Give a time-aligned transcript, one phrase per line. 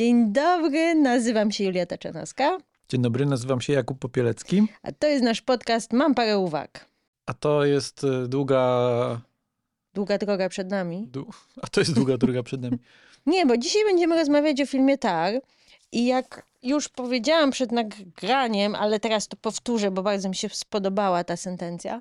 [0.00, 2.58] Dzień dobry, nazywam się Julia Taczanowska,
[2.88, 6.86] Dzień dobry, nazywam się Jakub Popielecki, a to jest nasz podcast Mam parę uwag.
[7.26, 9.20] a to jest y, długa...
[9.94, 11.06] Długa droga przed nami.
[11.06, 11.30] Du...
[11.62, 12.78] A to jest długa droga przed nami.
[13.26, 15.34] Nie, bo dzisiaj będziemy rozmawiać o filmie Tar
[15.92, 21.24] i jak już powiedziałam przed nagraniem, ale teraz to powtórzę, bo bardzo mi się spodobała
[21.24, 22.00] ta sentencja,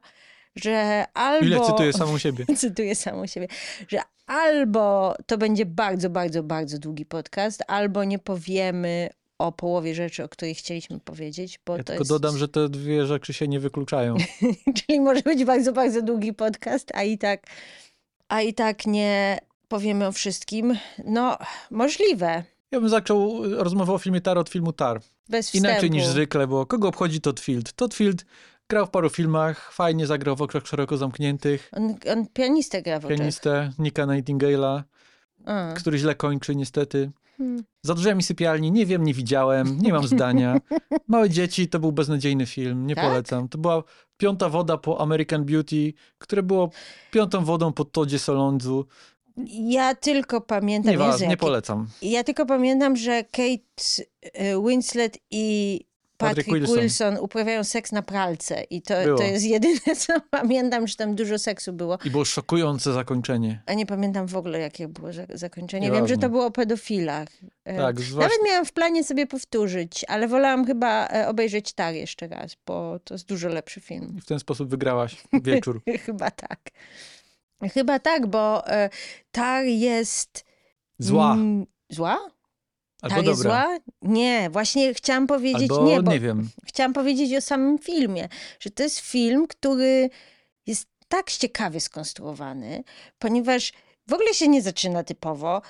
[0.64, 1.46] że albo...
[1.46, 2.46] Ile cytuję samą siebie.
[2.56, 3.48] cytuję samą siebie,
[3.88, 10.24] że albo to będzie bardzo, bardzo, bardzo długi podcast, albo nie powiemy o połowie rzeczy,
[10.24, 12.12] o której chcieliśmy powiedzieć, bo Ja to tylko jest...
[12.12, 14.16] dodam, że te dwie rzeczy się nie wykluczają.
[14.78, 17.48] Czyli może być bardzo, bardzo długi podcast, a i tak,
[18.28, 20.78] a i tak nie powiemy o wszystkim.
[21.06, 21.38] No,
[21.72, 22.44] możliwe.
[22.72, 25.02] Ja bym zaczął y, rozmowę o filmie Tar od filmu Tar.
[25.30, 25.68] Bez wstępu.
[25.68, 27.74] Inaczej niż zwykle, bo kogo obchodzi Todd Field?
[27.74, 28.26] Todd Field
[28.70, 33.06] grał w paru filmach, fajnie zagrał w Okrach Szeroko Zamkniętych, On, on pianistę gra w
[33.06, 33.18] oczach.
[33.18, 34.84] pianistę Nika Nightingale'a,
[35.46, 35.74] A.
[35.78, 37.12] który źle kończy niestety.
[37.38, 37.64] Hmm.
[37.82, 40.58] Za drzwiami sypialni, nie wiem, nie widziałem, nie mam zdania.
[41.08, 43.04] Małe dzieci to był beznadziejny film, nie Tak?
[43.06, 43.50] polecam.
[43.50, 43.84] To była
[44.18, 46.70] piąta woda po American Beauty, które było
[47.12, 48.86] piątą wodą po Todzie Solondzu.
[49.48, 50.92] Ja tylko pamiętam...
[50.92, 51.88] Jezu, Nieważne, nie polecam.
[52.02, 55.86] Ja tylko pamiętam, że Kate e, Winslet i
[56.20, 56.80] Patrick Patrick Wilson.
[56.82, 57.18] Wilson.
[57.18, 58.64] uprawiają seks na pralce.
[58.64, 59.18] I to, Było.
[59.18, 61.98] to jest jedyne, co pamiętam, że tam dużo seksu było.
[62.06, 63.62] I było szokujące zakończenie.
[63.66, 65.86] A nie pamiętam w ogóle, jakie było za- zakończenie.
[65.86, 66.08] Nieważne.
[66.08, 67.28] Wiem, że to było o pedofilach.
[67.66, 71.94] E, Tak, zwłaszcza Nawet miałam w planie sobie powtórzyć, ale wolałam chyba e, obejrzeć Tar
[71.94, 74.20] jeszcze raz, bo to jest dużo lepszy film.
[74.22, 75.82] w ten sposób wygrałaś wieczór.
[76.06, 76.60] Chyba tak.
[77.74, 78.90] Chyba tak, bo e,
[79.32, 80.46] Tar jest...
[81.00, 81.38] Zła,
[81.90, 82.30] zła?
[83.02, 83.78] Albo Tar jest zła?
[84.02, 86.50] Nie, właśnie chciałam powiedzieć Albo nie, bo nie wiem.
[86.66, 90.10] chciałam powiedzieć o samym filmie, że to jest film, który
[90.66, 92.84] jest tak ciekawie skonstruowany,
[93.20, 93.74] ponieważ
[94.08, 95.62] w ogóle się nie zaczyna typowo.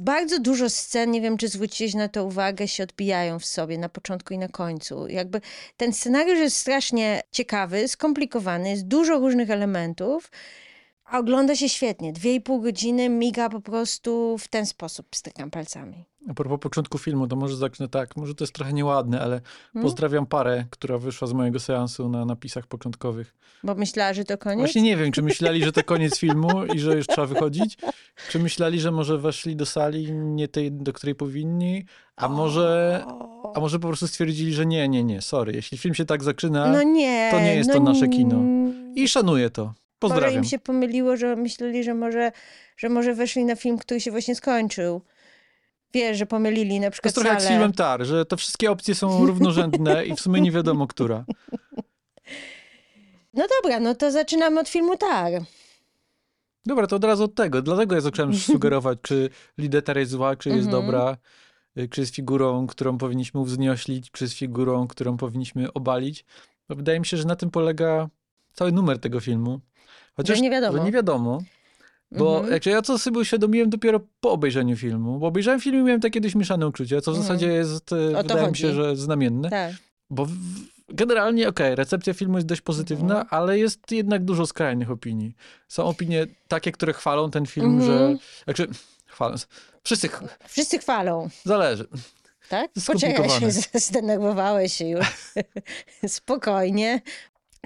[0.00, 3.88] Bardzo dużo scen, nie wiem czy zwróciłeś na to uwagę, się odbijają w sobie na
[3.88, 5.08] początku i na końcu.
[5.08, 5.40] Jakby
[5.76, 10.30] ten scenariusz jest strasznie ciekawy, skomplikowany, jest dużo różnych elementów,
[11.10, 12.12] a ogląda się świetnie.
[12.12, 16.04] Dwie i pół godziny miga po prostu w ten sposób, stykam palcami.
[16.28, 19.40] A propos początku filmu, to może zacznę tak, może to jest trochę nieładne, ale
[19.72, 19.82] Hmm?
[19.90, 23.34] pozdrawiam parę, która wyszła z mojego seansu na napisach początkowych.
[23.64, 24.58] Bo myślała, że to koniec?
[24.58, 27.76] Właśnie nie wiem, czy myśleli, że to koniec filmu i że już trzeba wychodzić,
[28.30, 31.84] czy myśleli, że może weszli do sali nie tej, do której powinni,
[32.16, 33.04] a może,
[33.54, 36.72] a może po prostu stwierdzili, że nie, nie, nie, sorry, jeśli film się tak zaczyna
[36.72, 37.28] No nie.
[37.32, 38.36] to nie jest no to nasze kino.
[38.94, 39.72] i szanuję to.
[40.02, 40.38] Może Pozdrawiam.
[40.38, 42.32] im się pomyliło, że myśleli, że może,
[42.76, 45.00] że może weszli na film, który się właśnie skończył.
[45.94, 47.54] Wiesz, że pomylili na To przykład jest trochę jak z salę.
[47.56, 51.24] filmem Tar, że te wszystkie opcje są równorzędne i w sumie nie wiadomo, która.
[53.34, 55.32] No dobra, no to zaczynamy od filmu Tar.
[56.66, 57.62] Dobra, to od razu od tego.
[57.62, 60.84] Dlatego ja zacząłem sugerować, czy Lidetar jest zła, czy jest Mhm.
[60.86, 61.16] dobra,
[61.78, 66.24] y, czy jest figurą, którą powinniśmy uwznioślić, czy jest figurą, którą powinniśmy obalić.
[66.68, 68.08] Bo wydaje mi się, że na tym polega
[68.52, 69.60] cały numer tego filmu.
[70.18, 70.78] Że nie wiadomo.
[70.78, 71.42] Że nie wiadomo.
[72.12, 72.52] Bo Mhm.
[72.52, 75.18] jakże ja to sobie uświadomiłem dopiero po obejrzeniu filmu.
[75.18, 77.26] Bo obejrzałem film i miałem takie dość mieszane uczucia, co w Mhm.
[77.26, 79.50] zasadzie jest, to wydaje mi się, że znamienne.
[79.50, 79.72] Tak.
[80.10, 80.30] Bo w,
[80.88, 83.26] generalnie, okej, recepcja filmu jest dość pozytywna, Mhm.
[83.30, 85.34] ale jest jednak dużo skrajnych opinii.
[85.68, 87.86] Są opinie takie, które chwalą ten film, Mhm.
[87.90, 88.16] że...
[88.44, 88.68] Znaczy,
[89.06, 89.34] chwalą.
[89.82, 90.08] Wszyscy,
[90.48, 91.86] Wszyscy chwalą, zależy.
[92.48, 92.70] tak?
[92.86, 93.50] Poczekaj, się
[93.80, 95.06] zdenerwowałeś się już.
[96.06, 97.00] Spokojnie.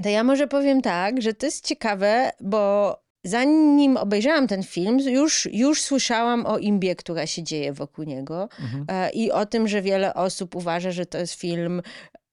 [0.02, 5.48] To ja może powiem tak, że to jest ciekawe, bo zanim obejrzałam ten film, już,
[5.52, 8.48] już słyszałam o imbie, która się dzieje wokół niego.
[8.60, 8.86] Mhm.
[8.88, 11.82] E, i o tym, że wiele osób uważa, że to jest film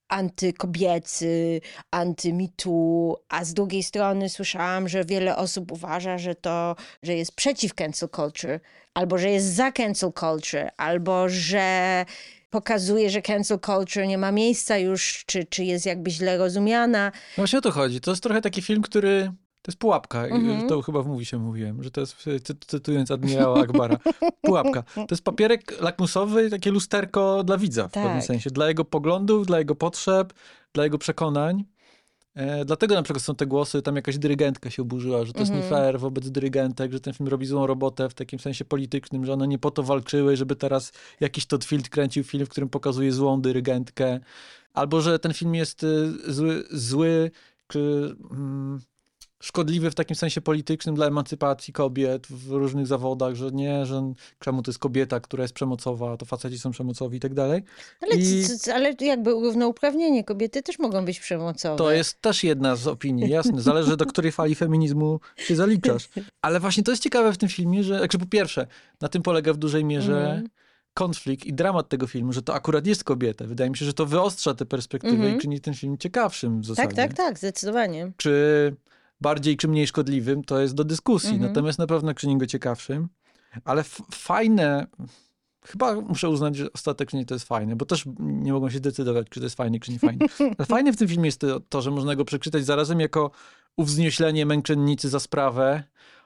[0.10, 1.62] antykobiecy,
[1.92, 7.74] anty-MeToo, a z drugiej strony słyszałam, że wiele osób uważa, że to, że jest przeciw
[7.74, 8.60] cancel culture,
[8.94, 12.06] albo że jest za cancel culture, albo że
[12.52, 17.12] pokazuje, że cancel culture nie ma miejsca już, czy, czy jest jakby źle rozumiana.
[17.16, 18.02] No właśnie o to chodzi.
[18.02, 19.32] To jest trochę taki film, który...
[19.62, 20.26] To jest pułapka.
[20.28, 20.68] Mhm.
[20.70, 23.98] To chyba w mówi się mówiłem, że to jest, cy, cytując admirała Akbara,
[24.42, 24.84] pułapka.
[24.96, 28.04] To jest papierek lakmusowy, takie lusterko dla widza w Tak.
[28.04, 28.50] pewnym sensie.
[28.50, 30.34] Dla jego poglądów, dla jego potrzeb,
[30.74, 31.64] dla jego przekonań.
[32.36, 35.52] E, dlatego na przykład są te głosy, tam jakaś dyrygentka się oburzyła, że to jest
[35.52, 35.84] nie Mhm.
[35.84, 39.48] fair wobec dyrygentek, że ten film robi złą robotę w takim sensie politycznym, że one
[39.48, 43.42] nie po to walczyły, żeby teraz jakiś Todd Field kręcił film, w którym pokazuje złą
[43.42, 44.20] dyrygentkę.
[44.74, 47.32] Albo, że ten film jest y, zły, zły
[47.68, 48.82] czy mm,
[49.42, 54.62] szkodliwy w takim sensie politycznym dla emancypacji kobiet w różnych zawodach, że nie, że czemu
[54.64, 57.64] to jest kobieta, która jest przemocowa, to faceci są przemocowi i tak dalej.
[58.02, 61.78] Ale, I- ale jakby równouprawnienie, kobiety też mogą być przemocowe.
[61.78, 63.62] To jest też jedna z opinii, jasne.
[63.62, 66.10] Zależy do której fali feminizmu się zaliczasz.
[66.42, 68.68] Ale właśnie to jest ciekawe w tym filmie, że jakże po pierwsze,
[69.02, 70.48] na tym polega w dużej mierze Mhm.
[70.94, 73.46] konflikt i dramat tego filmu, że to akurat jest kobieta.
[73.46, 75.38] Wydaje mi się, że to wyostrza tę perspektywę Mhm.
[75.38, 76.88] i czyni ten film ciekawszym w zasadzie.
[76.88, 78.12] Tak, tak, tak, zdecydowanie.
[78.18, 78.76] Czy
[79.22, 81.30] bardziej, czy mniej szkodliwym, to jest do dyskusji.
[81.30, 81.50] Mhm.
[81.52, 83.08] Natomiast na pewno czyni go ciekawszym.
[83.66, 84.88] Ale fajne,
[85.66, 89.40] chyba muszę uznać, że ostatecznie to jest fajne, bo też nie mogą się zdecydować, czy
[89.40, 90.26] to jest fajne, czy nie fajne.
[90.58, 93.32] Ale fajne w tym filmie jest to, to, że można go przeczytać zarazem jako
[93.78, 95.84] uwznieślenie męczennicy za sprawę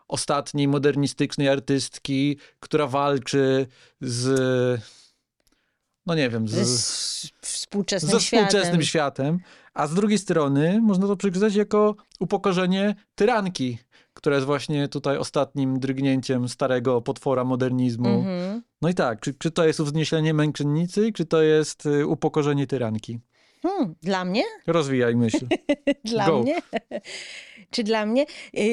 [0.07, 3.68] ostatniej modernistycznej artystki, która walczy
[4.01, 4.81] z
[6.06, 8.48] no nie wiem, z, s- współczesnym ze światem.
[8.48, 9.39] współczesnym światem,
[9.75, 13.77] a z drugiej strony można to przeczytać jako upokorzenie tyranki,
[14.13, 18.10] która jest właśnie tutaj ostatnim drgnięciem starego potwora modernizmu.
[18.10, 18.62] Mhm.
[18.81, 23.19] No i tak, czy, czy to jest uwznieślenie męczennicy, czy to jest y, upokorzenie tyranki?
[23.61, 24.43] Hmm, dla mnie?
[24.67, 25.45] Rozwijaj myśl.
[26.03, 26.41] Dla Go.
[26.41, 26.55] mnie?
[27.71, 28.25] Czy dla mnie?
[28.53, 28.65] Yy,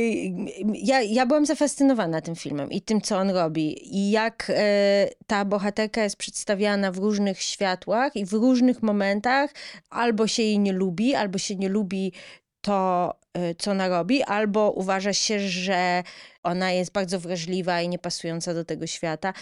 [0.74, 3.96] Ja, ja byłam zafascynowana tym filmem i tym, co on robi.
[3.98, 9.50] I jak e, ta bohaterka jest przedstawiana w różnych światłach i w różnych momentach.
[9.90, 12.12] Albo się jej nie lubi, albo się nie lubi
[12.60, 16.02] to, e, co ona robi, albo uważa się, że
[16.42, 19.32] ona jest bardzo wrażliwa i niepasująca do tego świata.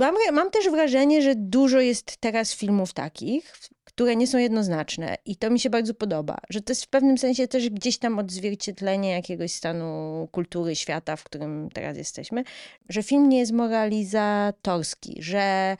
[0.00, 3.52] Mam, mam też wrażenie, że dużo jest teraz filmów takich,
[3.94, 7.18] które nie są jednoznaczne i to mi się bardzo podoba, że to jest w pewnym
[7.18, 12.44] sensie też gdzieś tam odzwierciedlenie jakiegoś stanu kultury świata, w którym teraz jesteśmy,
[12.88, 15.76] że film nie jest moralizatorski, że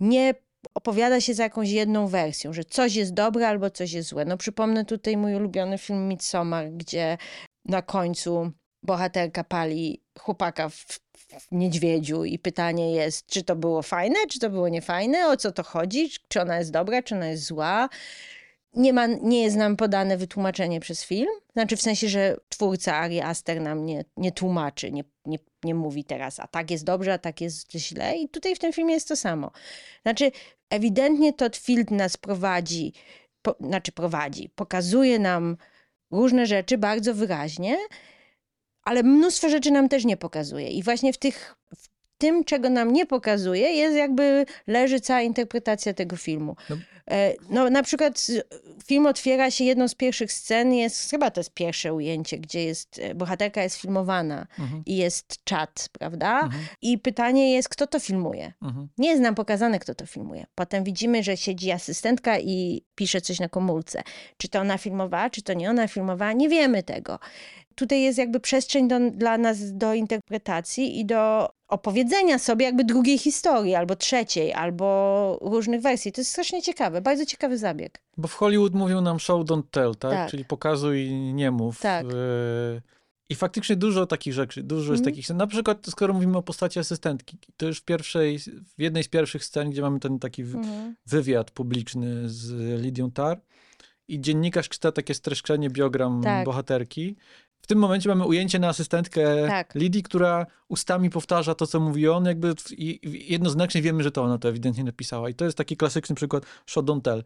[0.00, 0.34] nie
[0.74, 4.24] opowiada się za jakąś jedną wersją, że coś jest dobre albo coś jest złe.
[4.24, 7.18] No przypomnę tutaj mój ulubiony film Midsommar, gdzie
[7.64, 8.52] na końcu
[8.82, 11.00] bohaterka pali chłopaka w,
[11.52, 15.62] niedźwiedziu i pytanie jest, czy to było fajne, czy to było niefajne, o co to
[15.62, 17.88] chodzi, czy ona jest dobra, czy ona jest zła.
[18.74, 21.28] Nie, ma, nie jest nam podane wytłumaczenie przez film.
[21.52, 26.04] Znaczy w sensie, że twórca Ari Aster nam nie, nie tłumaczy, nie, nie, nie mówi
[26.04, 28.16] teraz, a tak jest dobrze, a tak jest źle.
[28.16, 29.50] I tutaj w tym filmie jest to samo.
[30.02, 30.30] Znaczy
[30.70, 32.92] ewidentnie Todd Field nas prowadzi,
[33.42, 35.56] po, znaczy prowadzi, pokazuje nam
[36.10, 37.76] różne rzeczy bardzo wyraźnie,
[38.84, 40.68] ale mnóstwo rzeczy nam też nie pokazuje.
[40.68, 41.88] I właśnie w, tych, w
[42.18, 46.56] tym, czego nam nie pokazuje, jest jakby leży cała interpretacja tego filmu.
[46.70, 46.76] No.
[47.10, 48.26] E, No, na przykład
[48.84, 52.98] film otwiera się, jedną z pierwszych scen jest, chyba to jest pierwsze ujęcie, gdzie jest,
[52.98, 56.40] e, bohaterka jest filmowana Mhm, i jest czat, prawda?
[56.40, 58.52] mhm, I pytanie jest, kto to filmuje?
[58.62, 58.88] mhm.
[58.98, 60.46] Nie jest nam pokazane, kto to filmuje.
[60.54, 64.02] Potem widzimy, że siedzi asystentka i pisze coś na komórce.
[64.36, 67.18] Czy to ona filmowała, czy to nie ona filmowała, nie wiemy tego.
[67.74, 73.18] Tutaj jest jakby przestrzeń do, dla nas do interpretacji i do opowiedzenia sobie jakby drugiej
[73.18, 76.12] historii, albo trzeciej, albo różnych wersji.
[76.12, 78.02] To jest strasznie ciekawe, bardzo ciekawy zabieg.
[78.16, 80.10] Bo w Hollywood mówią nam show don't tell, tak?
[80.12, 80.30] Tak.
[80.30, 81.80] Czyli pokazuj, nie mów.
[81.80, 82.06] Tak.
[82.06, 82.08] E,
[83.28, 85.04] I faktycznie dużo takich rzeczy, dużo jest Mhm.
[85.14, 85.36] takich scen.
[85.36, 88.38] Na przykład, skoro mówimy o postaci asystentki, to już w pierwszej,
[88.78, 90.94] w jednej z pierwszych scen, gdzie mamy ten taki Mhm.
[91.06, 93.40] wywiad publiczny z Lidią Tar
[94.08, 96.44] i dziennikarz czyta takie streszczenie biogram Tak.
[96.44, 97.16] bohaterki.
[97.62, 99.74] W tym momencie mamy ujęcie na asystentkę Tak.
[99.74, 104.38] Lidii, która ustami powtarza to, co mówi on, jakby i jednoznacznie wiemy, że to ona
[104.38, 105.28] to ewidentnie napisała.
[105.30, 107.24] I to jest taki klasyczny przykład show don't tell.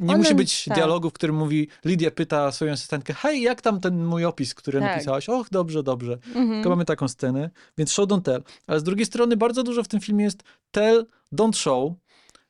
[0.00, 0.76] Nie One- musi być tak.
[0.76, 4.80] dialogu, w którym mówi, Lidia pyta swoją asystentkę, hej, jak tam ten mój opis, który
[4.80, 4.90] Tak.
[4.90, 5.28] napisałaś?
[5.28, 6.12] Och, dobrze, dobrze.
[6.26, 6.50] Mhm.
[6.50, 8.42] Tylko mamy taką scenę, więc show don't tell.
[8.66, 11.92] Ale z drugiej strony bardzo dużo w tym filmie jest tell, don't show.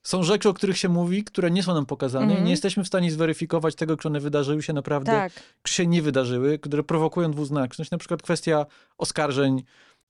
[0.07, 2.45] Są rzeczy, o których się mówi, które nie są nam pokazane i Mhm.
[2.45, 5.33] nie jesteśmy w stanie zweryfikować tego, czy one wydarzyły się naprawdę, Tak.
[5.63, 7.91] czy się nie wydarzyły, które prowokują dwuznaczność.
[7.91, 8.67] Na przykład kwestia
[8.99, 9.63] oskarżeń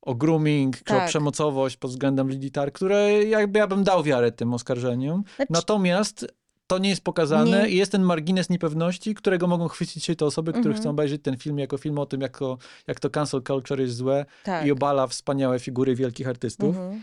[0.02, 1.08] o grooming, czy o Tak.
[1.08, 5.22] przemocowość pod względem Lidii Tar, które jakby ja bym dał wiarę tym oskarżeniom.
[5.36, 6.26] Znaczy, Natomiast
[6.66, 7.68] to nie jest pokazane Nie.
[7.68, 10.80] i jest ten margines niepewności, którego mogą chwycić się te osoby, które Mhm.
[10.82, 13.96] chcą obejrzeć ten film jako film o tym, jak to, jak to cancel culture jest
[13.96, 14.66] złe tak.
[14.66, 16.76] i obala wspaniałe figury wielkich artystów.
[16.76, 17.02] Mhm.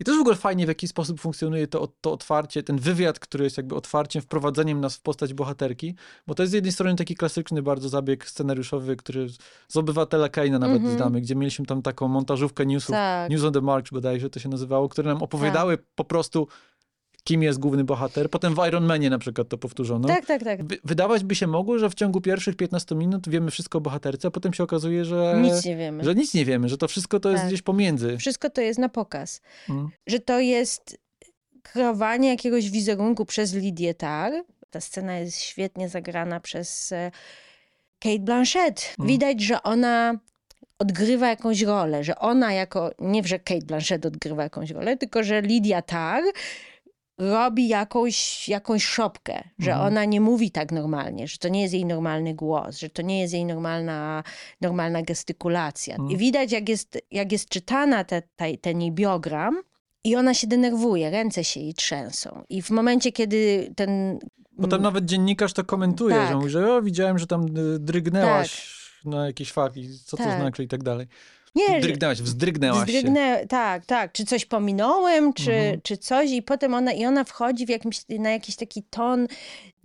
[0.00, 3.44] I też w ogóle fajnie, w jaki sposób funkcjonuje to, to otwarcie, ten wywiad, który
[3.44, 5.94] jest jakby otwarciem, wprowadzeniem nas w postać bohaterki,
[6.26, 9.28] bo to jest z jednej strony taki klasyczny bardzo zabieg scenariuszowy, który
[9.68, 10.96] z- Obywatela Kane'a nawet Mhm.
[10.96, 13.30] znamy, gdzie mieliśmy tam taką montażówkę newsów, Tak.
[13.30, 16.48] News on the March bodajże to się nazywało, które nam opowiadały po prostu,
[17.24, 18.30] kim jest główny bohater.
[18.30, 20.08] Potem w Iron Manie na przykład to powtórzono.
[20.08, 20.64] tak, tak, tak.
[20.64, 24.28] Wy- Wydawać by się mogło, że w ciągu pierwszych 15 minut wiemy wszystko o bohaterce,
[24.28, 26.04] a potem się okazuje, że Nic nie wiemy.
[26.04, 27.48] że nic nie wiemy, że to wszystko to jest Tak.
[27.48, 28.18] gdzieś pomiędzy.
[28.18, 29.40] Wszystko to jest na pokaz.
[29.70, 29.88] Mm.
[30.06, 30.98] że to jest
[31.62, 34.32] kreowanie jakiegoś wizerunku przez Lidię Tar.
[34.70, 37.10] Ta scena jest świetnie zagrana przez e,
[37.98, 38.86] Kate Blanchett.
[38.90, 39.08] Mhm.
[39.08, 40.18] Widać, że ona
[40.78, 45.42] odgrywa jakąś rolę, że ona jako, nie że Kate Blanchett odgrywa jakąś rolę, tylko że
[45.42, 46.22] Lidia Tar
[47.18, 49.86] robi jakąś, jakąś szopkę, że Mhm.
[49.92, 53.20] ona nie mówi tak normalnie, że to nie jest jej normalny głos, że to nie
[53.20, 54.22] jest jej normalna,
[54.60, 55.94] normalna gestykulacja.
[55.94, 56.10] Mhm.
[56.12, 59.62] I widać, jak jest, jak jest czytana te, te, ten jej biogram,
[60.06, 62.44] I ona się denerwuje, ręce się jej trzęsą.
[62.48, 64.18] I w momencie, kiedy ten.
[64.60, 66.28] Potem nawet dziennikarz to komentuje, Tak.
[66.28, 70.40] że mówi, że o, widziałem, że tam y, drgnęłaś na jakieś faki, co to Tak.
[70.40, 71.06] znaczy i tak dalej.
[71.54, 72.84] Nie, Drgnęłaś, wzdrygnęłaś się.
[72.86, 74.12] Wzdrygnę, tak, tak.
[74.12, 75.80] Czy coś pominąłem, czy, Mhm.
[75.82, 79.26] czy coś i potem ona, i ona wchodzi w jakimś, na jakiś taki ton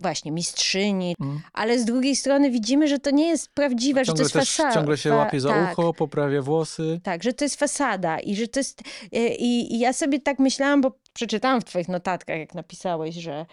[0.00, 1.40] właśnie mistrzyni, Mm.
[1.52, 4.74] ale z drugiej strony widzimy, że to nie jest prawdziwe, że to jest fasada.
[4.74, 7.00] ciągle się łapie za tak, ucho, poprawia włosy.
[7.02, 8.82] Tak, że to jest fasada i że to jest...
[9.12, 13.46] e, I, i ja sobie tak myślałam, bo przeczytałam w twoich notatkach, jak napisałeś, że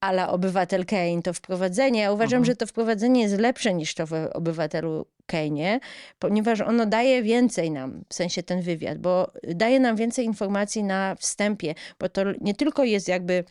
[0.00, 2.00] ala obywatel Kane to wprowadzenie.
[2.00, 2.44] Ja uważam, Mhm.
[2.44, 5.80] że to wprowadzenie jest lepsze niż to w obywatelu Kane'ie,
[6.18, 11.14] ponieważ ono daje więcej nam, w sensie ten wywiad, bo daje nam więcej informacji na
[11.14, 13.44] wstępie, bo to nie tylko jest jakby e,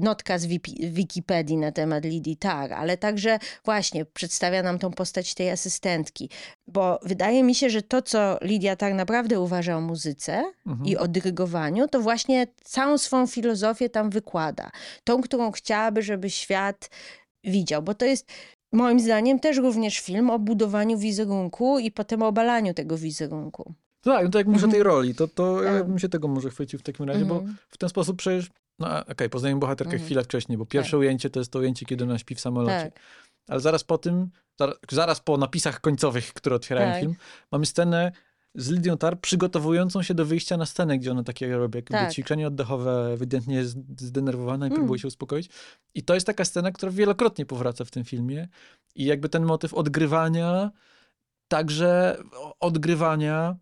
[0.00, 0.46] notka z
[0.90, 6.30] Wikipedii na temat Lidii Tar, ale także właśnie przedstawia nam tą postać tej asystentki,
[6.66, 10.86] bo wydaje mi się, że to, co Lidia tak naprawdę uważa o muzyce Mhm.
[10.88, 14.70] i o dyrygowaniu, to właśnie całą swą filozofię tam wykłada.
[15.04, 16.90] Tą, którą chciałaby, żeby świat
[17.44, 18.28] widział, bo to jest
[18.72, 23.72] moim zdaniem też również film o budowaniu wizerunku i potem o obalaniu tego wizerunku.
[24.04, 24.96] Tak, no to jak mówisz o tej Mhm.
[24.96, 25.86] roli, to, to ja Tak.
[25.88, 27.56] bym się tego może chwycił w takim razie, bo Mhm.
[27.70, 30.06] w ten sposób przecież, no okej, poznajemy bohaterkę Mhm.
[30.06, 32.82] chwilę wcześniej, bo pierwsze ujęcie to jest to ujęcie, kiedy ona śpi w samolocie.
[32.92, 33.00] Tak,
[33.48, 37.00] Ale zaraz po tym, zaraz, zaraz po napisach końcowych, które otwierają Tak.
[37.00, 37.14] film,
[37.52, 38.12] mamy scenę
[38.54, 42.12] z Lidią Tar przygotowującą się do wyjścia na scenę, gdzie ona takie robi, jakby Tak.
[42.12, 44.78] ćwiczenie oddechowe, ewidentnie jest zdenerwowana i Mm.
[44.78, 45.48] próbuje się uspokoić.
[45.94, 48.48] I to jest taka scena, która wielokrotnie powraca w tym filmie.
[48.94, 50.70] I jakby ten motyw odgrywania,
[51.48, 52.18] także
[52.60, 53.56] odgrywania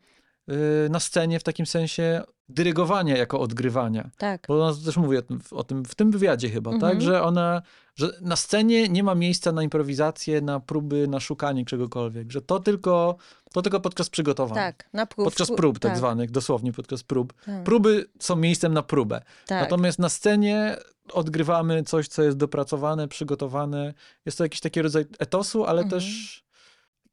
[0.47, 0.57] yy,
[0.91, 2.23] na scenie w takim sensie
[2.55, 4.11] dyrygowania jako odgrywania.
[4.19, 4.45] tak.
[4.49, 6.93] Bo ona też mówi o tym, o tym w tym wywiadzie chyba, Mhm.
[6.93, 7.03] tak?
[7.03, 7.63] Że ona,
[7.97, 12.33] że na scenie nie ma miejsca na improwizację, na próby, na szukanie czegokolwiek.
[12.33, 13.17] Że to tylko,
[13.53, 14.55] to tylko podczas przygotowań.
[14.55, 15.25] Tak, na prób.
[15.25, 17.33] Podczas prób tak, tak, zwanych, dosłownie podczas prób.
[17.47, 19.21] tak, Próby są miejscem na próbę.
[19.47, 19.63] tak.
[19.63, 20.77] Natomiast na scenie
[21.13, 23.95] odgrywamy coś, co jest dopracowane, przygotowane.
[24.27, 25.91] Jest to jakiś taki rodzaj etosu, ale Mhm.
[26.01, 26.43] też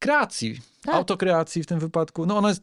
[0.00, 0.94] kreacji, Tak.
[0.94, 2.26] autokreacji w tym wypadku.
[2.26, 2.62] No ona jest,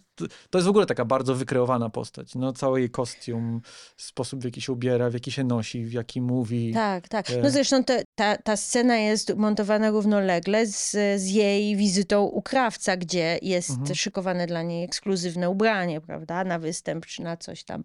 [0.50, 2.36] to jest w ogóle taka bardzo wykreowana postać.
[2.36, 3.62] No cały jej kostium,
[3.98, 6.74] sposób w jaki się ubiera, w jaki się nosi, w jaki mówi.
[6.74, 7.30] Tak, tak.
[7.30, 7.38] E.
[7.38, 10.92] No zresztą te, ta, ta scena jest montowana równolegle z,
[11.22, 13.96] z jej wizytą u krawca, gdzie jest Mhm.
[13.96, 17.84] szykowane dla niej ekskluzywne ubranie, prawda, na występ czy na coś tam.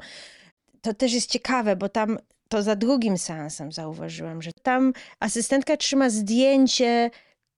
[0.81, 2.19] To też jest ciekawe, bo tam
[2.49, 7.11] to za drugim seansem zauważyłam, że tam asystentka trzyma zdjęcie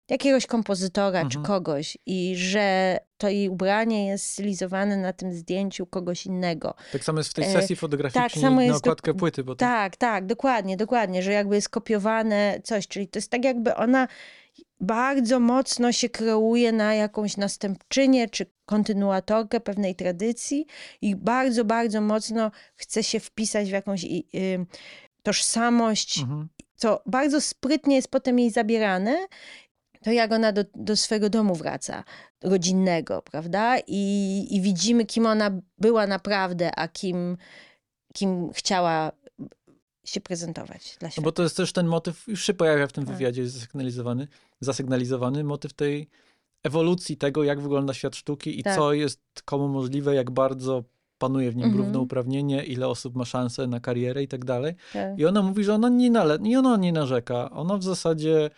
[0.08, 1.44] jakiegoś kompozytora czy Mhm.
[1.44, 6.75] kogoś i że to jej ubranie jest stylizowane na tym zdjęciu kogoś innego.
[6.92, 9.44] Tak samo jest w tej E, sesji fotograficznej tak samo na okładkę dok- płyty.
[9.44, 13.44] Bo to, Tak, tak, dokładnie, dokładnie, że jakby jest kopiowane coś, czyli to jest tak
[13.44, 14.08] jakby ona
[14.80, 20.66] bardzo mocno się kreuje na jakąś następczynię czy kontynuatorkę pewnej tradycji
[21.02, 24.66] i bardzo, bardzo mocno chce się wpisać w jakąś y,
[25.23, 26.49] tożsamość, Mhm.
[26.76, 29.26] co bardzo sprytnie jest potem jej zabierane,
[30.04, 32.04] to jak ona do, do swego domu wraca,
[32.42, 33.76] rodzinnego, prawda?
[33.87, 37.37] I, I widzimy, kim ona była naprawdę, a kim,
[38.14, 39.12] kim chciała
[40.04, 41.25] się prezentować dla No świata.
[41.25, 43.14] bo to jest też ten motyw, już się pojawia w tym Tak.
[43.14, 44.28] wywiadzie, jest zasygnalizowany,
[44.61, 46.08] zasygnalizowany motyw tej
[46.62, 48.76] ewolucji tego, jak wygląda świat sztuki i Tak.
[48.76, 50.84] co jest komu możliwe, jak bardzo
[51.18, 51.82] panuje w nim Mhm.
[51.84, 54.75] równouprawnienie, ile osób ma szansę na karierę i tak dalej.
[54.92, 55.18] Tak.
[55.18, 57.50] I ona mówi, że ona nie, nale- i ona nie narzeka.
[57.50, 58.50] Ona w zasadzie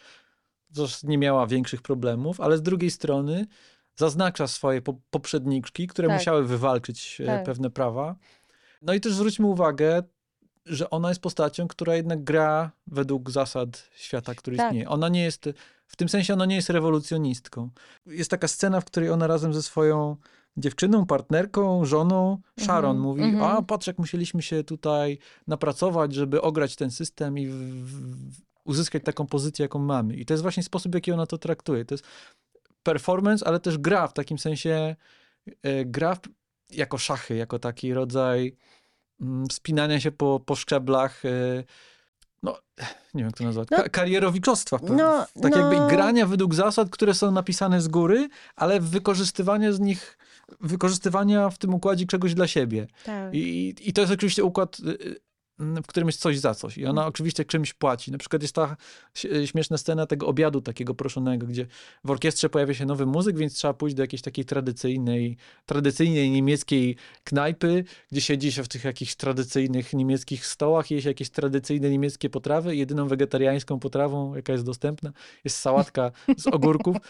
[1.02, 3.46] nie miała większych problemów, ale z drugiej strony
[3.96, 6.16] zaznacza swoje po- poprzedniczki, które Tak.
[6.18, 7.44] musiały wywalczyć e, Tak.
[7.44, 8.16] pewne prawa.
[8.82, 10.02] No i też zwróćmy uwagę,
[10.66, 14.66] że ona jest postacią, która jednak gra według zasad świata, który Tak.
[14.66, 14.88] istnieje.
[14.88, 15.48] Ona nie jest,
[15.86, 17.70] w tym sensie ona nie jest rewolucjonistką.
[18.06, 20.16] Jest taka scena, w której ona razem ze swoją
[20.56, 23.42] dziewczyną, partnerką, żoną, Sharon Mhm, mówi, mhm.
[23.56, 29.02] a patrz jak musieliśmy się tutaj napracować, żeby ograć ten system i w, w, uzyskać
[29.04, 30.14] taką pozycję, jaką mamy.
[30.16, 31.84] I to jest właśnie sposób, w jaki ona to traktuje.
[31.84, 32.04] To jest
[32.82, 34.96] performance, ale też gra w takim sensie,
[35.62, 36.16] e, gra
[36.70, 38.56] jako szachy, jako taki rodzaj
[39.20, 41.64] mm, wspinania się po, po szczeblach, e,
[42.42, 42.58] no,
[43.14, 43.76] nie wiem jak to nazwać, No.
[43.76, 44.78] ka- karierowiczostwa.
[44.82, 45.58] No, tak no.
[45.58, 50.18] jakby grania według zasad, które są napisane z góry, ale wykorzystywanie z nich,
[50.60, 52.86] wykorzystywania w tym układzie czegoś dla siebie.
[53.04, 53.34] tak.
[53.34, 55.20] I, I to jest oczywiście układ, y, y,
[55.58, 56.78] w którym jest coś za coś.
[56.78, 56.90] I Mm.
[56.90, 58.12] ona oczywiście czymś płaci.
[58.12, 58.76] Na przykład jest ta
[59.14, 61.66] ś- śmieszna scena tego obiadu takiego proszonego, gdzie
[62.04, 65.36] w orkiestrze pojawia się nowy muzyk, więc trzeba pójść do jakiejś takiej tradycyjnej,
[65.66, 71.30] tradycyjnej niemieckiej knajpy, gdzie siedzi się w tych jakichś tradycyjnych niemieckich stołach, je się jakieś
[71.30, 72.76] tradycyjne niemieckie potrawy.
[72.76, 75.12] Jedyną wegetariańską potrawą, jaka jest dostępna,
[75.44, 76.96] jest sałatka z ogórków.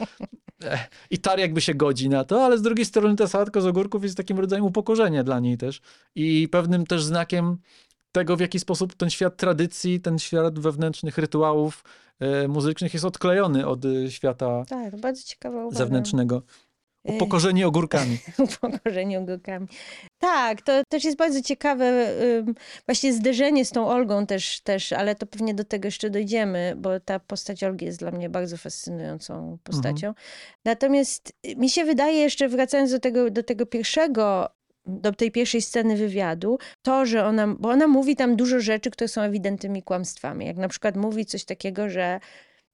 [1.10, 4.02] I Tar jakby się godzi na to, ale z drugiej strony ta sałatka z ogórków
[4.02, 5.80] jest takim rodzajem upokorzenia dla niej też.
[6.14, 7.58] I pewnym też znakiem
[8.16, 11.84] tego, w jaki sposób ten świat tradycji, ten świat wewnętrznych rytuałów
[12.20, 15.76] e, muzycznych jest odklejony od e, świata Tak, bardzo ciekawa uwaga.
[15.78, 16.42] zewnętrznego.
[17.04, 18.18] E, Upokorzenie ogórkami.
[18.60, 19.66] upokorzenie ogórkami.
[20.18, 22.14] Tak, to też jest bardzo ciekawe
[22.86, 27.00] właśnie zderzenie z tą Olgą też, też, ale to pewnie do tego jeszcze dojdziemy, bo
[27.00, 30.14] ta postać Olgi jest dla mnie bardzo fascynującą postacią.
[30.64, 34.55] Natomiast y, mi się wydaje jeszcze wracając do tego, do tego pierwszego
[34.86, 39.08] do tej pierwszej sceny wywiadu, to, że ona, bo ona mówi tam dużo rzeczy, które
[39.08, 40.46] są ewidentnymi kłamstwami.
[40.46, 42.20] Jak na przykład mówi coś takiego, że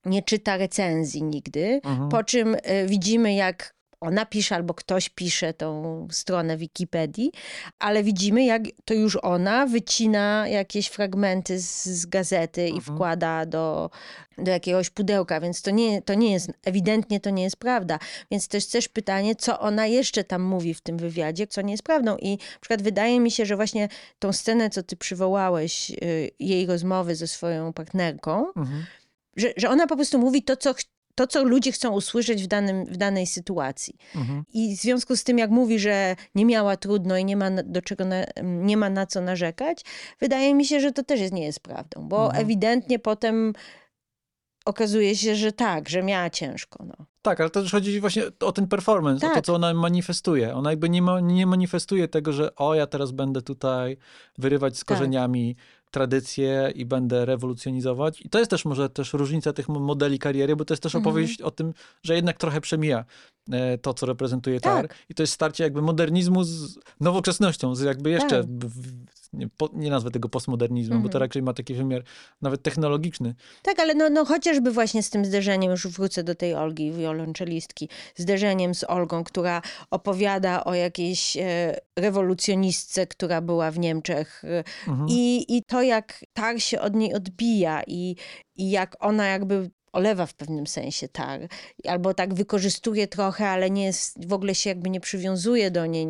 [0.05, 2.09] nie czyta recenzji nigdy, Mhm.
[2.09, 7.31] po czym y, widzimy, jak ona pisze albo ktoś pisze tą stronę Wikipedii,
[7.79, 12.81] ale widzimy, jak to już ona wycina jakieś fragmenty z, z gazety i Mhm.
[12.95, 13.89] wkłada do,
[14.37, 17.99] do jakiegoś pudełka, więc to nie, to nie jest, ewidentnie to nie jest prawda.
[18.31, 21.83] Więc jest też pytanie, co ona jeszcze tam mówi w tym wywiadzie, co nie jest
[21.83, 22.17] prawdą.
[22.17, 26.65] I na przykład wydaje mi się, że właśnie tą scenę, co ty przywołałeś, y, jej
[26.65, 28.85] rozmowy ze swoją partnerką, Mhm.
[29.37, 30.73] że, że ona po prostu mówi to, co,
[31.15, 33.95] to, co ludzie chcą usłyszeć w, danym, w danej sytuacji.
[34.15, 34.43] Mhm.
[34.53, 37.81] I w związku z tym, jak mówi, że nie miała trudno i nie ma do
[37.81, 39.81] czego na, nie ma na co narzekać,
[40.19, 42.45] wydaje mi się, że to też jest, nie jest prawdą, bo Mhm.
[42.45, 43.53] ewidentnie potem
[44.65, 46.85] okazuje się, że tak, że miała ciężko.
[46.85, 47.05] No.
[47.21, 49.45] Tak, ale to też chodzi właśnie o ten performance, o to, Tak.
[49.45, 50.55] co ona manifestuje.
[50.55, 53.97] Ona jakby nie, ma, nie manifestuje tego, że o, ja teraz będę tutaj
[54.37, 54.97] wyrywać z Tak.
[55.93, 58.21] Tradycję i będę rewolucjonizować.
[58.21, 60.95] I to jest też może też różnica tych mo- modeli kariery, bo to jest też
[60.95, 61.07] Mhm.
[61.09, 61.73] opowieść o tym,
[62.03, 63.05] że jednak trochę przemija
[63.51, 64.87] e, to, co reprezentuje TAR.
[64.87, 64.97] Tak.
[65.09, 68.49] I to jest starcie jakby modernizmu z nowoczesnością, z jakby jeszcze, Tak.
[69.33, 71.21] Nie, po, nie nazwę tego postmodernizmem, bo to Mhm.
[71.21, 72.03] raczej ma taki wymiar
[72.41, 73.35] nawet technologiczny.
[73.63, 77.89] Tak, ale no, no chociażby właśnie z tym zderzeniem, już wrócę do tej Olgi, wiolonczelistki,
[78.15, 79.61] zderzeniem z Olgą, która
[79.91, 85.07] opowiada o jakiejś e, rewolucjonistce, która była w Niemczech e, Mhm.
[85.09, 88.15] I, I to, jak tar się od niej odbija i,
[88.55, 91.39] i jak ona jakby olewa w pewnym sensie tar,
[91.87, 96.07] albo tak wykorzystuje trochę, ale nie jest, w ogóle się jakby nie przywiązuje do niej.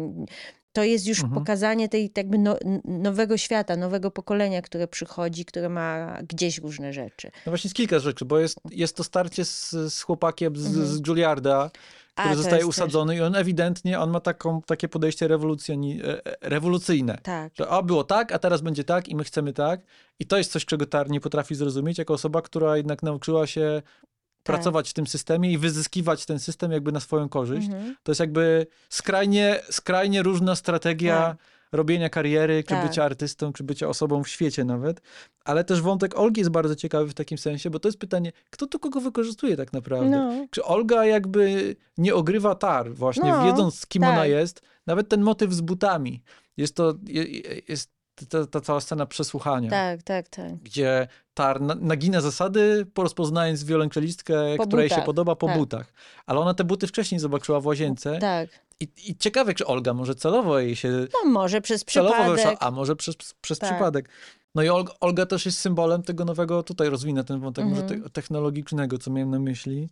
[0.74, 1.34] To jest już Mhm.
[1.42, 7.28] pokazanie tej jakby no, nowego świata, nowego pokolenia, które przychodzi, które ma gdzieś różne rzeczy.
[7.46, 10.86] No właśnie jest kilka rzeczy, bo jest, jest to starcie z, z chłopakiem z, Mhm.
[10.86, 11.72] z Juilliarda,
[12.16, 16.36] który A, zostaje usadzony i on ewidentnie, on ma taką, takie podejście rewolucjoni, e, e,
[16.42, 17.14] rewolucyjne.
[17.14, 17.52] Też, tak.
[17.56, 19.82] Że o, było tak, a teraz będzie tak i my chcemy tak.
[20.20, 23.82] I to jest coś, czego Tar nie potrafi zrozumieć, jako osoba, która jednak nauczyła się
[23.86, 24.12] Tak.
[24.44, 27.68] Pracować w tym systemie i wyzyskiwać ten system jakby na swoją korzyść.
[27.68, 27.96] Mhm.
[28.04, 31.38] To jest jakby skrajnie, skrajnie różna strategia Tak.
[31.72, 32.88] robienia kariery, czy Tak.
[32.88, 35.02] bycia artystą, czy bycia osobą w świecie nawet.
[35.46, 38.68] Ale też wątek Olgi jest bardzo ciekawy w takim sensie, bo to jest pytanie, kto
[38.68, 40.10] tu kogo wykorzystuje tak naprawdę?
[40.10, 44.12] No, Czy Olga jakby nie ogrywa tar, właśnie No, wiedząc, kim tak.
[44.14, 44.62] ona jest?
[44.88, 46.24] Nawet ten motyw z butami.
[46.58, 47.92] Jest to, je- je- jest
[48.30, 50.56] ta, ta cała scena przesłuchania, tak, tak, tak.
[50.56, 55.58] gdzie tar na- nagina zasady, porozpoznając wiolonczelistkę, Po która jej się podoba po tak.
[55.58, 55.93] butach.
[56.26, 58.49] Ale ona te buty wcześniej zobaczyła w łazience Tak.
[58.80, 60.89] i, i ciekawe, czy Olga może celowo jej się
[61.23, 62.36] No może przez przypadek.
[62.36, 63.69] wyszła, a może przez, przez Tak.
[63.69, 64.10] przypadek.
[64.56, 68.04] No i Olga, Olga też jest symbolem tego nowego, tutaj rozwinę ten wątek może Mhm.
[68.04, 69.89] te, technologicznego, co miałem na myśli.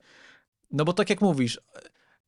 [0.71, 1.59] No bo tak jak mówisz,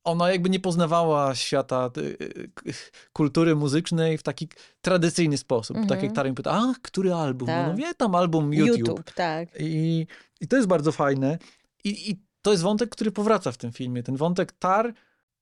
[0.03, 2.73] ona jakby nie poznawała świata y, y,
[3.13, 4.47] kultury muzycznej w taki
[4.81, 5.75] tradycyjny sposób.
[5.77, 6.03] Tak Mhm.
[6.03, 7.47] jak Tarim pyta, a który album?
[7.47, 7.67] No, Tak.
[7.67, 8.77] no wie tam album YouTube.
[8.77, 9.49] YouTube, tak.
[9.59, 10.07] I,
[10.41, 11.37] I to jest bardzo fajne.
[11.83, 14.03] I, I to jest wątek, który powraca w tym filmie.
[14.03, 14.93] Ten wątek Tar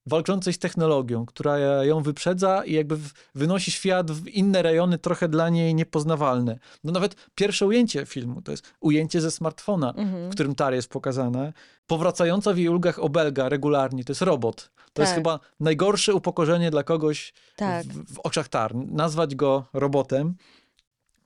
[0.06, 2.98] walczącej z technologią, która ją wyprzedza i jakby
[3.34, 6.58] wynosi świat w inne rejony, trochę dla niej niepoznawalne.
[6.84, 10.30] No nawet pierwsze ujęcie filmu to jest ujęcie ze smartfona, Mhm.
[10.30, 11.52] w którym Tar jest pokazana.
[11.86, 14.70] Powracająca w jej ulgach obelga regularnie, to jest robot.
[14.92, 15.18] To jest Tak.
[15.18, 17.86] chyba najgorsze upokorzenie dla kogoś Tak.
[17.86, 18.74] w, w oczach Tar.
[18.74, 20.34] Nazwać go robotem.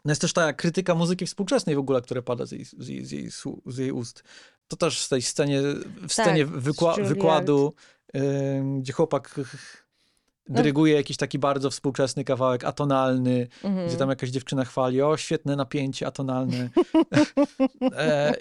[0.05, 3.05] No jest też ta krytyka muzyki współczesnej w ogóle, która pada z jej, z jej,
[3.05, 3.31] z jej,
[3.67, 4.23] z jej ust.
[4.69, 5.63] To też w tej scenie,
[6.09, 7.75] w scenie Tak, wykła, wykładu,
[8.81, 9.87] gdzie chłopak ch- ch-
[10.49, 10.55] No.
[10.57, 13.89] dyryguje jakiś taki bardzo współczesny kawałek, atonalny, Mhm.
[13.89, 16.69] gdzie tam jakaś dziewczyna chwali, o świetne napięcie atonalne.
[17.97, 18.35] e,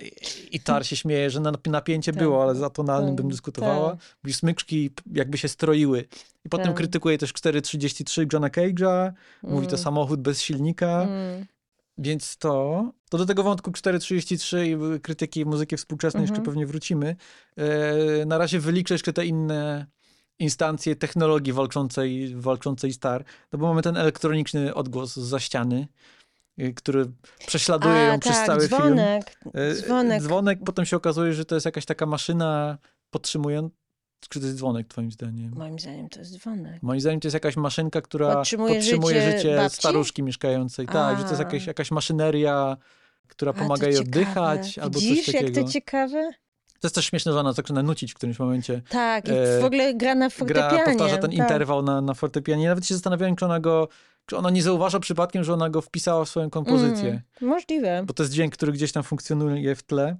[0.51, 2.19] i- Tar się śmieje, że na- napięcie Tak.
[2.23, 3.97] było, ale z atonalnym bym Tak, dyskutowała.
[4.23, 4.31] tak.
[4.33, 6.05] Smyczki jakby się stroiły.
[6.45, 6.75] I potem Tak.
[6.75, 9.11] krytykuje też 433 Johna Cage'a,
[9.43, 9.83] mówi to Mm.
[9.83, 11.01] samochód bez silnika.
[11.01, 11.45] Mm.
[11.97, 16.45] Więc to, to do tego wątku 433 i krytyki muzyki współczesnej jeszcze Mhm.
[16.45, 17.15] pewnie wrócimy.
[17.57, 19.85] E, na razie wyliczę jeszcze te inne
[20.39, 25.87] instancje technologii walczącej, walczącej star, no bo mamy ten elektroniczny odgłos za ściany,
[26.59, 27.05] y, który
[27.47, 28.69] prześladuje ją A, przez tak, cały film.
[28.81, 30.21] dzwonek, E, dzwonek.
[30.21, 32.77] Dzwonek, potem się okazuje, że to jest jakaś taka maszyna
[33.09, 33.75] podtrzymująca,
[34.29, 35.51] czy to jest dzwonek twoim zdaniem?
[35.55, 36.83] Moim zdaniem to jest dzwonek.
[36.83, 40.87] Moim zdaniem to jest jakaś maszynka, która Podtrzymuje podtrzymuje życie życie, staruszki mieszkającej.
[40.87, 42.77] Tak, że to jest jakaś, jakaś maszyneria,
[43.27, 45.59] która A, pomaga jej oddychać albo Widzisz, coś takiego.
[45.59, 46.31] jak to ciekawe?
[46.79, 48.81] To jest też śmieszne, że ona zaczyna nucić w którymś momencie.
[48.89, 50.69] Tak, i E, w ogóle gra na fortepianie.
[50.69, 51.39] Gra, powtarza ten tak.
[51.39, 52.67] interwał na, na fortepianie.
[52.67, 53.87] Nawet się zastanawiałem, czy ona go,
[54.25, 57.09] czy ona nie zauważa przypadkiem, że ona go wpisała w swoją kompozycję.
[57.09, 58.03] Mm, możliwe.
[58.05, 60.17] Bo to jest dźwięk, który gdzieś tam funkcjonuje w tle.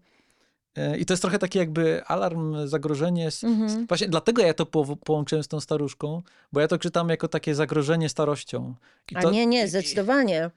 [0.75, 3.29] E, I to jest trochę taki jakby alarm, zagrożenie.
[3.43, 3.87] Mhm.
[3.87, 6.21] Właśnie dlatego ja to po, połączyłem z tą staruszką,
[6.53, 8.75] bo ja to czytam jako takie zagrożenie starością.
[9.11, 10.51] I A to, nie, nie, zdecydowanie.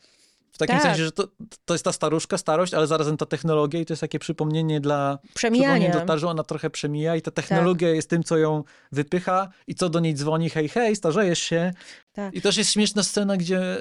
[0.52, 0.83] W takim tak.
[0.83, 1.28] sensie, że to,
[1.64, 5.18] to jest ta staruszka, starość, ale zarazem ta technologia i to jest takie przypomnienie dla,
[5.35, 6.02] Przemijanie.
[6.04, 9.88] dla że ona trochę przemija i ta technologia jest tym, co ją wypycha i co
[9.88, 11.72] do niej dzwoni, hej, hej, starzejesz się.
[12.12, 12.35] Tak.
[12.35, 13.76] I też jest śmieszna scena, gdzie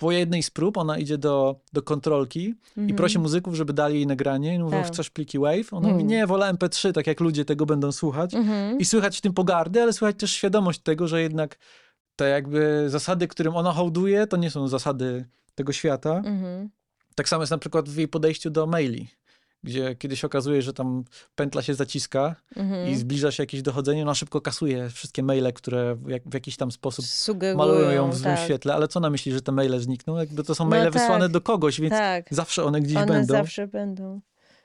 [0.00, 2.96] po jednej z prób ona idzie do, do kontrolki i Mhm.
[2.96, 4.86] prosi muzyków, żeby dali jej nagranie i mówią, Tak.
[4.92, 5.72] chcesz pliki wave?
[5.72, 6.06] Ona mówi, Mhm.
[6.08, 8.34] nie, wolę MP3, tak jak ludzie tego będą słuchać.
[8.34, 8.78] Mhm.
[8.78, 11.58] I słychać w tym pogardy, ale słychać też świadomość tego, że jednak
[12.16, 16.16] te jakby zasady, którym ona hołduje, to nie są zasady tego świata.
[16.16, 16.70] Mhm.
[17.14, 19.08] Tak samo jest na przykład w jej podejściu do maili,
[19.62, 22.88] gdzie kiedyś okazuje, że tam pętla się zaciska Mhm.
[22.88, 26.56] i zbliża się jakieś dochodzenie, ona szybko kasuje wszystkie maile, które w, jak, w jakiś
[26.56, 28.44] tam sposób Sugerują, malują ją w złym tak.
[28.44, 28.74] świetle.
[28.74, 30.16] Ale co na myśli, że te maile znikną?
[30.16, 30.92] Jakby to są No maile tak.
[30.92, 33.34] wysłane do kogoś, więc Tak, zawsze one gdzieś one będą.
[33.34, 34.20] zawsze będą.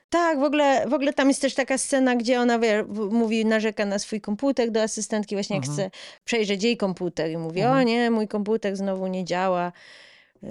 [0.08, 3.86] Tak, w ogóle, w ogóle tam jest też taka scena, gdzie ona wie, mówi, narzeka
[3.86, 5.74] na swój komputer do asystentki, właśnie Mhm.
[5.74, 5.90] chce
[6.24, 7.78] przejrzeć jej komputer i mówi, Mhm.
[7.78, 9.72] o nie, mój komputer znowu nie działa,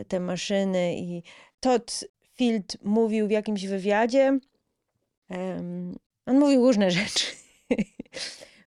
[0.07, 1.23] te maszyny i
[1.59, 2.03] Todd
[2.35, 4.39] Field mówił w jakimś wywiadzie,
[5.29, 5.95] em,
[6.25, 7.25] on mówił różne rzeczy.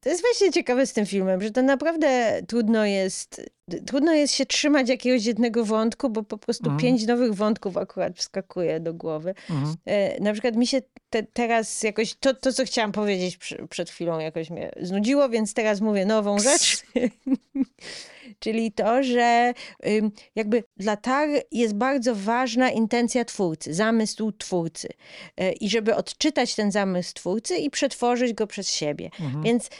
[0.01, 3.51] To jest właśnie ciekawe z tym filmem, że to naprawdę trudno jest,
[3.87, 6.81] trudno jest się trzymać jakiegoś jednego wątku, bo po prostu Mhm.
[6.81, 9.35] pięć nowych wątków akurat wskakuje do głowy.
[9.87, 13.91] E, Na przykład mi się te, teraz jakoś, to, to co chciałam powiedzieć przy, przed
[13.91, 16.83] chwilą jakoś mnie znudziło, więc teraz mówię nową rzecz.
[18.45, 19.55] Czyli to, że
[20.35, 24.89] jakby dla TAR jest bardzo ważna intencja twórcy, zamysł twórcy.
[25.37, 29.11] E, I żeby odczytać ten zamysł twórcy i przetworzyć go przez siebie.
[29.21, 29.43] Mhm.
[29.43, 29.71] Więc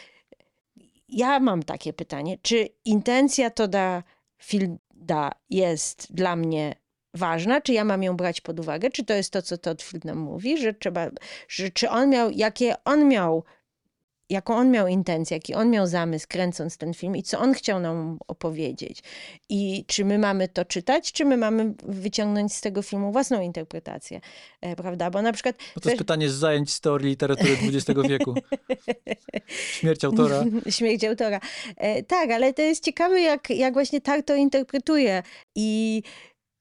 [1.09, 4.03] ja mam takie pytanie, czy intencja Toda
[4.43, 6.75] Fielda jest dla mnie
[7.13, 10.05] ważna, czy ja mam ją brać pod uwagę, czy to jest to, co Todd Field
[10.05, 11.09] nam mówi, że trzeba,
[11.47, 13.43] że czy on miał, jakie on miał,
[14.29, 17.79] jaką on miał intencję, jaki on miał zamysł kręcąc ten film i co on chciał
[17.79, 19.03] nam opowiedzieć.
[19.49, 24.21] I czy my mamy to czytać, czy my mamy wyciągnąć z tego filmu własną interpretację,
[24.61, 25.09] e, prawda?
[25.11, 28.35] Bo na przykład No to jest pytanie z zajęć z teorii literatury XX wieku.
[29.79, 30.43] Śmierć autora.
[30.69, 31.39] Śmierć autora.
[31.77, 35.23] E, tak, ale to jest ciekawe, jak, jak właśnie tak to interpretuje
[35.55, 36.03] i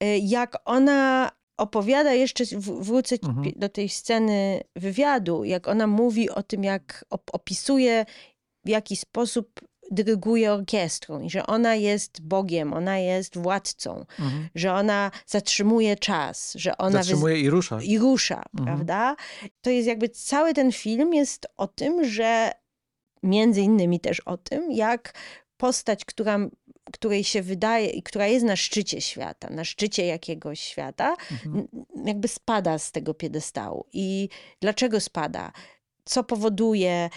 [0.01, 3.53] e, jak ona opowiada, jeszcze wrócę Mhm.
[3.57, 8.07] do tej sceny wywiadu, jak ona mówi o tym, jak op opisuje,
[8.65, 14.49] w jaki sposób dyryguje orkiestrą i że ona jest Bogiem, ona jest władcą, Mhm.
[14.55, 17.79] że ona zatrzymuje czas, że ona Zatrzymuje i rusza.
[17.83, 18.65] i rusza, Mhm.
[18.77, 19.17] prawda?
[19.61, 22.51] To jest jakby cały ten film jest o tym, że
[23.23, 25.15] między innymi też o tym, jak
[25.57, 26.39] postać, która,
[26.93, 31.69] której się wydaje i która jest na szczycie świata, na szczycie jakiegoś świata, Mhm.
[32.05, 33.87] jakby spada z tego piedestału.
[33.93, 34.29] I
[34.61, 35.53] dlaczego spada?
[36.05, 37.11] Co powoduje,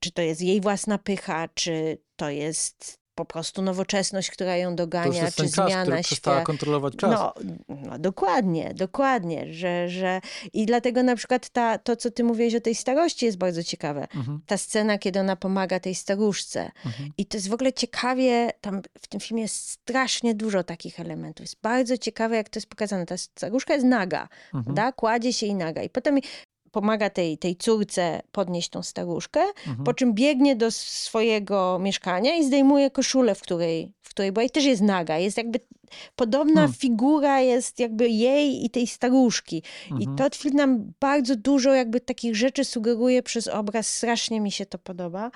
[0.00, 5.30] czy to jest jej własna pycha, czy to jest po prostu nowoczesność, która ją dogania,
[5.30, 6.42] czy czas, zmiana świata.
[6.42, 7.10] kontrolować czas.
[7.10, 7.34] No,
[7.68, 10.20] no dokładnie, dokładnie, że, że
[10.52, 14.00] i dlatego na przykład ta, to, co ty mówiłeś o tej starości jest bardzo ciekawe.
[14.16, 14.40] Mhm.
[14.46, 16.70] Ta scena, kiedy ona pomaga tej staruszce.
[16.86, 17.10] Mhm.
[17.18, 21.44] I to jest w ogóle ciekawie, tam w tym filmie jest strasznie dużo takich elementów.
[21.44, 23.06] Jest bardzo ciekawe, jak to jest pokazane.
[23.06, 24.74] Ta staruszka jest naga, Mhm.
[24.74, 24.92] da?
[24.92, 25.82] kładzie się i naga.
[25.82, 26.18] I potem
[26.72, 29.84] pomaga tej, tej córce podnieść tą staruszkę, Mhm.
[29.84, 34.50] po czym biegnie do swojego mieszkania i zdejmuje koszulę, w której, w której była i
[34.50, 35.18] też jest naga.
[35.18, 35.60] Jest jakby
[36.16, 36.72] podobna Hmm.
[36.74, 39.62] figura jest jakby jej i tej staruszki.
[39.90, 40.00] Mhm.
[40.02, 43.94] I Todd Field nam bardzo dużo jakby takich rzeczy sugeruje przez obraz.
[43.94, 45.30] Strasznie mi się to podoba.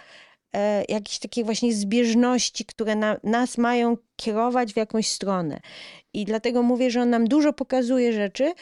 [0.57, 5.61] E, jakieś takie właśnie zbieżności, które na, nas mają kierować w jakąś stronę.
[6.13, 8.53] I dlatego mówię, że on nam dużo pokazuje rzeczy,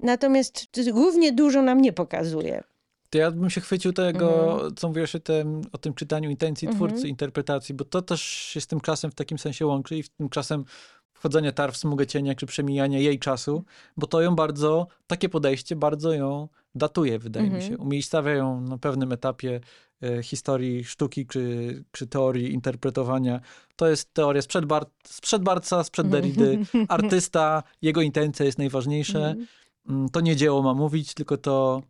[0.00, 2.64] natomiast równie dużo nam nie pokazuje.
[3.10, 4.74] To ja bym się chwycił tego, Mhm.
[4.74, 6.88] co mówiłeś o tym, o tym czytaniu intencji Mhm.
[6.90, 10.08] twórcy, interpretacji, bo to też się z tym czasem w takim sensie łączy i w
[10.08, 10.64] tym czasem
[11.12, 13.64] wchodzenia tar w smugę cienia, czy przemijania jej czasu,
[13.96, 17.72] bo to ją bardzo, takie podejście bardzo ją datuje, wydaje mi Mhm.
[17.72, 17.78] się.
[17.78, 19.60] Umiejscawia ją na pewnym etapie
[20.02, 23.40] e, historii sztuki, czy, czy teorii interpretowania.
[23.76, 26.44] To jest teoria sprzed, Bar sprzed Barca, sprzed Derrida.
[26.88, 29.26] Artysta, jego intencja jest najważniejsze.
[29.28, 29.46] Mhm.
[29.88, 31.82] Mm, To nie dzieło ma mówić, tylko to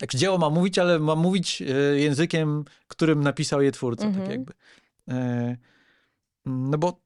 [0.00, 1.64] jak dzieło ma mówić, ale ma mówić e,
[2.00, 4.22] językiem, którym napisał je twórca, Mhm.
[4.24, 4.52] tak jakby.
[5.08, 5.56] E,
[6.46, 7.00] no bo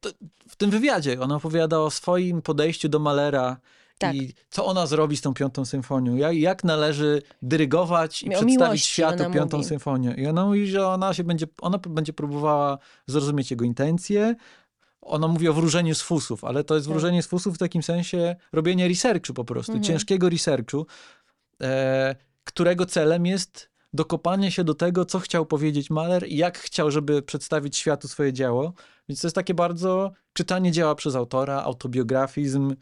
[0.48, 3.56] w tym wywiadzie ona opowiada o swoim podejściu do Malera
[3.98, 4.14] Tak.
[4.14, 8.84] i co ona zrobi z tą piątą symfonią, jak, jak należy dyrygować i O przedstawić
[8.84, 9.68] światu piątą mówi.
[9.68, 10.14] symfonię.
[10.18, 14.34] I ona mówi, że ona się będzie, ona będzie próbowała zrozumieć jego intencje.
[15.02, 16.92] Ona mówi o wróżeniu z fusów, ale to jest Tak.
[16.92, 19.84] wróżenie z fusów w takim sensie robienie researchu po prostu, Mhm.
[19.84, 20.86] ciężkiego researchu,
[21.62, 26.90] e, którego celem jest dokopanie się do tego, co chciał powiedzieć Mahler i jak chciał,
[26.90, 28.72] żeby przedstawić światu swoje dzieło.
[29.08, 32.74] Więc to jest takie bardzo czytanie dzieła przez autora, autobiografizm,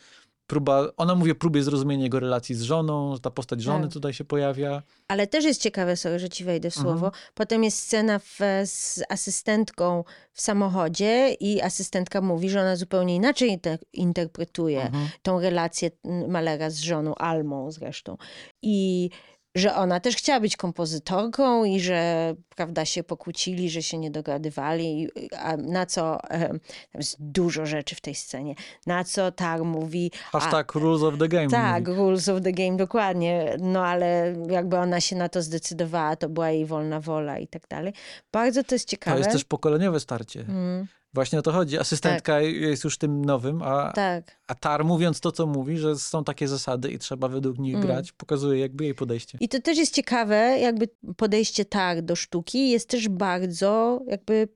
[0.46, 3.92] próba, ona mówi o próbie zrozumienia jego relacji z żoną, ta postać żony Tak.
[3.92, 4.82] tutaj się pojawia.
[5.08, 6.98] Ale też jest ciekawe, sorry, że ci wejdę w Mhm.
[6.98, 7.12] słowo.
[7.34, 13.50] Potem jest scena w, z asystentką w samochodzie i asystentka mówi, że ona zupełnie inaczej
[13.50, 15.08] inter interpretuje Mhm.
[15.22, 15.90] tą relację
[16.28, 18.16] Malera z żoną, Almą zresztą.
[18.62, 19.10] I
[19.54, 25.08] że ona też chciała być kompozytorką i że, prawda, się pokłócili, że się nie dogadywali,
[25.38, 26.60] a na co, tam
[26.94, 28.54] jest dużo rzeczy w tej scenie,
[28.86, 31.48] na co Tar mówi, Hashtag rules of the game.
[31.48, 31.98] tak, mówi.
[31.98, 33.56] rules of the game, dokładnie.
[33.60, 37.68] No ale jakby ona się na to zdecydowała, to była jej wolna wola i tak
[37.68, 37.92] dalej.
[38.32, 39.16] Bardzo to jest ciekawe.
[39.16, 40.40] To jest też pokoleniowe starcie.
[40.40, 41.78] Mm, Właśnie o to chodzi.
[41.78, 44.36] Asystentka jest już tym nowym, a, tak.
[44.46, 47.86] a Tar mówiąc to, co mówi, że są takie zasady i trzeba według nich Mm.
[47.86, 49.38] grać, pokazuje jakby jej podejście.
[49.40, 54.48] I to też jest ciekawe, jakby podejście tak do sztuki jest też bardzo jakby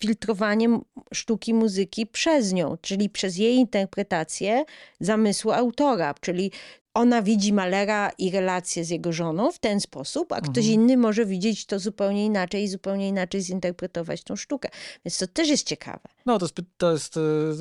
[0.00, 0.80] filtrowaniem
[1.14, 4.64] sztuki muzyki przez nią, czyli przez jej interpretację
[5.00, 6.50] zamysłu autora, czyli
[6.94, 10.74] ona widzi Malera i relacje z jego żoną w ten sposób, a ktoś Mhm.
[10.74, 14.68] inny może widzieć to zupełnie inaczej i zupełnie inaczej zinterpretować tą sztukę.
[15.04, 16.08] Więc to też jest ciekawe.
[16.26, 17.16] No to jest, to jest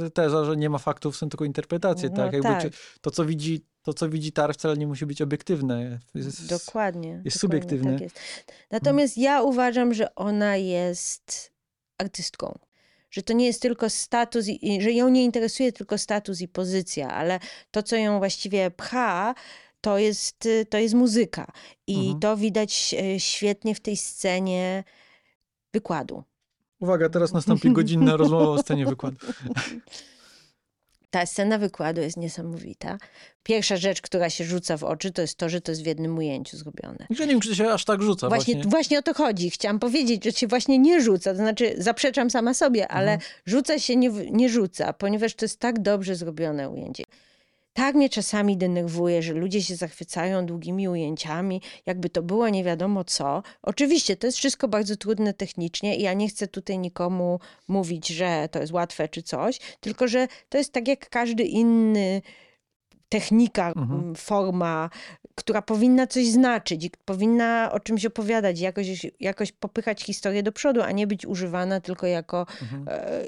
[0.06, 2.10] e, teza, że nie ma faktów, są tylko interpretacje.
[2.10, 2.34] No tak?
[2.34, 2.64] Jakby, tak.
[3.02, 6.00] To, co widzi, to, co widzi Tar wcale nie musi być obiektywne.
[6.16, 7.10] Jest, Dokładnie.
[7.10, 7.92] jest dokładnie, subiektywny.
[7.94, 8.20] Tak jest.
[8.72, 11.55] Natomiast ja uważam, że ona jest
[11.98, 12.60] artystką.
[13.12, 17.10] Że to nie jest tylko status, i, że ją nie interesuje tylko status i pozycja,
[17.10, 17.40] ale
[17.72, 19.36] to, co ją właściwie pcha,
[19.82, 21.52] to jest, y, to jest muzyka.
[21.88, 22.20] I Mhm.
[22.20, 24.84] to widać e, świetnie w tej scenie
[25.74, 26.24] wykładu.
[26.80, 29.18] Uwaga, teraz nastąpi godzinna rozmowa o scenie wykładu.
[31.16, 32.98] Ta scena wykładu jest niesamowita.
[33.44, 36.18] Pierwsza rzecz, która się rzuca w oczy, to jest to, że to jest w jednym
[36.18, 37.08] ujęciu zrobione.
[37.10, 38.28] Ja nie wiem, czy to się aż tak rzuca.
[38.30, 38.70] Właśnie, Właśnie.
[38.72, 39.50] właśnie o to chodzi.
[39.50, 41.32] Chciałam powiedzieć, że się właśnie nie rzuca.
[41.32, 43.32] To znaczy, zaprzeczam sama sobie, ale Mhm.
[43.46, 47.04] rzuca się nie, nie rzuca, ponieważ to jest tak dobrze zrobione ujęcie.
[47.76, 53.04] Tak mnie czasami denerwuje, że ludzie się zachwycają długimi ujęciami, jakby to było nie wiadomo
[53.04, 53.44] co.
[53.62, 58.50] Oczywiście to jest wszystko bardzo trudne technicznie i ja nie chcę tutaj nikomu mówić, że
[58.52, 62.22] to jest łatwe czy coś, tylko że to jest tak jak każdy inny
[63.10, 64.16] technika, Mhm.
[64.16, 64.90] forma,
[65.36, 70.82] która powinna coś znaczyć, i powinna o czymś opowiadać, jakoś, jakoś popychać historię do przodu,
[70.82, 72.86] a nie być używana tylko jako Mhm.
[72.88, 73.26] e,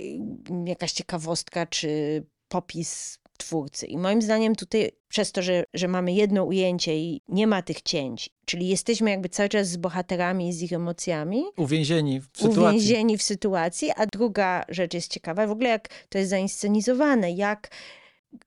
[0.65, 3.85] jakaś ciekawostka czy popis twórcy.
[3.85, 7.81] I moim zdaniem tutaj przez to, że, że mamy jedno ujęcie i nie ma tych
[7.81, 12.59] cięć, czyli jesteśmy jakby cały czas z bohaterami i z ich emocjami, Uwięzieni w sytuacji.
[12.61, 17.69] uwięzieni w sytuacji, a druga rzecz jest ciekawa, w ogóle jak to jest zainscenizowane, jak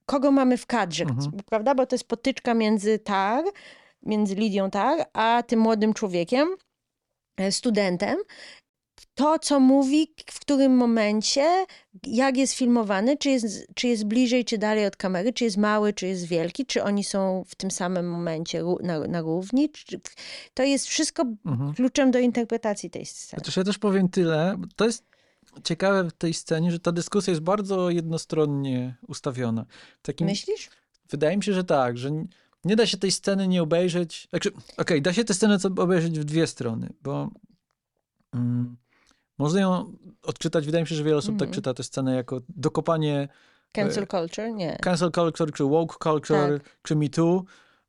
[0.05, 1.31] kogo mamy w kadrze, Mhm.
[1.49, 1.75] prawda?
[1.75, 3.43] Bo to jest potyczka między Tar,
[4.03, 6.47] między Lidią Tar, a tym młodym człowiekiem,
[7.37, 8.17] e, studentem.
[9.15, 11.65] To, co mówi, w którym momencie,
[12.07, 15.93] jak jest filmowany, czy jest, czy jest bliżej, czy dalej od kamery, czy jest mały,
[15.93, 19.69] czy jest wielki, czy oni są w tym samym momencie na, na równi.
[19.69, 20.01] Czy,
[20.53, 21.73] to jest wszystko Mhm.
[21.73, 23.41] kluczem do interpretacji tej sceny.
[23.41, 25.05] Chociaż ja też powiem tyle, to jest
[25.63, 29.65] ciekawe w tej scenie, że ta dyskusja jest bardzo jednostronnie ustawiona.
[30.01, 30.69] Takim, Myślisz?
[31.09, 32.09] Wydaje mi się, że tak, że
[32.65, 34.27] nie da się tej sceny nie obejrzeć.
[34.29, 37.29] Znaczy, Okej, da się tę scenę obejrzeć w dwie strony, bo
[38.33, 38.77] mm,
[39.41, 40.65] można ją odczytać.
[40.65, 41.53] Wydaje mi się, że wiele osób tak Mhm.
[41.55, 43.27] czyta tę scenę jako dokopanie
[43.73, 44.51] Cancel culture?
[44.53, 44.77] Nie.
[44.83, 47.43] cancel culture, czy woke culture, czy me too,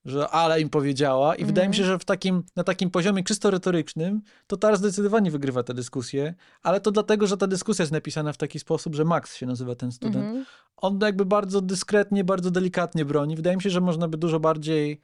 [0.05, 1.37] że ale im powiedziała.
[1.37, 5.31] I wydaje mi się, że w takim, na takim poziomie czysto retorycznym to Tar zdecydowanie
[5.31, 9.05] wygrywa tę dyskusję, ale to dlatego, że ta dyskusja jest napisana w taki sposób, że
[9.05, 10.17] Max się nazywa ten student.
[10.27, 10.45] Mhm.
[10.77, 13.37] On jakby bardzo dyskretnie, bardzo delikatnie broni.
[13.37, 15.01] Wydaje mi się, że można by dużo bardziej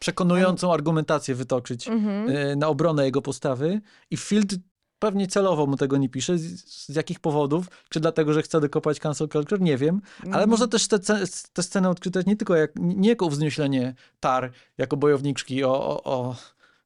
[0.00, 2.28] przekonującą argumentację wytoczyć Mhm.
[2.36, 3.80] e, na obronę jego postawy.
[4.10, 4.54] I Field
[4.98, 6.38] pewnie celowo mu tego nie pisze.
[6.38, 7.66] Z, z jakich powodów?
[7.88, 9.60] Czy dlatego, że chce dokopać cancel culture?
[9.60, 10.00] Nie wiem.
[10.32, 14.52] Ale można też tę te, te scenę odczytać nie tylko jak, nie jako uwznieślenie Tar,
[14.78, 16.36] jako bojowniczki o, o, o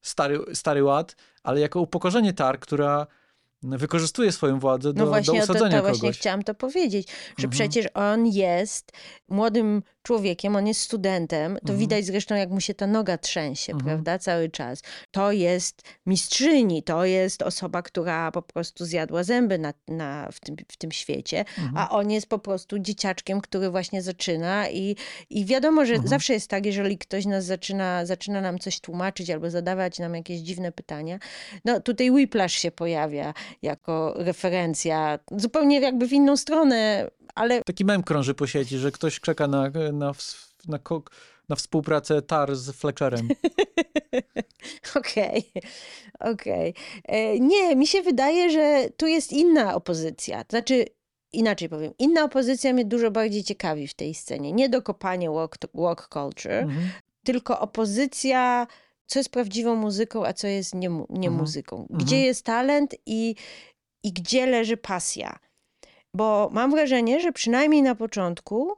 [0.02, 3.06] stary, stary ład, ale jako upokorzenie Tar, która
[3.62, 6.18] wykorzystuje swoją władzę do, No do właśnie, o to, usadzenia to właśnie kogoś.
[6.18, 7.50] chciałam to powiedzieć, że Mhm.
[7.50, 8.92] przecież on jest
[9.28, 11.54] młodym człowiekiem, on jest studentem.
[11.54, 11.78] To Mhm.
[11.78, 13.88] widać zresztą, jak mu się ta noga trzęsie, Mhm.
[13.88, 14.82] prawda, cały czas.
[15.10, 20.56] To jest mistrzyni, to jest osoba, która po prostu zjadła zęby na, na, w, tym,
[20.68, 21.76] w tym świecie, Mhm.
[21.76, 24.96] a on jest po prostu dzieciaczkiem, który właśnie zaczyna i,
[25.30, 26.08] i wiadomo, że Mhm.
[26.08, 30.40] zawsze jest tak, jeżeli ktoś nas zaczyna, zaczyna nam coś tłumaczyć albo zadawać nam jakieś
[30.40, 31.18] dziwne pytania.
[31.64, 38.02] No tutaj Whiplash się pojawia jako referencja, zupełnie jakby w inną stronę, ale Taki mem
[38.02, 40.12] krąży po sieci, że ktoś czeka na, na,
[40.68, 41.02] na, ko-
[41.48, 43.28] na współpracę TAR z Fletcherem.
[44.96, 45.52] Okej,
[46.20, 46.74] okej.
[47.04, 50.44] E, Nie, mi się wydaje, że tu jest inna opozycja.
[50.44, 50.84] To znaczy,
[51.32, 54.52] inaczej powiem, inna opozycja mnie dużo bardziej ciekawi w tej scenie.
[54.52, 56.90] Nie dokopanie walk, walk culture, Mhm.
[57.24, 58.66] tylko opozycja,
[59.06, 61.34] co jest prawdziwą muzyką, a co jest nie, nie Mhm.
[61.34, 61.86] muzyką.
[61.90, 62.22] Gdzie Mhm.
[62.24, 63.34] jest talent i,
[64.02, 65.38] i gdzie leży pasja.
[66.14, 68.72] Bo mam wrażenie, że przynajmniej na początku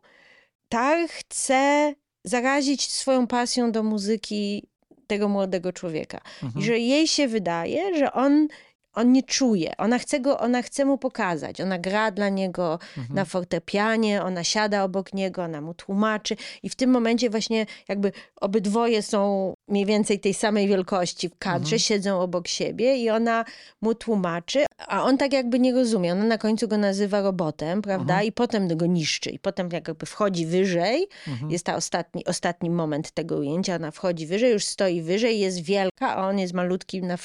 [0.69, 1.95] Tar chce
[2.25, 4.67] zarazić swoją pasją do muzyki
[5.07, 6.21] tego młodego człowieka.
[6.43, 6.65] I Mhm.
[6.65, 8.49] że jej się wydaje, że on,
[8.95, 9.77] on nie czuje.
[9.77, 11.61] Ona chce, go, ona chce mu pokazać.
[11.61, 13.15] Ona gra dla niego Mhm.
[13.17, 16.37] na fortepianie, ona siada obok niego, ona mu tłumaczy.
[16.63, 21.67] I w tym momencie właśnie jakby obydwoje są mniej więcej tej samej wielkości w kadrze,
[21.77, 21.79] Mhm.
[21.79, 23.45] siedzą obok siebie i ona
[23.81, 26.13] mu tłumaczy, a on tak jakby nie rozumie.
[26.13, 28.15] Ona na końcu go nazywa robotem, prawda?
[28.15, 28.27] Mhm.
[28.29, 29.31] I potem go niszczy.
[29.31, 31.09] I potem jakby wchodzi wyżej.
[31.29, 31.51] Mhm.
[31.51, 33.75] Jest ta ostatni, ostatni moment tego ujęcia.
[33.77, 37.17] Ona wchodzi wyżej, już stoi wyżej, jest wielka, a on jest malutki na,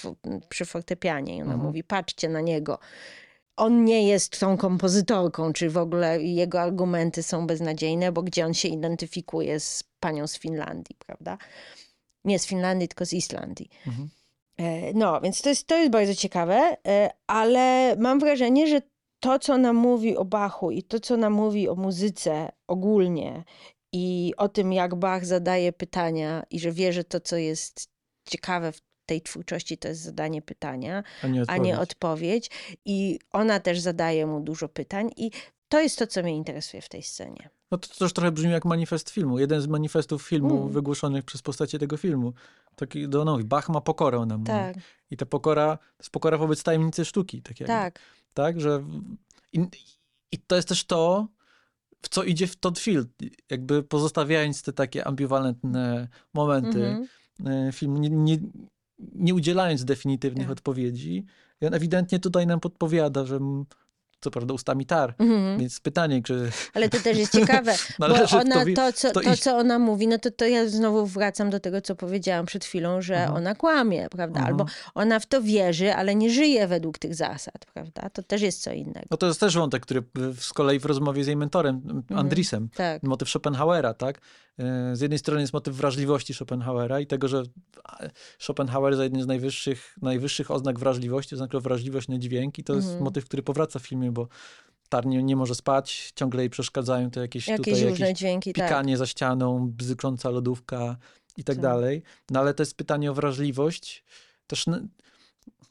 [0.50, 1.38] przy fortepianie.
[1.38, 1.59] I ona.
[1.64, 2.80] Mówi, patrzcie na niego.
[3.58, 8.54] On nie jest tą kompozytorką, czy w ogóle jego argumenty są beznadziejne, bo gdzie on
[8.54, 11.38] się identyfikuje z panią z Finlandii, prawda?
[12.26, 13.70] Nie z Finlandii, tylko z Islandii.
[13.88, 14.10] Mhm.
[14.58, 18.82] E, No, więc to jest, to jest bardzo ciekawe, e, ale mam wrażenie, że
[19.20, 23.44] to, co nam mówi o Bachu i to, co nam mówi o muzyce ogólnie
[23.94, 27.90] i o tym, jak Bach zadaje pytania i że wie, że to, co jest
[28.26, 31.64] ciekawe w tej twórczości, to jest zadanie pytania, A nie a odpowiedź.
[31.66, 32.50] nie odpowiedź.
[32.86, 35.32] I ona też zadaje mu dużo pytań i
[35.70, 37.50] to jest to, co mnie interesuje w tej scenie.
[37.72, 39.40] No to też trochę brzmi jak manifest filmu.
[39.40, 40.70] Jeden z manifestów filmu Mm.
[40.74, 42.34] wygłoszonych przez postacie tego filmu.
[42.76, 43.44] Taki Donowi.
[43.44, 44.44] Bach ma pokorę, mówi.
[44.44, 44.76] Tak,
[45.12, 47.42] I ta pokora, to jest pokora wobec tajemnicy sztuki.
[47.42, 47.74] Tak, jakby.
[47.74, 48.00] tak.
[48.34, 48.84] tak, że
[49.54, 49.60] i,
[50.32, 51.28] i to jest też to,
[52.02, 53.08] w co idzie w Todd Field,
[53.50, 57.08] jakby pozostawiając te takie ambiwalentne momenty Mhm.
[57.68, 58.38] e, filmu, nie, nie,
[59.00, 60.52] nie udzielając definitywnych Tak.
[60.52, 61.26] odpowiedzi.
[61.62, 63.40] I on ewidentnie tutaj nam podpowiada, że
[64.22, 65.60] co prawda ustami tar, Mhm.
[65.60, 68.06] więc pytanie, czy Ale to też jest ciekawe, bo
[68.40, 71.82] ona, to, co, to co ona mówi, no to, to ja znowu wracam do tego,
[71.82, 73.36] co powiedziałam przed chwilą, że Mhm.
[73.38, 74.40] ona kłamie, prawda?
[74.40, 74.46] Mhm.
[74.48, 78.10] Albo ona w to wierzy, ale nie żyje według tych zasad, prawda?
[78.10, 79.08] To też jest co innego.
[79.12, 80.04] no to jest też wątek, który
[80.40, 83.04] z kolei w rozmowie z jej mentorem, Andrisem, Tak.
[83.04, 84.22] motyw Schopenhauera, tak?
[84.60, 87.44] E, Z jednej strony jest motyw wrażliwości Schopenhauera i tego, że
[88.40, 92.88] Schopenhauer za jednym z najwyższych, najwyższych oznak wrażliwości oznaczył wrażliwość na dźwięk i to jest
[92.88, 93.04] Mhm.
[93.04, 94.28] motyw, który powraca w filmie, bo
[94.90, 98.66] Tar nie, może spać, ciągle jej przeszkadzają te jakieś, Jakieś tutaj różne jakieś dźwięki, tak.
[98.66, 100.98] pikanie za ścianą, bzycząca lodówka
[101.38, 101.64] i tak Tak.
[101.64, 102.04] dalej.
[102.32, 104.04] No ale to jest pytanie o wrażliwość.
[104.48, 104.80] Też na,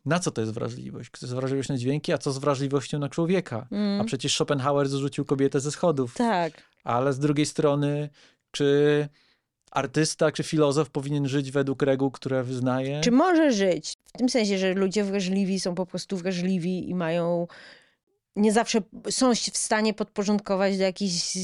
[0.06, 1.10] na co to jest wrażliwość?
[1.10, 3.66] To jest wrażliwość na dźwięki, a co z wrażliwością na człowieka?
[3.70, 4.00] Mm.
[4.00, 6.14] A przecież Schopenhauer zrzucił kobietę ze schodów.
[6.14, 6.62] Tak.
[6.84, 8.08] Ale z drugiej strony,
[8.50, 9.08] czy
[9.70, 13.00] artysta, czy filozof powinien żyć według reguł, które wyznaje?
[13.00, 13.96] Czy może żyć?
[14.14, 17.46] W tym sensie, że ludzie wrażliwi są po prostu wrażliwi i mają.
[18.38, 21.36] Nie zawsze są w stanie podporządkować do jakichś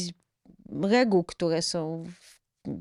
[0.82, 2.04] reguł, które są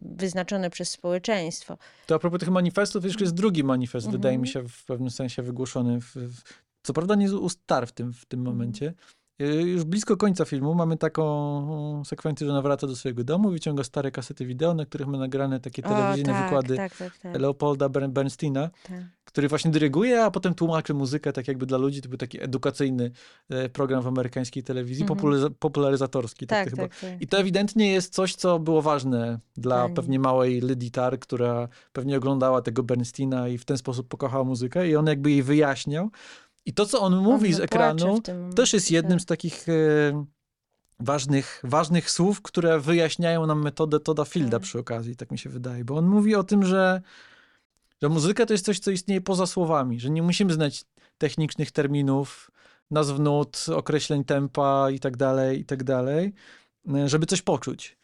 [0.05, 1.77] wyznaczone przez społeczeństwo.
[2.07, 4.21] To a propos tych manifestów, jeszcze jest drugi manifest, Mhm.
[4.21, 6.01] wydaje mi się w pewnym sensie wygłoszony.
[6.01, 6.41] W, w,
[6.83, 8.55] co prawda nie z ust Tar w tym, w tym Mhm.
[8.57, 8.93] momencie.
[9.41, 13.83] Y, Już blisko końca filmu mamy taką sekwencję, że ona wraca do swojego domu, wyciąga
[13.83, 17.41] stare kasety wideo, na których ma nagrane takie telewizyjne o, tak, wykłady Tak, tak, tak.
[17.41, 19.01] Leopolda Bern- Bernsteina, tak.
[19.25, 22.01] który właśnie dyryguje, a potem tłumaczy muzykę tak jakby dla ludzi.
[22.01, 23.11] To był taki edukacyjny
[23.49, 25.19] e, program w amerykańskiej telewizji, Mhm.
[25.19, 26.47] popularyza- popularyzatorski.
[26.47, 30.91] Tak, Tak, chyba i to ewidentnie jest coś, co było ważne dla pewnie małej Lydii
[30.91, 35.31] Tar, która pewnie oglądała tego Bernsteina i w ten sposób pokochała muzykę i on jakby
[35.31, 36.09] jej wyjaśniał.
[36.65, 38.21] I to, co on mówi On z ekranu,
[38.55, 39.21] też jest jednym tak.
[39.21, 40.25] z takich e,
[40.99, 44.61] ważnych, ważnych słów, które wyjaśniają nam metodę Toda Fielda Tak.
[44.61, 45.85] przy okazji, tak mi się wydaje.
[45.85, 47.01] Bo on mówi o tym, że,
[48.01, 50.85] że muzyka to jest coś, co istnieje poza słowami, że nie musimy znać
[51.17, 52.51] technicznych terminów,
[52.91, 56.33] nazw nut, określeń tempa i tak dalej, i tak dalej,
[56.95, 57.97] e, żeby coś poczuć.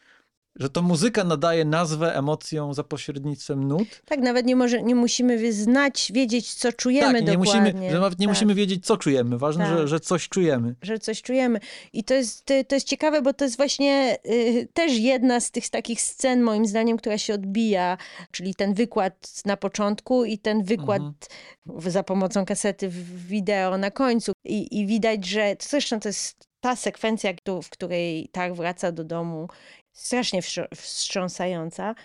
[0.56, 3.88] Że to muzyka nadaje nazwę emocjom za pośrednictwem nut.
[4.06, 7.72] Tak, nawet nie, może, nie musimy znać, wiedzieć, co czujemy tak, nie dokładnie.
[7.72, 8.36] musimy, że nawet nie tak.
[8.36, 9.38] musimy wiedzieć, co czujemy.
[9.38, 9.78] Ważne, Tak.
[9.78, 10.76] że, że coś czujemy.
[10.82, 11.60] że coś czujemy.
[11.93, 15.70] I to jest, to, jest ciekawe, bo to jest właśnie y, też jedna z tych
[15.70, 17.97] takich scen, moim zdaniem, która się odbija,
[18.32, 21.02] czyli ten wykład na początku i ten wykład
[21.68, 21.91] Mhm.
[21.91, 24.32] za pomocą kasety w wideo na końcu.
[24.45, 27.34] I, i widać, że to zresztą to jest ta sekwencja,
[27.64, 29.47] w której tak wraca do domu,
[29.93, 31.95] strasznie wstrząs- wstrząsająca,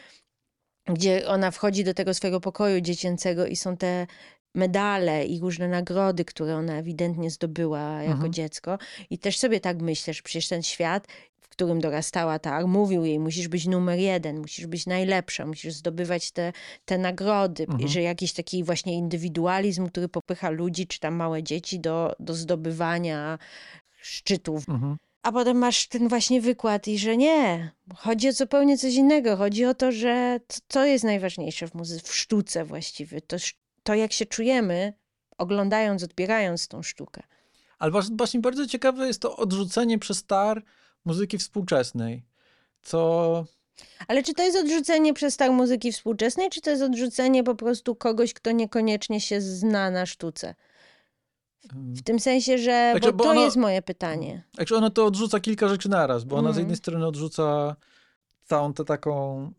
[0.89, 4.07] gdzie ona wchodzi do tego swojego pokoju dziecięcego i są te
[4.55, 8.33] medale i różne nagrody, które ona ewidentnie zdobyła jako Mhm.
[8.33, 8.79] dziecko.
[9.11, 11.07] I też sobie tak myślę, że przecież ten świat,
[11.41, 16.31] w którym dorastała tak, mówił jej, musisz być numer jeden, musisz być najlepsza, musisz zdobywać
[16.31, 16.53] te,
[16.85, 17.63] te nagrody.
[17.63, 17.89] Mhm.
[17.89, 23.39] Że jakiś taki właśnie indywidualizm, który popycha ludzi, czy tam małe dzieci do, do zdobywania
[24.07, 24.69] szczytów.
[24.69, 24.97] Mhm.
[25.23, 29.37] A potem masz ten właśnie wykład i że nie, chodzi o zupełnie coś innego.
[29.37, 33.21] Chodzi o to, że to jest najważniejsze w muzyce, w sztuce właściwie.
[33.21, 33.37] To,
[33.83, 34.93] to jak się czujemy,
[35.39, 37.23] oglądając, odbierając tą sztukę.
[37.79, 40.63] Ale właśnie bardzo ciekawe jest to odrzucenie przez star
[41.05, 42.25] muzyki współczesnej.
[42.83, 43.45] Co
[44.09, 47.95] Ale czy to jest odrzucenie przez tak muzyki współczesnej, czy to jest odrzucenie po prostu
[47.95, 50.55] kogoś, kto niekoniecznie się zna na sztuce?
[51.73, 52.91] W tym sensie, że.
[52.95, 54.43] Także, bo bo to ono- jest moje pytanie.
[54.57, 56.61] Także ona to odrzuca kilka rzeczy naraz, bo ona z Mhm.
[56.63, 57.77] jednej strony odrzuca
[58.45, 59.51] całą tę taką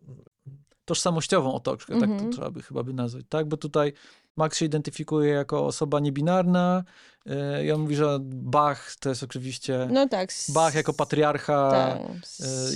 [0.84, 2.30] tożsamościową otoczkę, tak Mhm.
[2.30, 3.48] to trzeba by chyba by nazwać, tak?
[3.48, 3.92] Bo tutaj
[4.36, 6.84] Max się identyfikuje jako osoba niebinarna
[7.26, 7.34] yy,
[7.64, 10.30] i on mówi, że Bach to jest oczywiście No tak.
[10.48, 12.00] Bach jako patriarcha tak,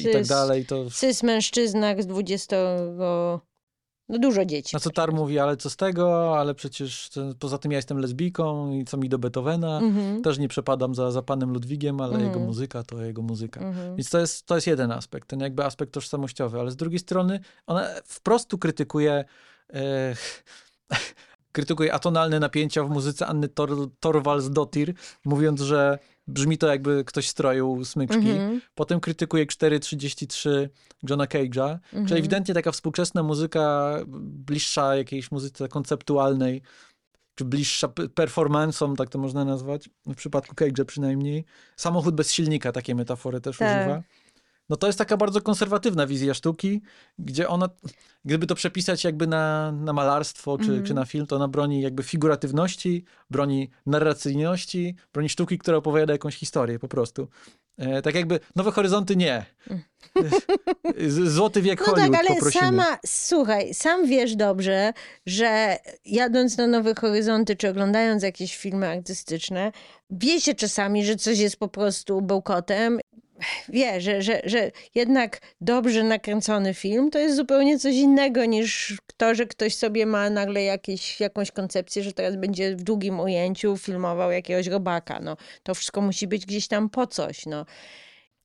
[0.04, 0.66] yy, i tak dalej.
[0.66, 2.56] To, Sys mężczyzna z 20.
[4.10, 4.76] No dużo dzieci.
[4.76, 8.72] na co Tar mówi, ale co z tego, ale przecież poza tym ja jestem lesbijką
[8.72, 9.78] i co mi do Beethovena.
[9.78, 10.22] Mhm.
[10.22, 12.26] Też nie przepadam za, za panem Ludwigiem, ale Mhm.
[12.28, 13.60] jego muzyka to jego muzyka.
[13.60, 13.96] Mhm.
[13.96, 17.40] Więc to jest, to jest jeden aspekt, ten jakby aspekt tożsamościowy, ale z drugiej strony
[17.66, 19.24] ona wprost tu krytykuje
[19.74, 20.14] e,
[21.52, 23.70] krytykuje atonalne napięcia w muzyce Anny Tor,
[24.00, 24.94] Torvaldsdottir,
[25.24, 28.16] mówiąc, że brzmi to jakby ktoś stroił smyczki.
[28.30, 28.60] Mhm.
[28.74, 30.68] Potem krytykuje 4.33
[31.10, 32.06] Johna Cage'a, Mhm.
[32.06, 36.62] czyli ewidentnie taka współczesna muzyka bliższa jakiejś muzyce konceptualnej,
[37.34, 41.44] czy bliższa performanceom, tak to można nazwać, w przypadku Cage'a przynajmniej.
[41.76, 43.78] Samochód bez silnika, takie metafory też Tak.
[43.86, 44.02] używa.
[44.70, 46.80] No to jest taka bardzo konserwatywna wizja sztuki,
[47.18, 47.68] gdzie ona,
[48.24, 50.84] gdyby to przepisać jakby na, na malarstwo czy, Mhm.
[50.84, 56.36] czy na film, to ona broni jakby figuratywności, broni narracyjności, broni sztuki, która opowiada jakąś
[56.36, 57.28] historię po prostu.
[57.78, 59.46] E, tak jakby Nowe Horyzonty nie.
[61.08, 62.60] Z- Złoty wiek No Hollywood tak, ale poprosimy.
[62.64, 64.92] sama, słuchaj, sam wiesz dobrze,
[65.26, 69.72] że jadąc na Nowe Horyzonty, czy oglądając jakieś filmy artystyczne,
[70.10, 73.00] wie się czasami, że coś jest po prostu bełkotem.
[73.68, 79.34] Wie, że, że, że jednak dobrze nakręcony film to jest zupełnie coś innego niż to,
[79.34, 84.30] że ktoś sobie ma nagle jakieś, jakąś koncepcję, że teraz będzie w długim ujęciu filmował
[84.30, 85.20] jakiegoś robaka.
[85.20, 87.46] No, to wszystko musi być gdzieś tam po coś.
[87.46, 87.66] No.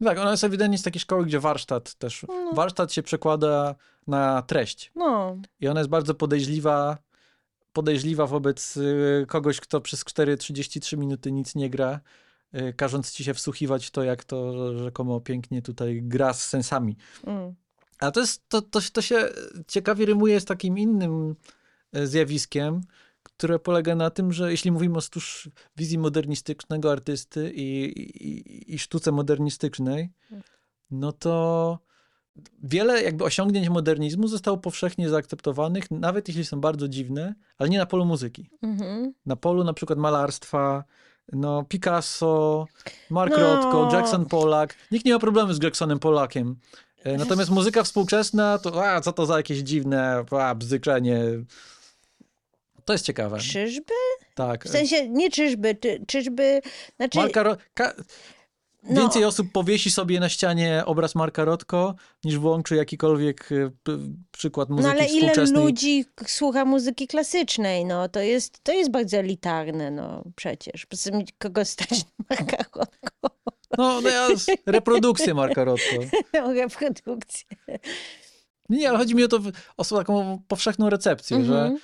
[0.04, 2.26] Tak, ona jest ewidentnie z takiej szkoły, gdzie warsztat też.
[2.54, 3.76] Warsztat się przekłada
[4.08, 4.92] na treść.
[4.96, 5.38] no.
[5.60, 6.98] I ona jest bardzo podejrzliwa,
[7.74, 12.00] podejrzliwa wobec y, kogoś, kto przez 4-33 minuty nic nie gra,
[12.76, 16.98] każąc ci się wsłuchiwać w to, jak to rzekomo pięknie tutaj gra z sensami.
[17.24, 17.56] Mm.
[18.00, 19.30] A to, jest, to, to, to się
[19.68, 21.36] ciekawie rymuje z takim innym
[21.94, 22.82] e, zjawiskiem,
[23.24, 27.84] które polega na tym, że jeśli mówimy o stróż wizji modernistycznego artysty i,
[28.28, 30.10] i, i sztuce modernistycznej,
[30.92, 31.80] no to
[32.64, 37.86] wiele jakby osiągnięć modernizmu zostało powszechnie zaakceptowanych, nawet jeśli są bardzo dziwne, ale nie na
[37.86, 38.50] polu muzyki.
[38.62, 39.14] Mhm.
[39.26, 40.84] Na polu na przykład malarstwa,
[41.34, 42.66] no Picasso,
[43.10, 43.38] Mark No.
[43.38, 44.76] Rothko, Jackson Pollock.
[44.92, 46.56] Nikt nie ma problemu z Jacksonem Pollackiem.
[47.04, 51.22] E, Natomiast muzyka współczesna, to a, co to za jakieś dziwne a, bzykrzenie.
[52.86, 53.38] To jest ciekawe.
[53.40, 53.94] Czyżby?
[54.36, 54.66] Tak.
[54.66, 56.62] W sensie, nie czyżby, czy, czyżby,
[56.98, 57.94] znaczy, Marka Ro- ka-
[58.90, 59.02] No.
[59.02, 63.72] Więcej osób powiesi sobie na ścianie obraz Marka Rotko, niż włączy jakikolwiek e,
[64.32, 69.18] przykład muzyki no ale ile ludzi słucha muzyki klasycznej, no, to jest, to jest bardzo
[69.18, 70.86] elitarne, no, przecież.
[70.86, 73.30] Poza tym kogo stać na Marka Rotko,
[73.78, 74.28] No, no ja,
[74.66, 75.96] reprodukcję Marka Rotko.
[76.46, 77.48] o reprodukcję.
[78.70, 79.40] Nie, nie, ale chodzi mi o to,
[79.78, 81.80] o taką powszechną recepcję, że Mhm.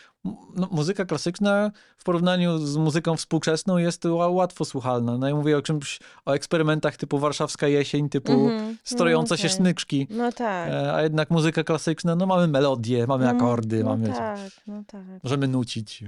[0.55, 5.17] no, muzyka klasyczna w porównaniu z muzyką współczesną jest ła- łatwo słuchalna.
[5.17, 8.77] No ja mówię o czymś, o eksperymentach typu warszawska jesień, typu Mhm.
[8.83, 9.57] strojące No się okej.
[9.57, 10.07] snyczki.
[10.09, 10.69] No tak.
[10.69, 14.09] E, A jednak muzyka klasyczna, no mamy melodię, mamy no, akordy, no mamy...
[14.09, 15.01] tak, no tak.
[15.23, 16.03] Możemy nucić.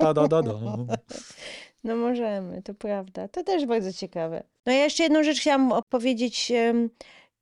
[0.00, 0.52] Da, da, da, da.
[1.84, 3.28] No możemy, to prawda.
[3.28, 4.42] To też bardzo ciekawe.
[4.66, 6.52] No ja jeszcze jedną rzecz chciałam opowiedzieć.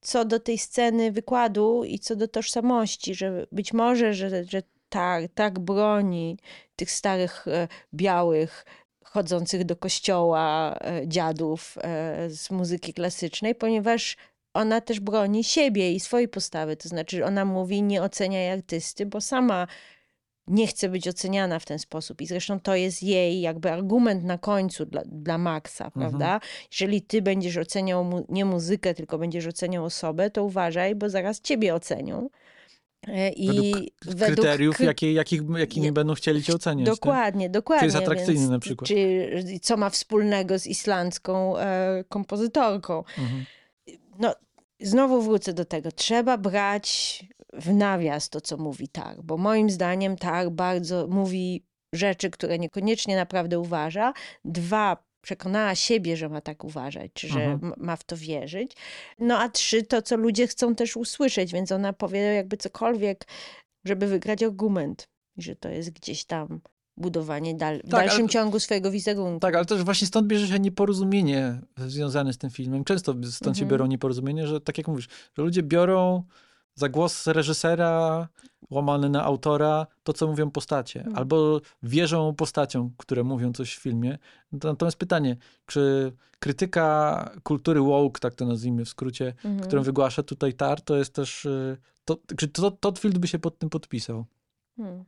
[0.05, 5.24] Co do tej sceny wykładu i co do tożsamości, że być może, że, że tak,
[5.34, 6.38] tak broni
[6.76, 8.64] tych starych, e, białych,
[9.05, 14.16] chodzących do kościoła e, dziadów e, z muzyki klasycznej, ponieważ
[14.55, 16.76] ona też broni siebie i swojej postawy.
[16.76, 19.66] To znaczy, ona mówi, nie oceniaj artysty, bo sama
[20.47, 22.20] nie chce być oceniana w ten sposób.
[22.20, 26.01] I zresztą to jest jej jakby argument na końcu dla, dla Maxa, Mhm.
[26.01, 26.40] prawda?
[26.70, 31.40] Jeżeli ty będziesz oceniał mu, nie muzykę, tylko będziesz oceniał osobę, to uważaj, bo zaraz
[31.40, 32.28] ciebie ocenią.
[33.09, 33.72] E, I
[34.05, 36.86] Według kryteriów, kry- jakie, jakich, jakimi będą chcieli cię oceniać.
[36.86, 36.95] tak?
[36.97, 37.80] Dokładnie, dokładnie.
[37.80, 38.88] Czy jest atrakcyjny więc, na przykład.
[38.88, 39.28] Czy
[39.62, 42.99] co ma wspólnego z islandzką e, kompozytorką.
[43.18, 43.45] Mhm.
[44.18, 44.34] No,
[44.80, 45.92] znowu wrócę do tego.
[45.92, 47.20] Trzeba brać
[47.59, 53.16] w nawias to, co mówi tak, bo moim zdaniem tak bardzo mówi rzeczy, które niekoniecznie
[53.16, 54.12] naprawdę uważa.
[54.44, 57.72] Dwa, przekonała siebie, że ma tak uważać, czy że Mhm.
[57.72, 58.72] m- ma w to wierzyć.
[59.18, 63.26] No a trzy, to, co ludzie chcą też usłyszeć, więc ona powie jakby cokolwiek,
[63.84, 65.09] żeby wygrać argument.
[65.36, 66.61] Że to jest gdzieś tam
[66.96, 69.40] budowanie dal- w Tak, dalszym ale- ciągu swojego wizerunku.
[69.40, 72.84] Tak, ale też właśnie stąd bierze się nieporozumienie związane z tym filmem.
[72.84, 73.68] Często stąd się Mhm.
[73.68, 76.22] biorą nieporozumienie, że tak jak mówisz, że ludzie biorą
[76.75, 78.29] za głos reżysera
[78.70, 81.18] łamany na autora to, co mówią postacie, Mhm.
[81.18, 84.18] albo wierzą postaciom, które mówią coś w filmie.
[84.61, 89.61] To- Natomiast pytanie, czy krytyka kultury woke, tak to nazwijmy w skrócie, Mhm.
[89.61, 93.39] którą wygłasza tutaj Tar, to jest też, y, to, czy to, Todd Field by się
[93.39, 94.25] pod tym podpisał?
[94.77, 95.05] Hmm.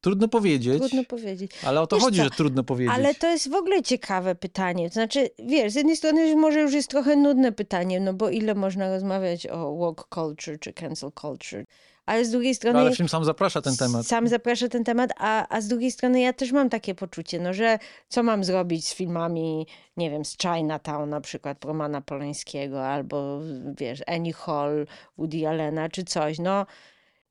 [0.00, 1.50] Trudno powiedzieć, Trudno powiedzieć.
[1.64, 2.94] ale o to Wiesz chodzi, co, że trudno powiedzieć.
[2.94, 4.88] Ale to jest w ogóle ciekawe pytanie.
[4.88, 8.54] To znaczy, wiesz, z jednej strony może już jest trochę nudne pytanie, no bo ile
[8.54, 11.64] można rozmawiać o woke culture czy cancel culture.
[12.06, 12.74] Ale z drugiej strony...
[12.74, 14.06] No, ale film sam zaprasza ten temat.
[14.06, 17.54] Sam zaprasza ten temat, a, a z drugiej strony ja też mam takie poczucie, no,
[17.54, 17.78] że
[18.08, 23.40] co mam zrobić z filmami, nie wiem, z Chinatown na przykład Romana Polańskiego, albo
[23.78, 24.86] wiesz, Annie Hall,
[25.18, 26.38] Woody Allena, czy coś.
[26.38, 26.66] No,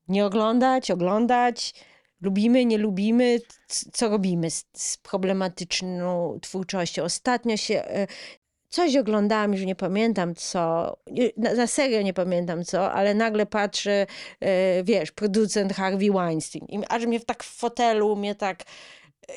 [0.08, 1.74] nie oglądać, oglądać,
[2.22, 7.04] lubimy, nie lubimy, co robimy z, z problematyczną twórczością.
[7.04, 8.08] Ostatnio się e,
[8.70, 10.98] coś oglądałam, już nie pamiętam co,
[11.38, 14.08] na, na serio nie pamiętam co, ale nagle patrzę,
[14.40, 18.64] e, wiesz, producent Harvey Weinstein i aż mnie tak w fotelu, mnie tak
[19.30, 19.34] e,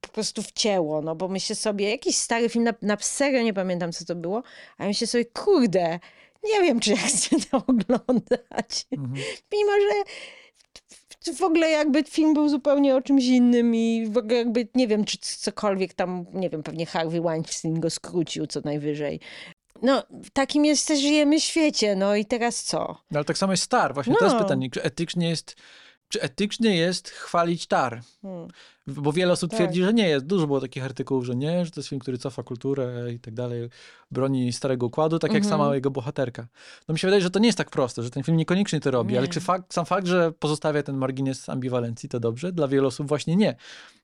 [0.00, 3.92] po prostu wcięło, no bo myślę sobie, jakiś stary film, na, na serio nie pamiętam
[3.92, 4.42] co to było,
[4.78, 5.98] a myślę sobie, kurde,
[6.44, 8.86] nie wiem, czy ja chcę to oglądać.
[8.92, 9.14] Mhm.
[9.52, 10.12] Mimo, że
[11.34, 15.04] w ogóle jakby film był zupełnie o czymś innym i w ogóle jakby nie wiem,
[15.04, 19.20] czy cokolwiek tam, nie wiem, pewnie Harvey Weinstein go skrócił co najwyżej.
[19.82, 22.78] No, w takim jest też żyjemy świecie, no i teraz co?
[23.10, 23.94] No, ale tak samo jest Star.
[23.94, 24.38] Właśnie No.
[24.38, 25.56] pytanie, czy etycznie jest,
[26.08, 28.00] czy etycznie jest chwalić Tar?
[28.22, 28.48] Hmm.
[28.86, 29.58] Bo wiele osób Tak.
[29.58, 30.26] twierdzi, że nie jest.
[30.26, 33.34] Dużo było takich artykułów, że nie, że to jest film, który cofa kulturę i tak
[33.34, 33.68] dalej,
[34.10, 35.58] broni starego układu, tak jak Mhm.
[35.60, 36.46] sama jego bohaterka.
[36.88, 38.90] No mi się wydaje, że to nie jest tak proste, że ten film niekoniecznie to
[38.90, 39.18] robi, Nie.
[39.18, 42.52] ale czy fakt, sam fakt, że pozostawia ten margines ambiwalencji, to dobrze?
[42.52, 43.56] Dla wielu osób właśnie nie.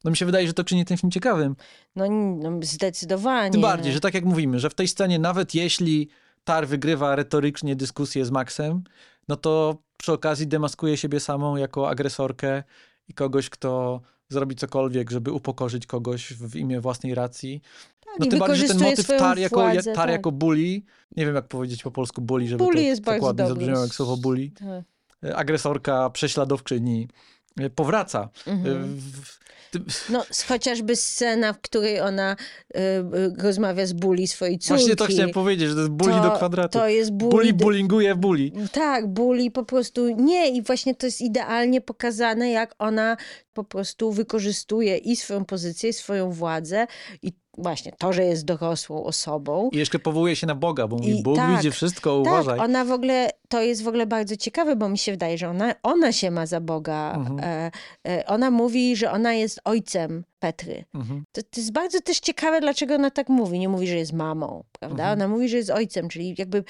[0.05, 1.57] No mi się wydaje, że to czyni ten film ciekawym.
[1.97, 3.51] No, no zdecydowanie.
[3.51, 6.09] Tym bardziej, że tak jak mówimy, że w tej scenie nawet jeśli
[6.45, 8.83] Tar wygrywa retorycznie dyskusję z Maxem,
[9.33, 12.63] no to przy okazji demaskuje siebie samą jako agresorkę
[13.09, 17.63] i kogoś, kto zrobi cokolwiek, żeby upokorzyć kogoś w imię własnej racji.
[18.01, 20.11] tak, No tym bardziej, że ten motyw Tar jako, władzę, tar tak.
[20.11, 20.83] jako bully,
[21.17, 24.17] nie wiem jak powiedzieć po polsku bully, żeby Bully to jest dokładnie zabrzmiało jak słowo
[24.17, 24.51] bully.
[24.51, 25.35] Tak.
[25.35, 27.09] Agresorka, prześladowczyni e,
[27.75, 28.29] powraca.
[28.47, 29.01] E, Mhm.
[30.09, 32.37] No, chociażby scena, w której ona
[32.77, 34.75] y, y, rozmawia z Bully swojej córki.
[34.83, 36.79] Właśnie to chciałem powiedzieć, że to jest bully to, do kwadratu.
[36.79, 38.51] To jest bully, Bully bullinguje bully.
[38.73, 43.17] Tak, Bully po prostu nie i właśnie to jest idealnie pokazane, jak ona
[43.55, 46.87] po prostu wykorzystuje i swoją pozycję, i swoją władzę
[47.23, 49.69] i właśnie to, że jest dorosłą osobą.
[49.73, 52.59] I jeszcze powołuje się na Boga, bo mówi, I Bóg tak, widzi wszystko, Tak, uważaj.
[52.59, 55.75] ona w ogóle, to jest w ogóle bardzo ciekawe, bo mi się wydaje, że ona,
[55.83, 57.13] ona się ma za Boga.
[57.17, 57.41] Mhm.
[57.43, 57.71] E,
[58.09, 60.85] e, ona mówi, że ona jest ojcem Petry.
[60.95, 61.25] Mhm.
[61.33, 63.59] To, to jest bardzo też ciekawe, dlaczego ona tak mówi.
[63.59, 65.03] Nie mówi, że jest mamą, prawda?
[65.03, 65.19] Mhm.
[65.19, 66.65] Ona mówi, że jest ojcem, czyli jakby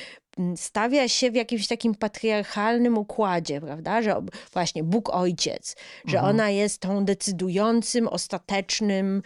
[0.57, 4.03] stawia się w jakimś takim patriarchalnym układzie, prawda?
[4.03, 4.17] Że
[4.53, 6.35] właśnie Bóg ojciec, że Mhm.
[6.37, 9.23] ona jest tą decydującym, ostatecznym,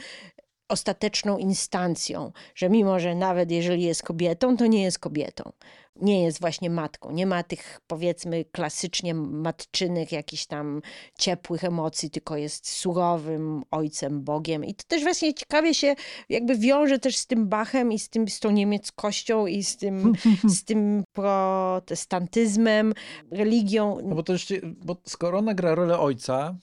[0.68, 5.52] ostateczną instancją, że mimo, że nawet jeżeli jest kobietą, to nie jest kobietą.
[6.00, 7.10] Nie jest właśnie matką.
[7.10, 10.82] Nie ma tych, powiedzmy, klasycznie matczynych, jakichś tam
[11.18, 14.64] ciepłych emocji, tylko jest surowym ojcem, Bogiem.
[14.64, 15.94] I to też właśnie ciekawie się
[16.28, 20.12] jakby wiąże też z tym Bachem i z, tym, z tą niemieckością i z tym,
[20.56, 22.94] z tym protestantyzmem,
[23.30, 23.98] religią.
[24.04, 26.56] No bo to już, bo skoro ona gra rolę ojca,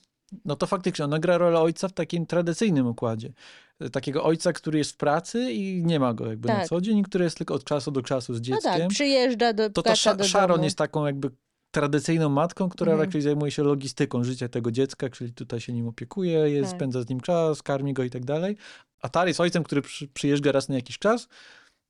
[0.45, 3.34] no to faktycznie ona gra rolę ojca w takim tradycyjnym układzie.
[3.80, 6.67] E, takiego ojca, który jest w pracy i nie ma go jakby na Tak.
[6.67, 8.74] co dzień, który jest tylko od czasu do czasu z No dzieckiem.
[8.82, 10.63] tak, przyjeżdża do to ta do Sharon domu.
[10.63, 11.30] jest taką jakby
[11.71, 13.07] tradycyjną matką, która Mhm.
[13.09, 16.78] raczej zajmuje się logistyką życia tego dziecka, czyli tutaj się nim opiekuje, jest, Tak.
[16.80, 18.57] spędza z nim czas, karmi go i tak dalej.
[19.01, 21.28] A Tar jest ojcem, który przy, przyjeżdża raz na jakiś czas,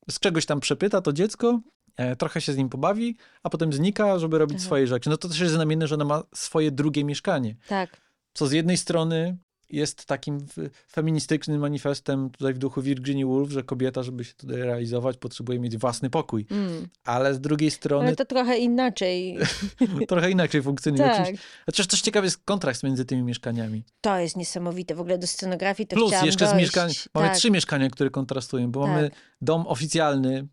[0.10, 1.60] z czegoś tam przepyta to dziecko,
[1.98, 4.66] e, trochę się z nim pobawi, a potem znika, żeby robić Mhm.
[4.66, 5.10] swoje rzeczy.
[5.10, 7.56] No to też jest znamienne, że ona ma swoje drugie mieszkanie.
[7.68, 7.98] Tak,
[8.34, 9.38] Co z jednej strony
[9.70, 10.38] jest takim
[10.92, 15.78] feministycznym manifestem tutaj w duchu Virginia Woolf, że kobieta, żeby się tutaj realizować, potrzebuje mieć
[15.78, 16.46] własny pokój.
[16.52, 16.88] mm.
[17.04, 19.38] Ale z drugiej strony ale to trochę inaczej.
[20.08, 21.04] trochę inaczej funkcjonuje.
[21.04, 21.28] tak.
[21.66, 23.84] Chociaż też ciekawy jest kontrast między tymi mieszkaniami.
[24.02, 24.96] to jest niesamowite.
[24.96, 26.62] W ogóle do scenografii to Plus jeszcze z dojść.
[26.62, 29.20] mieszkań, mamy tak, trzy mieszkania, które kontrastują, bo mamy Tak.
[29.42, 30.48] dom oficjalny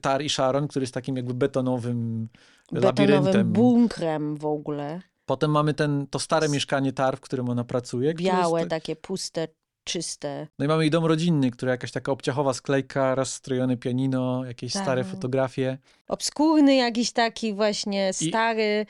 [0.00, 2.28] Tar i Sharon, który jest takim jakby betonowym
[2.72, 3.52] betonowym labiryntem.
[3.52, 5.00] bunkrem w ogóle.
[5.26, 8.14] Potem mamy ten, to stare mieszkanie Tar, w którym ona pracuje.
[8.14, 9.48] Białe, Jest, takie puste,
[9.84, 10.46] czyste.
[10.58, 14.72] no i mamy jej dom rodzinny, który jakaś taka obciachowa sklejka, raz strojone pianino, jakieś
[14.72, 14.82] Tak.
[14.82, 15.78] stare fotografie.
[16.08, 18.86] Obskurny jakiś taki właśnie, stary.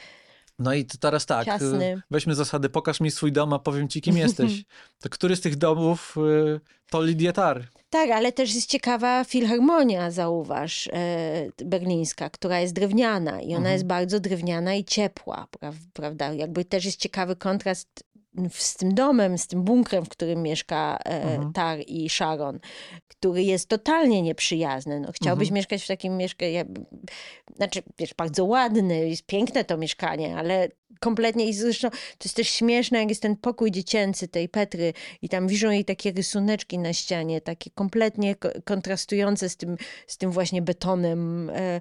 [0.58, 1.84] No i to teraz tak, Ciasny.
[1.84, 4.64] y, weźmy zasady, pokaż mi swój dom, a powiem ci, kim jesteś.
[5.02, 6.14] To który z tych domów
[6.56, 7.68] y, to Lidia Tar?
[7.90, 13.72] Tak, ale też jest ciekawa filharmonia, zauważ, e, berlińska, która jest drewniana i ona Mhm.
[13.72, 16.32] jest bardzo drewniana i ciepła, pra- prawda?
[16.32, 18.04] Jakby też jest ciekawy kontrast
[18.52, 21.52] z tym domem, z tym bunkrem, w którym mieszka e, Mhm.
[21.52, 22.58] Tar i Sharon,
[23.08, 25.00] który jest totalnie nieprzyjazny.
[25.00, 25.54] No, chciałbyś Mhm.
[25.54, 26.64] mieszkać w takim mieszkaniu,
[27.56, 30.68] znaczy, wiesz, bardzo ładny, jest piękne to mieszkanie, ale
[31.00, 35.28] kompletnie i zresztą to jest też śmieszne, jak jest ten pokój dziecięcy tej Petry i
[35.28, 39.76] tam wiszą jej takie rysuneczki na ścianie, takie kompletnie ko- kontrastujące z tym,
[40.06, 41.80] z tym właśnie betonem e,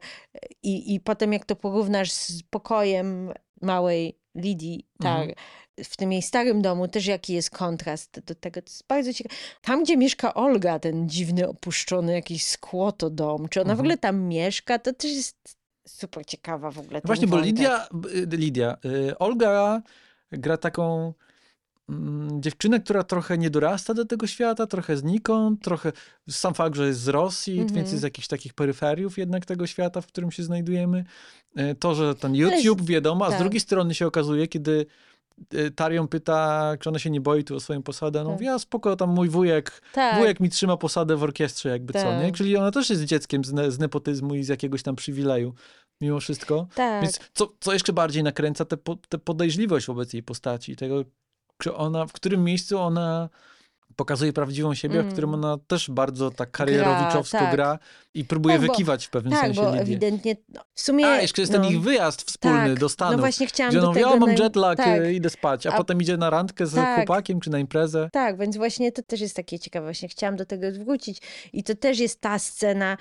[0.63, 3.31] i, i potem jak to porównasz z pokojem
[3.61, 5.35] małej Lidii Tar, Mhm.
[5.83, 8.61] W tym jej starym domu też jaki jest kontrast do tego.
[8.61, 9.35] To jest bardzo ciekawe.
[9.61, 13.79] Tam, gdzie mieszka Olga, ten dziwny, opuszczony jakiś skłoto dom, czy ona w Mhm.
[13.79, 15.57] ogóle tam mieszka, to też jest
[15.87, 17.01] super ciekawa w ogóle.
[17.05, 17.39] Właśnie, bo.
[17.39, 19.81] Lidia, y, Lidia y, Olga
[20.31, 21.13] gra taką
[21.89, 25.91] mm, dziewczynę, która trochę nie dorasta do tego świata, trochę znikąd, trochę
[26.29, 27.75] sam fakt, że jest z Rosji, Mhm.
[27.75, 31.05] więc jest z jakichś takich peryferiów jednak tego świata, w którym się znajdujemy.
[31.59, 33.39] Y, To, że ten YouTube wiadomo, a z tak.
[33.41, 34.85] drugiej strony się okazuje, kiedy
[35.75, 38.33] Tarion pyta, czy ona się nie boi tu o swoją posadę, no Tak.
[38.33, 40.19] mówi, a spoko, tam mój wujek, tak.
[40.19, 42.25] wujek mi trzyma posadę w orkiestrze, jakby co, nie?
[42.25, 42.33] Tak.
[42.35, 45.53] Czyli ona też jest dzieckiem z, ne, z nepotyzmu i z jakiegoś tam przywileju,
[46.01, 46.67] mimo wszystko.
[46.75, 47.01] tak.
[47.01, 51.03] Więc co, co jeszcze bardziej nakręca tę po, tę podejrzliwość wobec jej postaci, tego,
[51.57, 53.29] czy ona, w którym miejscu ona
[53.95, 55.11] pokazuje prawdziwą siebie, a w Mm.
[55.11, 57.51] którym ona też bardzo tak karierowiczowsko tak.
[57.51, 57.79] gra
[58.13, 59.81] i próbuje Tak, bo- wykiwać w pewnym tak, sensie bo Lidię.
[59.81, 61.07] ewidentnie, no, w sumie...
[61.07, 63.81] A, jeszcze jest ten no, ich wyjazd wspólny tak, do Stanów, No właśnie chciałam gdzie
[63.81, 64.17] do mówi, tego...
[64.17, 66.95] mam jetlag, tak, y, idę spać, a, A- potem idzie na randkę z Tak.
[66.95, 68.09] chłopakiem czy na imprezę.
[68.13, 69.85] Tak, więc właśnie to też jest takie ciekawe.
[69.87, 71.21] Właśnie chciałam do tego wrócić.
[71.53, 72.97] I to też jest ta scena,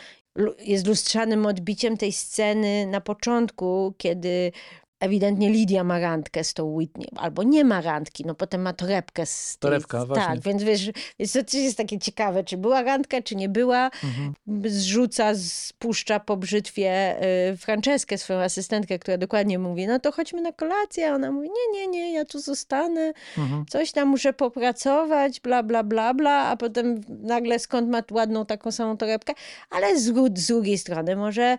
[0.59, 4.53] jest lustrzanym odbiciem tej sceny na początku, kiedy
[5.01, 9.27] ewidentnie Lidia ma randkę z tą Whitney, albo nie ma randki, no potem ma torebkę
[9.27, 9.71] z tej...
[9.71, 10.27] Torebka, właśnie.
[10.27, 13.91] Tak, więc wiesz, więc to też jest takie ciekawe, czy była randka, czy nie była.
[14.05, 14.35] Mhm.
[14.67, 17.17] Zrzuca, spuszcza po brzytwie
[17.53, 21.11] y, Franceskę, swoją asystentkę, która dokładnie mówi, no to chodźmy na kolację.
[21.11, 23.65] A ona mówi, nie, nie, nie, ja tu zostanę Mhm.
[23.69, 28.73] coś tam muszę popracować, bla, bla, bla, bla, a potem nagle skąd ma ładną taką
[28.73, 29.33] samą torebkę,
[29.71, 30.05] ale z,
[30.39, 31.59] z drugiej strony może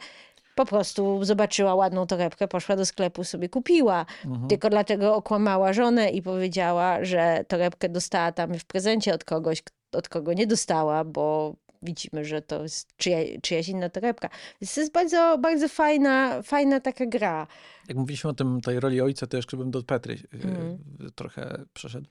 [0.55, 4.05] po prostu zobaczyła ładną torebkę, poszła do sklepu, sobie kupiła.
[4.25, 4.47] Mhm.
[4.47, 10.09] Tylko dlatego okłamała żonę i powiedziała, że torebkę dostała tam w prezencie od kogoś, od
[10.09, 14.29] kogo nie dostała, bo widzimy, że to jest czyja, czyjaś inna torebka.
[14.61, 17.47] Więc to jest bardzo, bardzo fajna, fajna taka gra.
[17.87, 20.77] Jak mówiliśmy o tym, tej roli ojca, to jeszcze bym do Petry y, Mhm.
[21.15, 22.07] trochę przeszedł.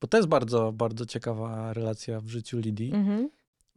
[0.00, 2.92] Bo to jest bardzo, bardzo ciekawa relacja w życiu Lidii.
[2.94, 3.30] Mhm.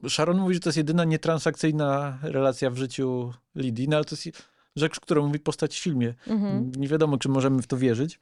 [0.09, 4.41] Sharon mówi, że to jest jedyna nietransakcyjna relacja w życiu Lidii, no ale to jest
[4.75, 6.13] rzecz, którą mówi postać w filmie.
[6.27, 6.71] Mhm.
[6.77, 8.19] Nie wiadomo, czy możemy w to wierzyć.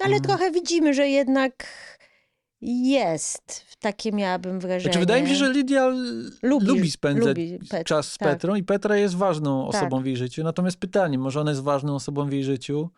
[0.00, 0.22] No, ale Mhm.
[0.22, 1.66] trochę widzimy, że jednak
[2.82, 3.64] jest.
[3.80, 4.82] Takie miałabym wrażenie.
[4.82, 5.86] Znaczy, wydaje mi się, że Lidia
[6.42, 8.28] Lubi- lubi, spędzać lubi Pet- czas z tak.
[8.28, 9.80] Petrą i Petra jest ważną Tak.
[9.82, 10.44] osobą w jej życiu.
[10.44, 12.90] Natomiast pytanie, może ona jest ważną osobą w jej życiu,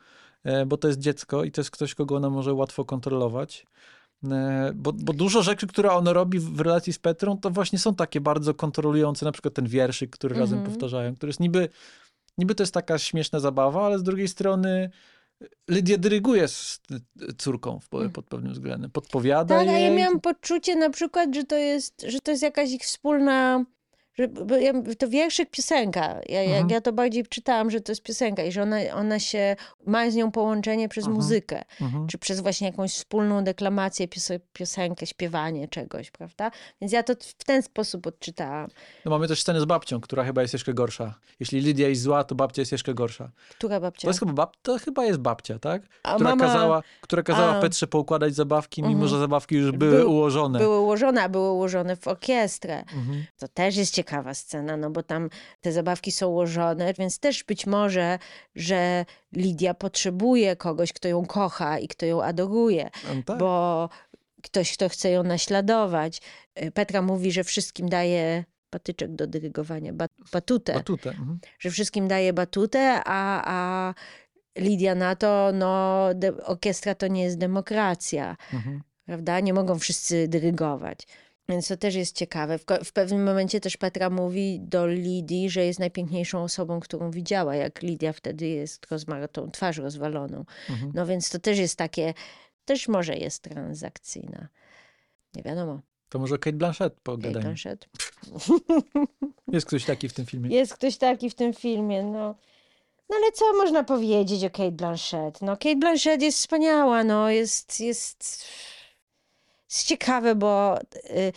[0.44, 3.66] e, bo to jest dziecko i to jest ktoś, kogo ona może łatwo kontrolować.
[4.24, 7.94] E, Bo, bo dużo rzeczy, które ona robi w relacji z Petrą, to właśnie są
[7.94, 9.24] takie bardzo kontrolujące.
[9.26, 10.74] Na przykład ten wierszyk, który razem Mhm.
[10.74, 11.68] powtarzają, który jest niby,
[12.38, 14.90] niby to jest taka śmieszna zabawa, ale z drugiej strony
[15.68, 16.80] Lydia dyryguje z
[17.38, 18.10] córką w, Mm.
[18.10, 18.90] pod pewnym względem.
[18.90, 19.96] Podpowiada Tak, a ja jej.
[19.96, 23.64] miałam poczucie na przykład, że to jest, że to jest jakaś ich wspólna
[24.18, 24.28] że
[24.98, 26.00] to wierszyk, piosenka.
[26.28, 26.50] Ja, Mhm.
[26.60, 29.56] jak ja to bardziej czytałam, że to jest piosenka i że ona, ona się,
[29.86, 31.16] ma z nią połączenie przez Mhm.
[31.16, 32.06] muzykę, Mhm.
[32.06, 36.50] czy przez właśnie jakąś wspólną deklamację, pios- piosenkę, śpiewanie czegoś, prawda?
[36.80, 38.68] Więc ja to w ten sposób odczytałam.
[39.04, 41.14] No mamy też scenę z babcią, która chyba jest jeszcze gorsza.
[41.40, 43.30] Jeśli Lidia jest zła, to babcia jest jeszcze gorsza.
[43.50, 44.02] Która babcia?
[44.02, 44.56] To, jest chyba, bab...
[44.62, 45.82] to chyba jest babcia, tak?
[46.02, 47.60] A Która mama- kazała, która kazała A.
[47.60, 49.08] Petrze poukładać zabawki, mimo Mhm.
[49.10, 50.58] że zabawki już były Był- ułożone.
[50.58, 52.78] Były ułożone, a były ułożone w orkiestrę.
[52.80, 53.24] Mhm.
[53.38, 55.30] To też jest ciekawa scena, no bo tam
[55.60, 58.18] te zabawki są ułożone, więc też być może,
[58.54, 63.38] że Lidia potrzebuje kogoś, kto ją kocha i kto ją adoruje, No tak.
[63.38, 63.88] bo
[64.42, 66.20] ktoś, kto chce ją naśladować.
[66.62, 71.10] Y, Petra mówi, że wszystkim daje patyczek do dyrygowania, bat, batutę, Batutę.
[71.10, 71.38] Mhm.
[71.58, 73.94] że wszystkim daje batutę, a, a
[74.58, 78.82] Lidia na to, no de, orkiestra to nie jest demokracja Mhm.
[79.06, 79.40] prawda?
[79.40, 81.06] Nie mogą wszyscy dyrygować.
[81.48, 82.58] Więc to też jest ciekawe.
[82.58, 87.56] W, w pewnym momencie też Petra mówi do Lidii, że jest najpiękniejszą osobą, którą widziała,
[87.56, 90.44] jak Lidia wtedy jest rozma- tą twarz rozwaloną.
[90.70, 90.92] Mhm.
[90.94, 92.14] No więc to też jest takie,
[92.64, 94.48] też może jest transakcyjna.
[95.34, 95.80] Nie wiadomo.
[96.08, 97.40] To może Kate Blanchett Kate pogadajmy.
[97.40, 97.88] Blanchett.
[99.52, 100.56] Jest ktoś taki w tym filmie.
[100.56, 102.34] Jest ktoś taki w tym filmie, no.
[103.10, 105.42] No ale co można powiedzieć o Kate Blanchett?
[105.42, 108.44] No Kate Blanchett jest wspaniała, no jest, jest,
[109.70, 111.32] jest ciekawe, bo y,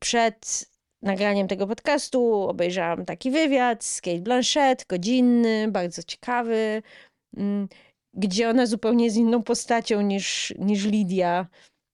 [0.00, 0.66] przed
[1.02, 6.82] nagraniem tego podcastu obejrzałam taki wywiad z Kate Blanchett, godzinny, bardzo ciekawy,
[7.36, 7.68] mm,
[8.14, 11.46] gdzie ona zupełnie jest inną postacią niż, niż Lidia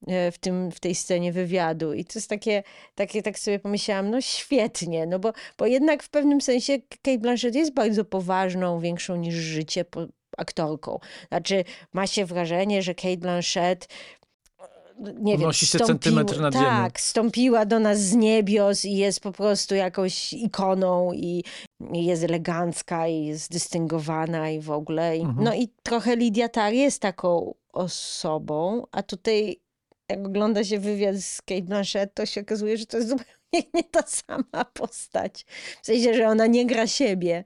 [0.07, 1.93] e, w, tym, w tej scenie wywiadu.
[1.93, 2.63] I to jest takie,
[2.95, 7.55] takie, tak sobie pomyślałam, no świetnie, no bo, bo jednak w pewnym sensie Kate Blanchett
[7.55, 9.85] jest bardzo poważną, większą niż życie
[10.37, 10.99] aktorką.
[11.29, 13.89] Znaczy, ma się wrażenie, że Kate Blanchett
[14.99, 16.65] nie wiem, Unosi się stąpiła- centymetr nad ziemią.
[16.67, 21.45] Tak, stąpiła do nas z niebios i jest po prostu jakąś ikoną i,
[21.93, 25.17] i jest elegancka i jest dystyngowana i w ogóle.
[25.17, 25.45] I, Mhm.
[25.45, 29.61] No i trochę Lidia Tar jest taką osobą, a tutaj
[30.09, 33.33] jak ogląda się wywiad z Kate Blanchett, to się okazuje, że to jest zupełnie
[33.75, 35.45] nie ta sama postać.
[35.83, 37.45] W sensie, że ona nie gra siebie,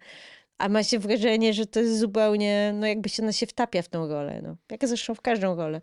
[0.59, 3.89] a ma się wrażenie, że to jest zupełnie, no jakby się ona się wtapia w
[3.89, 4.41] tą rolę.
[4.43, 4.57] No.
[4.71, 5.81] Jak zresztą w każdą rolę.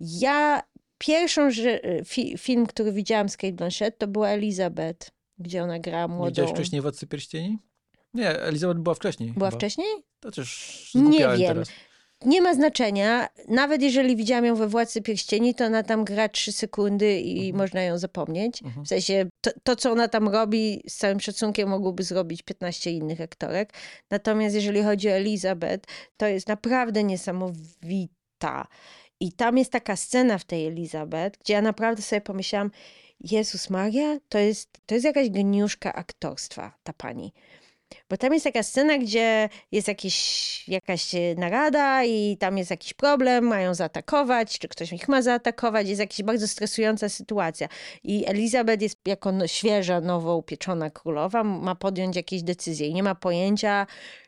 [0.00, 0.62] Ja
[0.98, 6.02] pierwszą że, fi, film, który widziałam z Kate Blanchett, to była Elizabeth, gdzie ona gra
[6.02, 6.30] Nie młodą.
[6.30, 7.58] widziałeś wcześniej Władcy Pierścieni?
[8.14, 9.32] Nie, Elizabeth była wcześniej.
[9.32, 9.58] Była chyba.
[9.58, 9.86] wcześniej?
[10.20, 11.38] To też Nie wiem.
[11.38, 11.68] teraz.
[12.24, 13.28] Nie ma znaczenia.
[13.48, 17.82] Nawet jeżeli widziałam ją we Władcy Pierścieni, to ona tam gra trzy sekundy i można
[17.82, 18.62] ją zapomnieć.
[18.62, 18.84] Mhm.
[18.84, 23.20] W sensie to, to, co ona tam robi, z całym szacunkiem mogłoby zrobić 15 innych
[23.20, 23.72] aktorek.
[24.10, 28.66] Natomiast jeżeli chodzi o Elizabeth, to jest naprawdę niesamowita.
[29.20, 32.70] I tam jest taka scena w tej Elizabeth, gdzie ja naprawdę sobie pomyślałam,
[33.20, 37.32] Jezus Maria, to jest, to jest jakaś geniuszka aktorstwa, ta pani.
[38.10, 42.94] Bo tam jest taka scena, gdzie jest jakiś, jakaś e, narada i tam jest jakiś
[42.94, 47.68] problem, mają zaatakować, czy ktoś ich ma zaatakować, jest jakaś bardzo stresująca sytuacja.
[48.04, 53.02] I Elizabeth jest jako no, świeża, nowo upieczona królowa, ma podjąć jakieś decyzje i nie
[53.02, 53.86] ma pojęcia,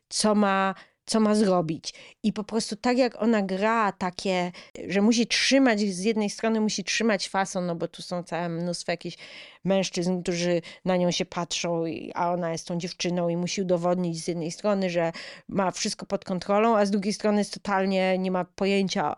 [0.09, 0.75] co ma,
[1.11, 1.95] co ma zrobić.
[2.23, 4.53] I po prostu tak jak ona gra takie,
[4.89, 8.93] że musi trzymać, z jednej strony musi trzymać fason, no bo tu są całe mnóstwo
[8.93, 9.17] jakichś
[9.65, 11.85] mężczyzn, którzy na nią się patrzą,
[12.15, 15.13] a ona jest tą dziewczyną i musi udowodnić z jednej strony, że
[15.49, 19.17] ma wszystko pod kontrolą, a z drugiej strony jest totalnie, nie ma pojęcia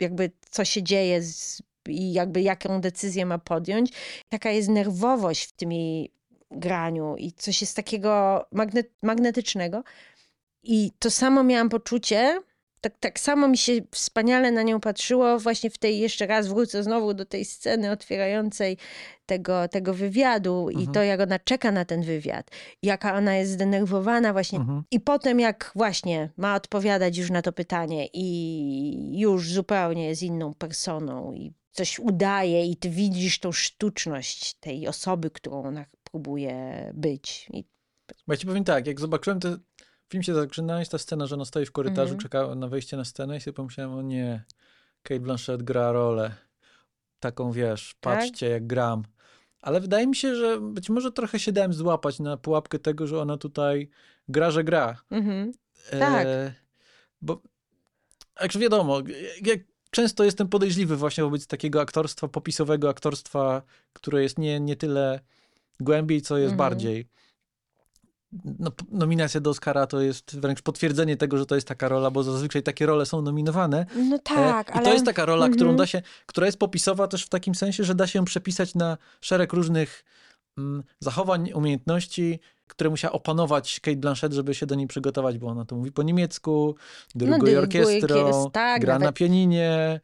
[0.00, 3.92] jakby co się dzieje z, i jakby jaką decyzję ma podjąć.
[4.28, 6.10] Taka jest nerwowość w tym jej
[6.50, 9.82] graniu i coś jest takiego magne, magnetycznego.
[10.64, 12.40] I to samo miałam poczucie,
[12.80, 16.82] tak, tak samo mi się wspaniale na nią patrzyło właśnie w tej, jeszcze raz wrócę
[16.82, 18.76] znowu do tej sceny otwierającej
[19.26, 20.92] tego, tego wywiadu i Mhm.
[20.92, 22.50] to, jak ona czeka na ten wywiad,
[22.82, 24.58] jaka ona jest zdenerwowana właśnie.
[24.58, 24.82] Mhm.
[24.90, 30.54] I potem jak właśnie ma odpowiadać już na to pytanie i już zupełnie jest inną
[30.54, 37.48] personą i coś udaje i ty widzisz tą sztuczność tej osoby, którą ona próbuje być.
[37.52, 37.64] I
[38.28, 39.58] ja ci powiem tak, jak zobaczyłem ten
[40.14, 42.20] film się zaczyna, jest ta scena, że ona stoi w korytarzu, Mhm.
[42.20, 44.44] czeka na wejście na scenę i sobie pomyślałem, o nie,
[45.02, 46.34] Kate Blanchett gra rolę.
[47.20, 48.18] Taką, wiesz, Tak?
[48.18, 49.02] patrzcie jak gram.
[49.60, 53.20] Ale wydaje mi się, że być może trochę się dałem złapać na pułapkę tego, że
[53.20, 53.90] ona tutaj
[54.28, 54.96] gra, że gra.
[55.10, 55.52] Mhm.
[55.90, 56.26] Tak.
[56.26, 56.54] E,
[57.22, 57.42] bo,
[58.40, 59.00] jak wiadomo,
[59.44, 59.60] jak
[59.90, 63.62] często jestem podejrzliwy właśnie wobec takiego aktorstwa, popisowego aktorstwa,
[63.92, 65.20] które jest nie, nie tyle
[65.80, 66.58] głębiej, co jest Mhm.
[66.70, 67.08] bardziej.
[68.58, 72.22] No, nominacja do Oscara to jest wręcz potwierdzenie tego, że to jest taka rola, bo
[72.22, 73.86] zazwyczaj takie role są nominowane.
[74.10, 74.84] No E, tak, I ale...
[74.84, 75.76] to jest taka rola, którą Mhm.
[75.76, 78.98] da się, która jest popisowa też w takim sensie, że da się ją przepisać na
[79.20, 80.04] szereg różnych
[80.58, 85.64] mm, zachowań, umiejętności, które musiała opanować Kate Blanchett, żeby się do niej przygotować, bo ona
[85.64, 86.74] to mówi po niemiecku,
[87.14, 90.00] dyryguje dyryguje orkiestrą, kies- tak, gra na pianinie,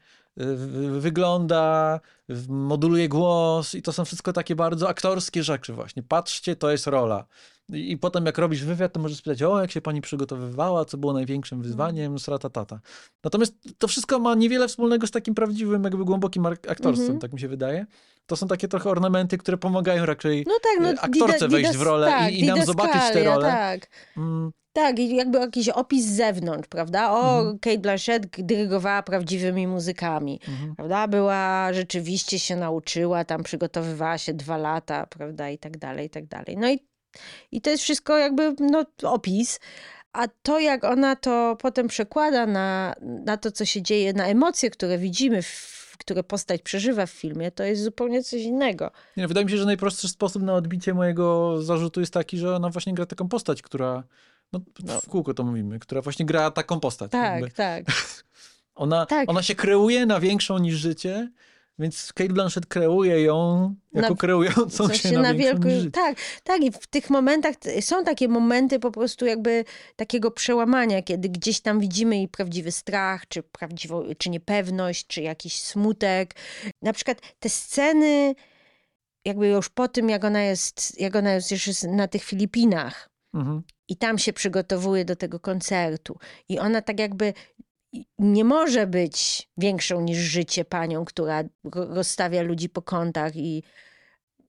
[1.01, 6.03] wygląda, w- moduluje głos i to są wszystko takie bardzo aktorskie rzeczy właśnie.
[6.03, 7.24] Patrzcie, to jest rola.
[7.72, 10.97] I, I potem jak robisz wywiad, to możesz spytać, o jak się pani przygotowywała, co
[10.99, 12.80] było największym wyzwaniem, sratatata.
[13.24, 17.18] Natomiast to wszystko ma niewiele wspólnego z takim prawdziwym, jakby głębokim aktorstwem, Mhm.
[17.18, 17.86] tak mi się wydaje.
[18.26, 21.70] To są takie trochę ornamenty, które pomagają raczej No tak, no y, aktorce dida- wejść
[21.70, 23.49] didas- w rolę i- tak, i nam zobaczyć te role.
[23.49, 23.88] Tak.
[24.16, 27.12] mm, Tak, jakby jakiś opis z zewnątrz, prawda?
[27.12, 27.58] O, Mhm.
[27.58, 30.76] Kate Blanchett dyrygowała prawdziwymi muzykami, mhm.
[30.76, 31.08] prawda?
[31.08, 35.50] Była, rzeczywiście się nauczyła, tam przygotowywała się dwa lata, prawda?
[35.50, 36.56] I tak dalej, i tak dalej.
[36.56, 36.80] No i,
[37.52, 39.60] i to jest wszystko jakby, no, opis.
[40.12, 44.70] A to, jak ona to potem przekłada na, na to, co się dzieje, na emocje,
[44.70, 48.90] które widzimy, w, które postać przeżywa w filmie, to jest zupełnie coś innego.
[49.16, 52.70] Nie, wydaje mi się, że najprostszy sposób na odbicie mojego zarzutu jest taki, że ona
[52.70, 54.04] właśnie gra taką postać, która,
[54.53, 55.01] no, No.
[55.01, 57.11] w kółko to mówimy, która właśnie gra taką postać.
[57.11, 57.51] Tak, jakby.
[57.51, 57.84] tak.
[58.74, 59.30] Ona, Tak.
[59.30, 61.30] ona się kreuje na większą niż życie,
[61.78, 65.90] więc Kate Blanchett kreuje ją jako Na- kreującą Coś się, na, niż życie.
[65.90, 66.62] Tak, tak.
[66.62, 69.64] I w tych momentach są takie momenty po prostu jakby
[69.96, 75.62] takiego przełamania, kiedy gdzieś tam widzimy jej prawdziwy strach, czy prawdziwą, czy niepewność, czy jakiś
[75.62, 76.34] smutek.
[76.82, 78.34] Na przykład te sceny,
[79.24, 83.62] jakby już po tym, jak ona jest, jak ona jest już na tych Filipinach, Mhm.
[83.91, 86.18] I tam się przygotowuje do tego koncertu.
[86.49, 87.32] I ona tak jakby
[88.18, 91.43] nie może być większą niż życie panią, która
[91.74, 93.62] ro- rozstawia ludzi po kątach i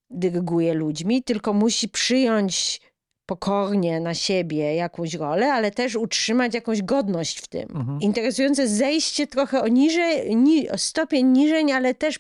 [0.10, 2.82] dyryguje ludźmi, tylko musi przyjąć
[3.26, 7.68] pokornie na siebie jakąś rolę, ale też utrzymać jakąś godność w tym.
[7.76, 8.02] Mhm.
[8.02, 12.20] Interesujące zejście trochę o niżej, ni, o stopień niżej, ale też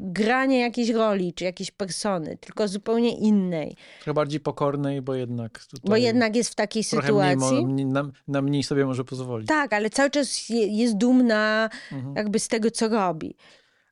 [0.00, 3.76] granie jakiejś roli, czy jakiejś persony, tylko zupełnie innej.
[3.98, 7.66] Trochę bardziej pokornej, bo jednak Bo jednak jest w takiej sytuacji.
[7.66, 9.48] mniej, na, na mniej sobie może pozwolić.
[9.48, 12.16] Tak, ale cały czas je, jest dumna Mhm.
[12.16, 13.36] jakby z tego, co robi.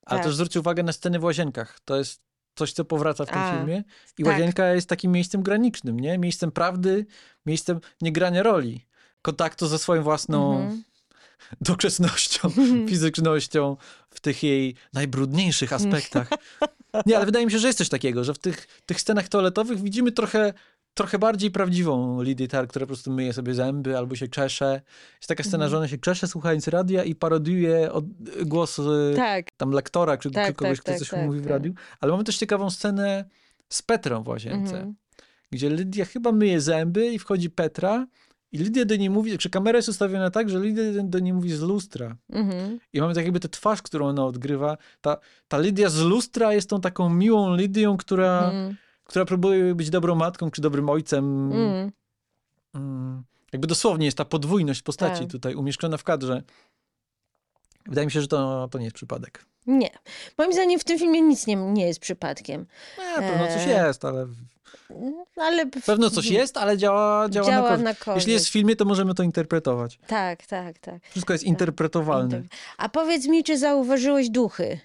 [0.07, 0.27] Ale tak.
[0.27, 1.79] też zwróćcie uwagę na sceny w łazienkach.
[1.85, 2.21] To jest
[2.55, 3.85] coś, co powraca w tym A, filmie.
[4.19, 4.33] I tak.
[4.33, 6.19] łazienka jest takim miejscem granicznym, nie?
[6.19, 7.07] Miejscem prawdy,
[7.47, 8.87] miejscem niegrania roli.
[9.23, 10.83] Kontaktu ze swoją własną Mhm.
[11.61, 12.51] doczesnością,
[12.89, 13.77] fizycznością
[14.11, 16.29] w tych jej najbrudniejszych aspektach.
[17.07, 19.83] Nie, ale wydaje mi się, że jest coś takiego, że w tych, tych scenach toaletowych
[19.83, 20.53] widzimy trochę,
[20.95, 24.81] trochę bardziej prawdziwą Lidię Tar, która po prostu myje sobie zęby albo się czesze.
[25.17, 25.71] Jest taka scena, Mhm.
[25.71, 28.05] że ona się czesze słuchając radia i parodiuje od,
[28.45, 28.83] głos y,
[29.17, 31.51] Tak, tam lektora, czy Tak, kogoś, tak, kto tak, coś tak, mówi w tak.
[31.51, 31.73] radiu.
[32.01, 33.25] Ale mamy też ciekawą scenę
[33.69, 34.95] z Petrą w łazience, Mhm.
[35.51, 38.07] gdzie Lidia chyba myje zęby i wchodzi Petra
[38.53, 41.53] i Lidia do niej mówi, czy kamera jest ustawiona tak, że Lidia do niej mówi
[41.53, 42.17] z lustra.
[42.33, 42.79] mhm.
[42.93, 44.77] I mamy tak jakby tę twarz, którą ona odgrywa.
[45.01, 45.17] Ta,
[45.49, 48.77] ta Lidia z lustra jest tą taką miłą Lidią, która, Mhm.
[49.05, 51.53] która próbuje być dobrą matką, czy dobrym ojcem.
[51.53, 51.91] Mhm.
[52.75, 53.23] Mm,
[53.53, 55.31] Jakby dosłownie jest ta podwójność postaci Tak.
[55.31, 56.43] tutaj umieszczona w kadrze.
[57.87, 59.47] Wydaje mi się, że to, to nie jest przypadek.
[59.67, 59.91] Nie.
[60.39, 62.67] Moim zdaniem w tym filmie nic nie, nie jest przypadkiem.
[62.99, 63.69] Nie, pewno coś Eee.
[63.71, 64.27] jest, ale...
[65.37, 67.85] Ale Pewno coś jest, ale działa, działa, Działa na, korzyść.
[67.85, 68.17] na korzyść.
[68.17, 69.99] Jeśli jest w filmie, to możemy to interpretować.
[70.07, 71.03] Tak, tak, tak.
[71.11, 72.43] Wszystko jest interpretowalne.
[72.79, 74.81] A powiedz mi, czy zauważyłeś duchy?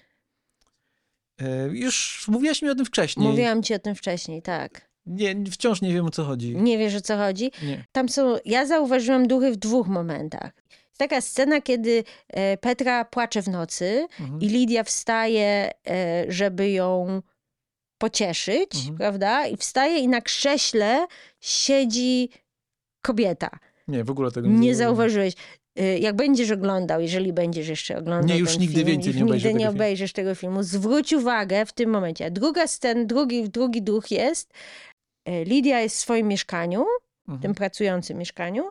[1.40, 3.28] E, Już mówiłaś mi o tym wcześniej.
[3.28, 4.80] Mówiłam ci o tym wcześniej, tak.
[5.06, 6.56] Nie, wciąż nie wiem o co chodzi.
[6.56, 7.52] Nie wiesz o co chodzi?
[7.62, 7.84] Nie.
[7.92, 10.50] Tam są, ja zauważyłam duchy w dwóch momentach.
[10.96, 14.40] Taka scena, kiedy e, Petra płacze w nocy Mhm.
[14.40, 17.22] i Lidia wstaje, e, żeby ją
[17.98, 18.96] pocieszyć, Mhm.
[18.96, 19.46] prawda?
[19.46, 21.06] I wstaje i na krześle
[21.40, 22.28] siedzi
[23.02, 23.50] kobieta.
[23.88, 25.34] Nie, w ogóle tego nie, Nie zauważyłeś.
[25.80, 29.32] Y, Jak będziesz oglądał, jeżeli będziesz jeszcze oglądał Nie, już nigdy film, więcej już nie
[29.32, 32.30] nigdy nie obejrzysz tego filmu, zwróć uwagę w tym momencie.
[32.30, 34.52] Druga scena, drugi, drugi duch jest,
[35.44, 36.84] Lidia jest w swoim mieszkaniu,
[37.28, 37.42] Mhm.
[37.42, 38.64] tym pracującym mieszkaniu.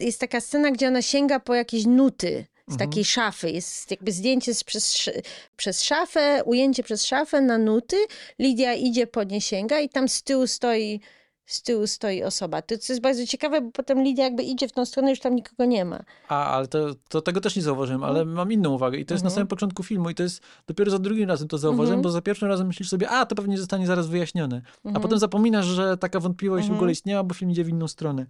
[0.00, 2.90] Jest taka scena, gdzie ona sięga po jakieś nuty z Mhm.
[2.90, 3.50] takiej szafy.
[3.50, 5.10] Jest jakby zdjęcie przez,
[5.56, 7.96] przez szafę, ujęcie przez szafę na nuty.
[8.38, 11.00] Lidia idzie po nie sięga i tam z tyłu stoi,
[11.46, 12.62] z tyłu stoi osoba.
[12.62, 15.34] To, co jest bardzo ciekawe, bo potem Lidia jakby idzie w tą stronę, już tam
[15.34, 16.04] nikogo nie ma.
[16.28, 19.24] A, ale to, to tego też nie zauważyłem, ale mam inną uwagę i to jest
[19.24, 19.34] na Mhm.
[19.34, 22.02] samym początku filmu i to jest dopiero za drugim razem to zauważyłem, Mhm.
[22.02, 24.62] bo za pierwszym razem myślisz sobie, a to pewnie zostanie zaraz wyjaśnione.
[24.84, 25.02] A Mhm.
[25.02, 26.78] potem zapominasz, że taka wątpliwość w Mhm.
[26.78, 28.26] ogóle istniała, bo film idzie w inną stronę.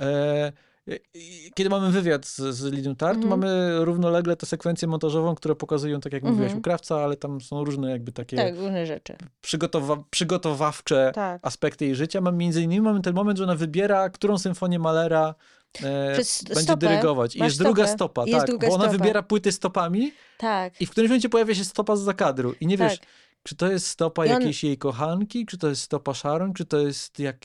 [0.00, 0.52] E,
[1.54, 3.40] kiedy mamy wywiad z, z Lidią Tart, Mhm.
[3.40, 6.34] mamy równolegle tę sekwencję montażową, które pokazują, tak jak Mhm.
[6.34, 9.16] mówiłeś, u Krawca, ale tam są różne jakby takie Tak, różne rzeczy.
[9.42, 11.40] przygotowa- przygotowawcze Tak.
[11.46, 12.20] aspekty jej życia.
[12.20, 15.34] Mam między innymi mamy ten moment, że ona wybiera, którą symfonię Malera
[15.82, 16.76] e, będzie stopę.
[16.76, 17.36] dyrygować.
[17.36, 17.94] I Masz jest druga stopę.
[17.96, 18.98] stopa, Jest tak, druga bo ona stopa.
[18.98, 20.80] wybiera płyty stopami Tak.
[20.80, 23.08] i w którymś momencie pojawia się stopa z zakadru i nie wiesz, Tak.
[23.48, 26.78] Czy to jest stopa on- jakiejś jej kochanki, czy to jest stopa Sharon, czy to
[26.78, 27.36] jest jak...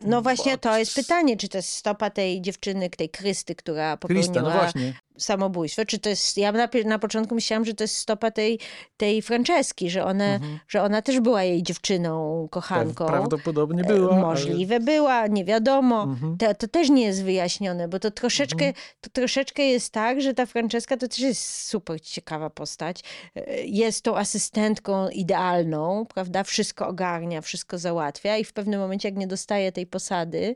[0.00, 4.32] No właśnie to jest pytanie, czy to jest stopa tej dziewczyny, tej Krysty, która Krista,
[4.32, 4.94] popełniła no właśnie.
[5.18, 8.58] Samobójstwo, czy to jest, ja na, na początku myślałam, że to jest stopa tej,
[8.96, 10.58] tej Franceski, że ona, Mhm.
[10.68, 13.06] że ona też była jej dziewczyną, kochanką.
[13.06, 14.12] Prawdopodobnie E, była.
[14.12, 16.02] ale- Możliwe była, nie wiadomo.
[16.02, 16.36] Mhm.
[16.38, 20.46] To, to też nie jest wyjaśnione, bo to troszeczkę, to troszeczkę jest tak, że ta
[20.46, 23.00] Franceska to też jest super ciekawa postać.
[23.36, 26.44] E, Jest tą asystentką idealną, prawda?
[26.44, 30.54] Wszystko ogarnia, wszystko załatwia i w pewnym momencie, jak nie dostaje tej posady,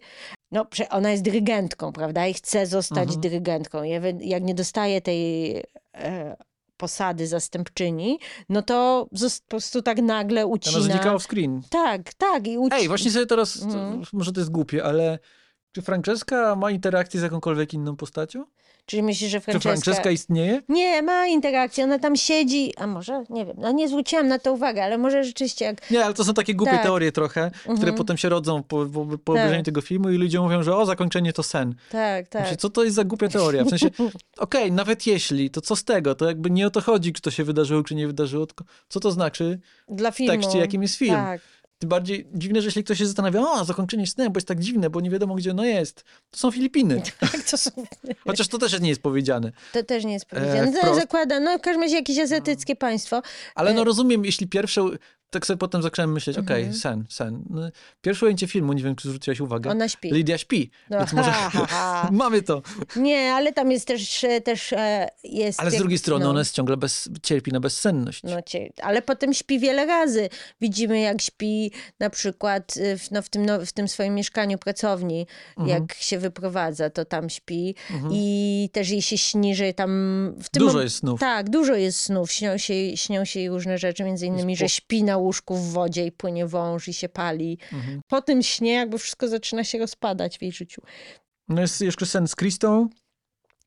[0.53, 2.27] no, ona jest dyrygentką, prawda?
[2.27, 3.21] I chce zostać Mhm.
[3.21, 3.83] dyrygentką.
[4.21, 5.57] Jak nie dostaje tej
[5.95, 6.37] e,
[6.77, 10.81] posady zastępczyni, no to po prostu tak nagle Ona ucina.
[10.81, 11.63] znikała w screen.
[11.71, 12.47] Tak, tak.
[12.49, 12.77] I uci...
[12.77, 14.03] Ej, właśnie sobie teraz, to, Mhm.
[14.13, 15.19] może to jest głupie, ale
[15.73, 18.45] czy Franceska ma interakcję z jakąkolwiek inną postacią?
[18.87, 20.11] Czyli myślisz, że Czy Franceska...
[20.11, 20.63] Istnieje?
[20.69, 24.53] Nie, ma interakcję, ona tam siedzi, a może, nie wiem, no nie zwróciłam na to
[24.53, 25.91] uwagi, ale może rzeczywiście jak...
[25.91, 26.83] Nie, ale to są takie głupie Tak.
[26.83, 27.95] teorie trochę, które Mhm.
[27.95, 29.65] potem się rodzą po, po, po obejrzeniu Tak.
[29.65, 31.75] tego filmu i ludzie mówią, że o, zakończenie to sen.
[31.91, 32.57] Tak, tak.
[32.57, 33.65] Co to jest za głupia teoria?
[33.65, 33.91] W sensie,
[34.39, 36.15] okej, nawet jeśli, to co z tego?
[36.15, 39.01] To jakby nie o to chodzi, czy to się wydarzyło, czy nie wydarzyło, tylko co
[39.01, 40.33] to znaczy Dla w filmu.
[40.33, 41.15] tekście, jakim jest film.
[41.15, 41.41] Tak.
[41.83, 44.91] Tym bardziej dziwne, że jeśli ktoś się zastanawia, o, zakończenie snu, bo jest tak dziwne,
[44.91, 46.05] bo nie wiadomo, gdzie ono jest.
[46.31, 47.03] To są Filipiny.
[47.21, 47.71] tak, to, są,
[48.27, 49.53] Chociaż to też nie jest powiedziane.
[49.73, 50.73] to też nie jest E, powiedziane.
[50.73, 51.01] to wprost.
[51.01, 53.23] zakłada, no w każdym razie jakieś azjatyckie państwo.
[53.55, 54.85] Ale no E- rozumiem, jeśli pierwsze,
[55.33, 56.81] tak sobie potem zacząłem myśleć, okej, Mhm.
[56.81, 57.45] sen, sen.
[57.51, 57.61] No,
[58.03, 60.11] Pierwsze ujęcie filmu, nie wiem, czy zwróciłaś uwagę, Ona śpi.
[60.13, 62.09] Lidia śpi, No, więc może ha, ha, ha.
[62.13, 62.63] mamy to.
[62.97, 65.61] Nie, ale tam jest też, e, też e, jest...
[65.61, 66.31] Ale z drugiej strony no.
[66.31, 68.23] ona jest ciągle bez, cierpi na bezsenność.
[68.23, 68.31] No,
[68.83, 70.29] ale potem śpi wiele razy.
[70.61, 74.59] Widzimy, jak śpi na przykład y, w, no, w, tym, no, w tym swoim mieszkaniu
[74.59, 75.27] pracowni,
[75.59, 75.69] Mhm.
[75.81, 77.75] jak się wyprowadza, to tam śpi.
[78.11, 79.91] I też jej się śni, że tam...
[80.43, 81.21] W tym Dużo jest snów.
[81.21, 82.33] Tak, dużo jest snów.
[82.33, 86.07] Śnią się, śnią się jej różne rzeczy, między innymi, że śpi na łóżku w wodzie
[86.07, 87.59] i płynie wąż i się pali.
[87.73, 88.01] Mhm.
[88.09, 90.83] Po tym śnie jakby wszystko zaczyna się rozpadać w jej życiu.
[91.49, 92.89] No jest jeszcze sen z Kristą,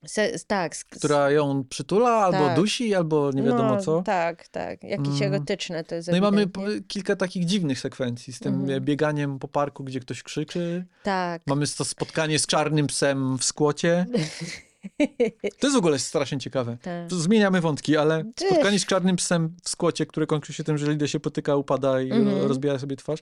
[0.08, 0.76] Se, tak.
[0.76, 2.56] która ją przytula, albo Tak.
[2.56, 4.02] dusi, albo nie wiadomo no, co.
[4.02, 4.84] Tak, tak.
[4.84, 5.34] Jakieś Mm.
[5.34, 6.48] erotyczne to jest No i mamy
[6.88, 8.84] kilka takich dziwnych sekwencji z tym Mhm.
[8.84, 10.86] bieganiem po parku, gdzie ktoś krzyczy.
[11.04, 11.42] Tak.
[11.48, 14.06] Mamy to spotkanie z czarnym psem w skłocie.
[15.60, 16.78] To jest w ogóle strasznie ciekawe.
[16.82, 17.12] Tak.
[17.14, 18.48] Zmieniamy wątki, ale Ty.
[18.50, 22.02] spotkanie z czarnym psem w skłocie, które kończy się tym, że Lidia się potyka, upada
[22.02, 22.48] i Mhm.
[22.48, 23.20] rozbija sobie twarz.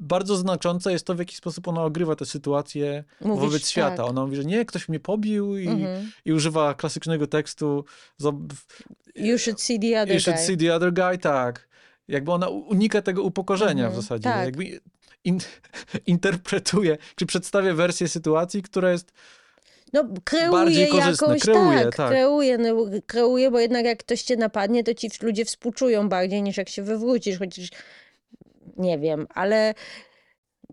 [0.00, 3.96] Bardzo znaczące jest to, w jaki sposób ona ogrywa tę sytuację Mówisz, wobec świata.
[3.96, 4.06] tak.
[4.06, 6.10] Ona mówi, że nie, ktoś mnie pobił i, Mhm.
[6.24, 7.84] i używa klasycznego tekstu
[9.14, 10.46] You should see the other You should guy.
[10.46, 11.68] see the other guy, tak.
[12.08, 14.22] Jakby ona unika tego upokorzenia Mhm, w zasadzie.
[14.24, 14.44] tak.
[14.44, 14.80] Jakby
[15.24, 15.38] in,
[16.06, 19.12] interpretuje, czy przedstawia wersję sytuacji, która jest
[20.04, 22.08] No, kreuje jakąś, kreuje, tak, tak.
[22.10, 22.76] kreuje, no,
[23.06, 26.82] kreuje, bo jednak jak ktoś cię napadnie, to ci ludzie współczują bardziej niż jak się
[26.82, 27.68] wywrócisz, chociaż
[28.76, 29.74] nie wiem, ale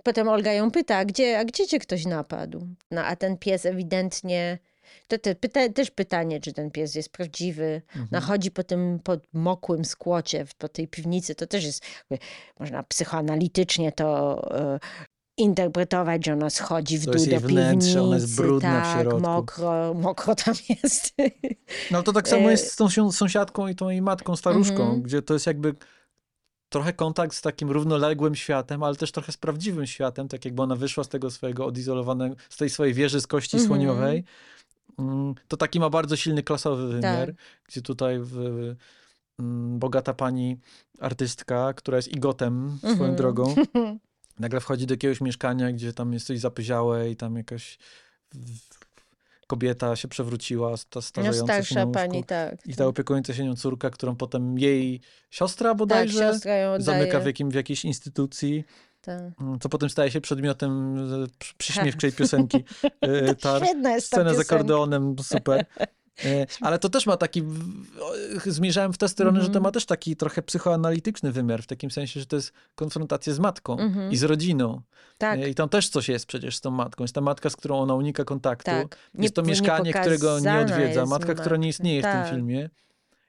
[0.04, 2.68] potem Olga ją pyta, a gdzie, a gdzie cię ktoś napadł?
[2.92, 4.60] No, a ten pies ewidentnie...
[5.08, 7.82] To te, pyta, też pytanie, czy ten pies jest prawdziwy.
[7.88, 8.08] Mhm.
[8.12, 11.36] No, chodzi po tym podmokłym skłocie, w- po tej piwnicy.
[11.36, 11.86] To też jest,
[12.60, 14.80] można psychoanalitycznie to e,
[15.38, 19.02] interpretować, że ona schodzi w To dół jest do wnętrze, ona jest brudna w tak,
[19.02, 19.20] środku.
[19.20, 21.14] mokro, mokro tam jest.
[21.92, 24.84] No to tak samo E, jest z tą sią- sąsiadką i tą jej matką, staruszką,
[24.84, 25.02] Mhm.
[25.02, 25.76] gdzie to jest jakby
[26.70, 30.76] trochę kontakt z takim równoległym światem, ale też trochę z prawdziwym światem, tak jakby ona
[30.76, 33.68] wyszła z tego swojego odizolowanego, z tej swojej wieży z kości Mhm.
[33.68, 34.24] słoniowej.
[35.00, 37.36] Mm, To taki ma bardzo silny klasowy wymiar, Tak.
[37.68, 38.38] gdzie tutaj w,
[39.40, 40.58] mm, bogata pani
[41.00, 43.16] artystka, która jest igotem swoją Mhm.
[43.16, 43.56] drogą,
[44.40, 47.78] nagle wchodzi do jakiegoś mieszkania, gdzie tam jest coś zapyziałe i tam jakaś
[49.48, 51.92] kobieta się przewróciła, No, starzejąca się starsza łóżku.
[51.92, 52.68] pani, tak.
[52.68, 57.00] I ta opiekująca się nią córka, którą potem jej siostra tak, bodajże siostra ją oddaje.
[57.00, 58.64] zamyka w, jakim, w jakiejś instytucji,
[59.02, 59.22] Tak.
[59.42, 62.64] mm, co potem staje się przedmiotem e, przy- przyśmiewczej piosenki.
[63.02, 63.64] e, Tar.
[63.66, 64.56] Świetna jest ta Scenę z piosenka.
[64.56, 65.66] akordeonem, super.
[66.26, 69.64] E, Ale to też ma taki, w- zmierzałem w tę stronę, że to Mhm.
[69.64, 73.78] ma też taki trochę psychoanalityczny wymiar, w takim sensie, że to jest konfrontacja z matką
[73.80, 74.11] Mhm.
[74.11, 74.82] i z rodziną.
[75.18, 77.03] Tak, E, I tam też coś jest przecież z tą matką.
[77.03, 78.66] Jest ta matka, z którą ona unika kontaktu.
[78.72, 78.97] tak.
[79.20, 81.05] Jest to Nie- mieszkanie, którego nie odwiedza.
[81.05, 82.26] Matka, która nie istnieje w Tak.
[82.28, 82.70] tym filmie.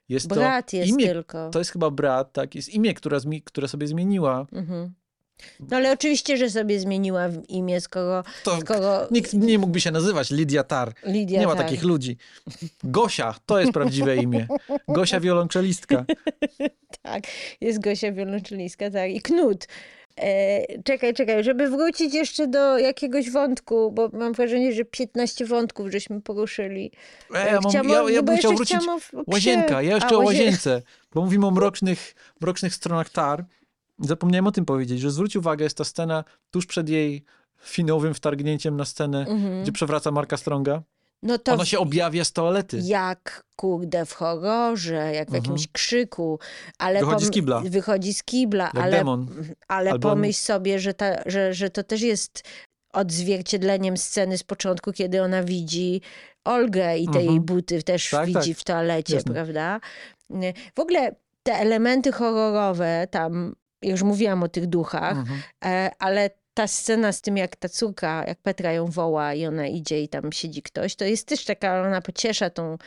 [0.09, 1.49] Jest to Brat jest imię, tylko.
[1.49, 4.45] to jest chyba brat, tak, jest imię, która które sobie zmieniła.
[4.51, 4.93] Mhm.
[5.59, 10.31] No ale oczywiście, że sobie zmieniła imię, skoro, To skoro nikt nie mógłby się nazywać
[10.31, 10.93] Lidia Tar.
[11.05, 11.65] Lidia Nie ma tak.
[11.65, 12.17] takich ludzi.
[12.83, 14.47] Gosia, to jest prawdziwe imię.
[14.87, 16.05] Gosia wiolonczelistka.
[17.01, 17.23] Tak,
[17.61, 19.11] jest Gosia wiolonczelistka, tak.
[19.11, 19.67] I Knut.
[20.21, 25.91] E, czekaj, czekaj, żeby wrócić jeszcze do jakiegoś wątku, bo mam wrażenie, że 15 wątków
[25.91, 26.91] żeśmy poruszyli.
[27.35, 28.77] E, ja, mam, Chciałam ja, ja bo bym chciał wrócić...
[28.87, 30.81] o- Łazienka, ja jeszcze A, o łazie- łazience,
[31.13, 33.45] bo mówimy o mrocznych, mrocznych stronach Tar.
[33.99, 37.23] Zapomniałem o tym powiedzieć, że zwróć uwagę, jest ta scena tuż przed jej
[37.61, 39.63] finałowym wtargnięciem na scenę, Mhm.
[39.63, 40.81] gdzie przewraca Marka Stronga.
[41.23, 42.79] No to Ona się objawia z toalety.
[42.83, 45.43] jak kurde w horrorze, jak w Mhm.
[45.43, 46.39] jakimś krzyku,
[46.77, 47.59] ale Wychodzi z kibla.
[47.65, 49.27] Wychodzi z kibla, Jak ale, demon.
[49.67, 52.43] ale Albo- pomyśl sobie, że, ta, że, że to też jest
[52.93, 56.01] odzwierciedleniem sceny z początku, kiedy ona widzi
[56.45, 57.45] Olgę i te jej Mhm.
[57.45, 58.59] buty też Tak, widzi tak.
[58.61, 59.33] w toalecie, Jasne.
[59.33, 59.79] prawda?
[60.75, 65.41] W ogóle te elementy horrorowe, tam już mówiłam o tych duchach, Mhm.
[65.65, 69.67] E, ale ta scena z tym, jak ta córka, jak Petra ją woła i ona
[69.67, 72.77] idzie i tam siedzi ktoś, to jest też taka, ona pociesza tą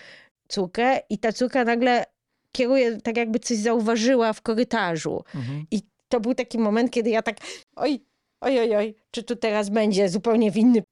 [0.49, 2.05] córkę i ta córka nagle
[2.53, 5.25] kieruje, tak jakby coś zauważyła w korytarzu.
[5.35, 5.67] Mhm.
[5.71, 7.37] I to był taki moment, kiedy ja tak,
[7.77, 8.01] oj,
[8.41, 10.83] oj, oj, oj, czy tu teraz będzie zupełnie w inny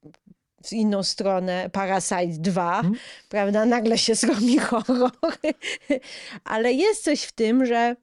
[0.64, 2.94] w inną stronę Parasite 2, Mhm.
[3.28, 3.64] prawda?
[3.64, 5.11] Nagle się zrobi horror.
[6.44, 7.97] Ale jest coś w tym, że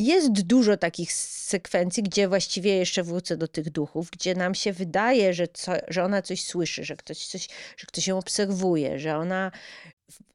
[0.00, 5.34] jest dużo takich sekwencji, gdzie właściwie jeszcze wrócę do tych duchów, gdzie nam się wydaje,
[5.34, 9.50] że, co, że ona coś słyszy, że ktoś, coś, że ktoś ją obserwuje, że ona.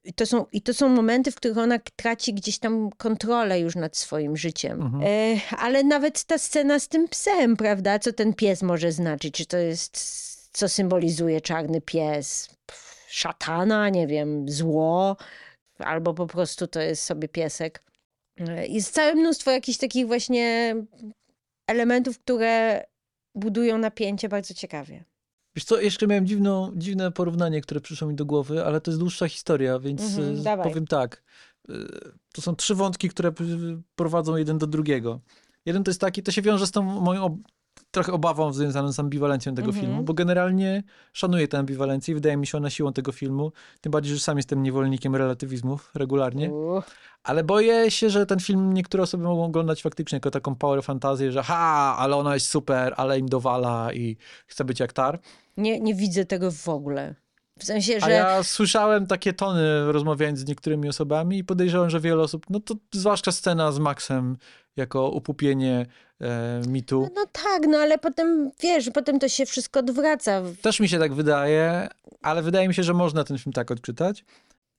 [0.03, 3.75] I to, są, I to są momenty, w których ona traci gdzieś tam kontrolę już
[3.75, 4.81] nad swoim życiem.
[4.81, 5.03] Mhm.
[5.03, 7.99] E, ale nawet ta scena z tym psem, prawda?
[7.99, 9.35] Co ten pies może znaczyć?
[9.35, 9.97] Czy to jest,
[10.51, 12.49] co symbolizuje czarny pies?
[12.65, 15.17] Pff, Szatana, nie wiem, zło,
[15.79, 17.85] albo po prostu to jest sobie piesek.
[18.39, 20.75] E, Jest całe mnóstwo jakichś takich właśnie
[21.67, 22.83] elementów, które
[23.35, 25.03] budują napięcie bardzo ciekawie.
[25.55, 28.99] Wiesz co, jeszcze miałem dziwną, dziwne porównanie, które przyszło mi do głowy, ale to jest
[28.99, 31.23] dłuższa historia, więc Mhm, e, powiem tak.
[31.69, 31.73] E,
[32.33, 33.31] To są trzy wątki, które
[33.95, 35.19] prowadzą jeden do drugiego.
[35.65, 37.41] Jeden to jest taki, to się wiąże z tą moją
[37.95, 39.85] trochę obawą związaną z ambiwalencją tego Mhm.
[39.85, 40.83] filmu, bo generalnie
[41.13, 44.37] szanuję tę ambiwalencję i wydaje mi się ona siłą tego filmu, tym bardziej, że sam
[44.37, 46.49] jestem niewolnikiem relatywizmów regularnie.
[46.49, 46.81] U,
[47.23, 51.31] Ale boję się, że ten film niektóre osoby mogą oglądać faktycznie jako taką power fantazję,
[51.31, 54.17] że ha, ale ona jest super, ale im dowala i
[54.47, 55.19] chce być jak tar.
[55.57, 57.15] Nie, nie widzę tego w ogóle.
[57.59, 61.99] W sensie, A że ja słyszałem takie tony rozmawiając z niektórymi osobami i podejrzewam, że
[61.99, 64.37] wiele osób, no to zwłaszcza scena z Maxem
[64.75, 65.85] jako upupienie
[66.67, 67.09] mitu.
[67.15, 70.41] no tak, no ale potem, wiesz, potem to się wszystko odwraca.
[70.61, 71.87] Też mi się tak wydaje,
[72.21, 74.25] ale wydaje mi się, że można ten film tak odczytać.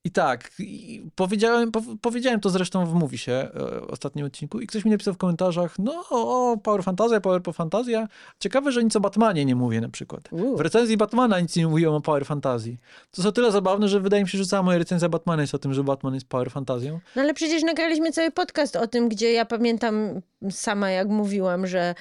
[0.07, 4.67] I tak, i powiedziałem, po, powiedziałem to zresztą w Mówi się e, ostatnim odcinku i
[4.67, 8.09] ktoś mi napisał w komentarzach, no o, Power Fantazja, Power po Fantazja.
[8.39, 10.29] Ciekawe, że nic o Batmanie nie mówię na przykład.
[10.57, 12.79] W recenzji Batmana nic nie mówiłem o Power Fantazji.
[13.11, 15.55] To jest o tyle zabawne, że wydaje mi się, że cała moja recenzja Batmana jest
[15.55, 17.01] o tym, że Batman jest Power Fantazją.
[17.17, 21.95] No ale przecież nagraliśmy cały podcast o tym, gdzie ja pamiętam sama, jak mówiłam, że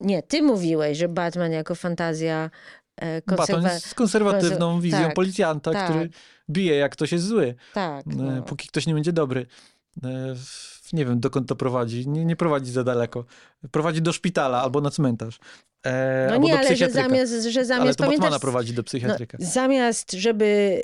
[0.00, 2.50] nie, ty mówiłeś, że Batman jako fantazja
[2.96, 3.72] e, Batman konserwa...
[3.72, 5.90] jest konserwatywną konser- wizją tak, policjanta, tak.
[5.90, 6.10] który
[6.50, 7.54] bije, jak ktoś jest zły.
[7.74, 8.06] Tak.
[8.06, 8.42] E, No.
[8.42, 9.46] póki ktoś nie będzie dobry.
[10.04, 10.34] E,
[10.92, 12.08] Nie wiem, dokąd to prowadzi.
[12.08, 13.24] Nie, nie prowadzi za daleko.
[13.70, 15.38] Prowadzi do szpitala albo na cmentarz.
[15.86, 18.80] E, No albo nie, do ale że zamiast, że ale zamiast to Batmana prowadzi do
[18.80, 19.38] no, psychiatryka.
[19.40, 20.82] zamiast żeby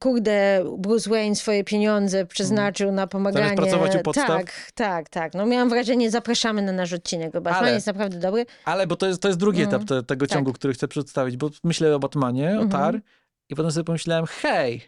[0.00, 3.44] kurde, Bruce Wayne swoje pieniądze przeznaczył na pomaganie.
[3.44, 3.56] Mm.
[3.56, 4.26] pracować u podstaw?
[4.26, 5.34] Tak, tak, tak.
[5.34, 8.46] No miałam wrażenie, zapraszamy na nasz odcinek, bo Batman Ale- jest naprawdę dobry.
[8.64, 10.36] Ale bo to jest, to jest drugi Mm, etap te, tego tak.
[10.36, 12.70] ciągu, który chcę przedstawić, bo myślę o Batmanie, o Mhm.
[12.70, 13.00] Tar
[13.48, 14.82] i potem sobie pomyślałem, hej,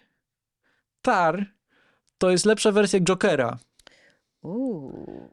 [1.02, 1.46] Tar
[2.18, 3.58] to jest lepsza wersja Jokera.
[4.42, 5.30] Uuu.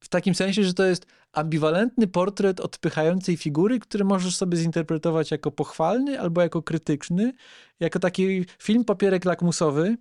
[0.00, 5.50] W takim sensie, że to jest ambiwalentny portret odpychającej figury, który możesz sobie zinterpretować jako
[5.50, 7.32] pochwalny albo jako krytyczny,
[7.80, 9.96] jako taki film papierek lakmusowy.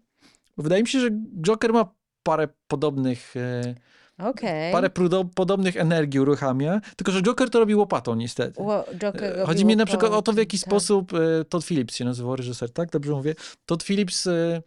[0.58, 1.10] Wydaje mi się, że
[1.42, 3.76] Joker ma parę podobnych, e,
[4.20, 4.72] Okej.
[4.72, 4.90] parę
[5.36, 8.62] podobnych energii uruchamia, tylko że Joker to robi łopatą niestety.
[8.62, 10.68] Ło- Joker E, Chodzi mi na przykład o to, w jaki tak.
[10.68, 12.90] sposób e, Todd Phillips się nazywał reżyser, tak?
[12.92, 13.36] Dobrze mówię?
[13.66, 14.62] Todd Phillips e,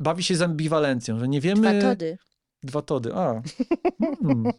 [0.00, 1.78] bawi się z ambiwalencją, że nie wiemy...
[1.80, 2.18] Dwa Tody.
[2.62, 3.42] Dwa Tody, a.
[4.22, 4.52] Hmm.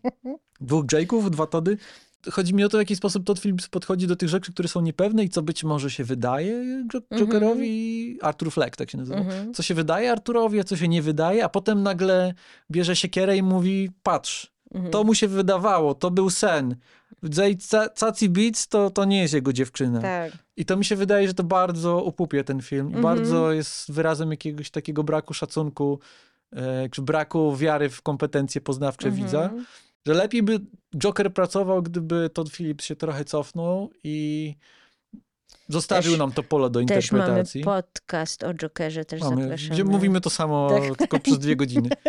[0.61, 1.77] Dwóch Jake'ów, dwa Tody.
[2.31, 4.81] Chodzi mi o to, w jaki sposób Todd Phillips podchodzi do tych rzeczy, które są
[4.81, 8.17] niepewne i co być może się wydaje Jo- Jokerowi.
[8.21, 9.17] Arthur Fleck, tak się nazywa.
[9.19, 9.53] Mhm.
[9.53, 12.33] Co się wydaje Arturowi, a co się nie wydaje, a potem nagle
[12.71, 14.91] bierze siekierę i mówi, patrz, Mhm.
[14.91, 16.75] to mu się wydawało, to był sen.
[17.23, 20.01] Zej Ca- Caci Beats to, to nie jest jego dziewczyna.
[20.01, 20.31] Tak.
[20.57, 23.03] I to mi się wydaje, że to bardzo upupie ten film i Mhm.
[23.03, 25.99] bardzo jest wyrazem jakiegoś takiego braku szacunku,
[26.53, 29.25] e, czy braku wiary w kompetencje poznawcze Mhm.
[29.25, 29.49] widza.
[30.07, 30.59] Że lepiej by
[30.97, 34.55] Joker pracował, gdyby Todd Phillips się trochę cofnął i
[35.69, 37.63] zostawił Też- nam to pole do Też mamy interpretacji.
[37.63, 39.69] podcast o Jokerze, też Mamy, zapraszamy.
[39.73, 40.97] gdzie mówimy to samo Tak.
[40.97, 41.89] tylko przez dwie godziny.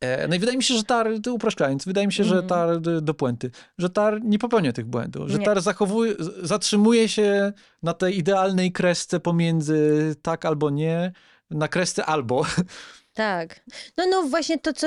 [0.00, 2.48] E, no i wydaje mi się, że Tar, upraszczając, wydaje mi się, że Mhm.
[2.48, 5.44] Tar d- do puenty, że Tar nie popełnia tych błędów, że Nie.
[5.44, 7.52] Tar zachowuje, zatrzymuje się
[7.82, 11.12] na tej idealnej kresce pomiędzy tak albo nie,
[11.50, 12.42] na kresce albo.
[13.20, 13.60] Tak.
[13.96, 14.86] No, no właśnie to, co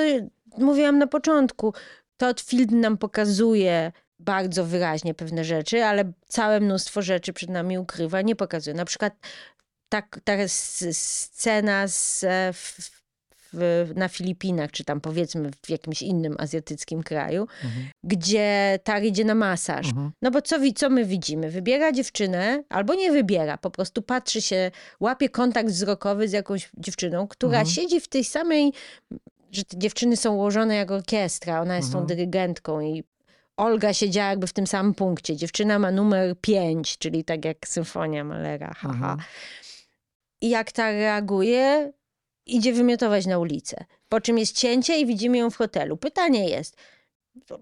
[0.58, 1.74] mówiłam na początku.
[2.18, 8.22] Todd Field nam pokazuje bardzo wyraźnie pewne rzeczy, ale całe mnóstwo rzeczy przed nami ukrywa,
[8.22, 8.74] nie pokazuje.
[8.74, 9.14] Na przykład
[9.90, 13.03] tak, ta scena z, e, w,
[13.54, 17.86] w, na Filipinach, czy tam powiedzmy w jakimś innym azjatyckim kraju, Mhm.
[18.04, 19.88] gdzie Tar idzie na masaż.
[19.88, 20.12] Mhm.
[20.22, 21.50] No bo co, co my widzimy?
[21.52, 27.28] Wybiera dziewczynę, albo nie wybiera, po prostu patrzy się, łapie kontakt wzrokowy z jakąś dziewczyną,
[27.28, 27.76] która Mhm.
[27.76, 28.74] siedzi w tej samej,
[29.52, 32.08] że te dziewczyny są ułożone jak orkiestra, ona jest tą Mhm.
[32.18, 33.04] dyrygentką i
[33.58, 35.36] Olga siedziała jakby w tym samym punkcie.
[35.36, 38.94] Dziewczyna ma numer 5, czyli tak jak symfonia Malera, haha.
[38.94, 39.18] Mhm.
[40.42, 41.92] I jak ta reaguje,
[42.46, 43.86] idzie wymiotować na ulicę.
[44.10, 45.98] Po czym jest cięcie i widzimy ją w hotelu.
[45.98, 46.78] Pytanie jest,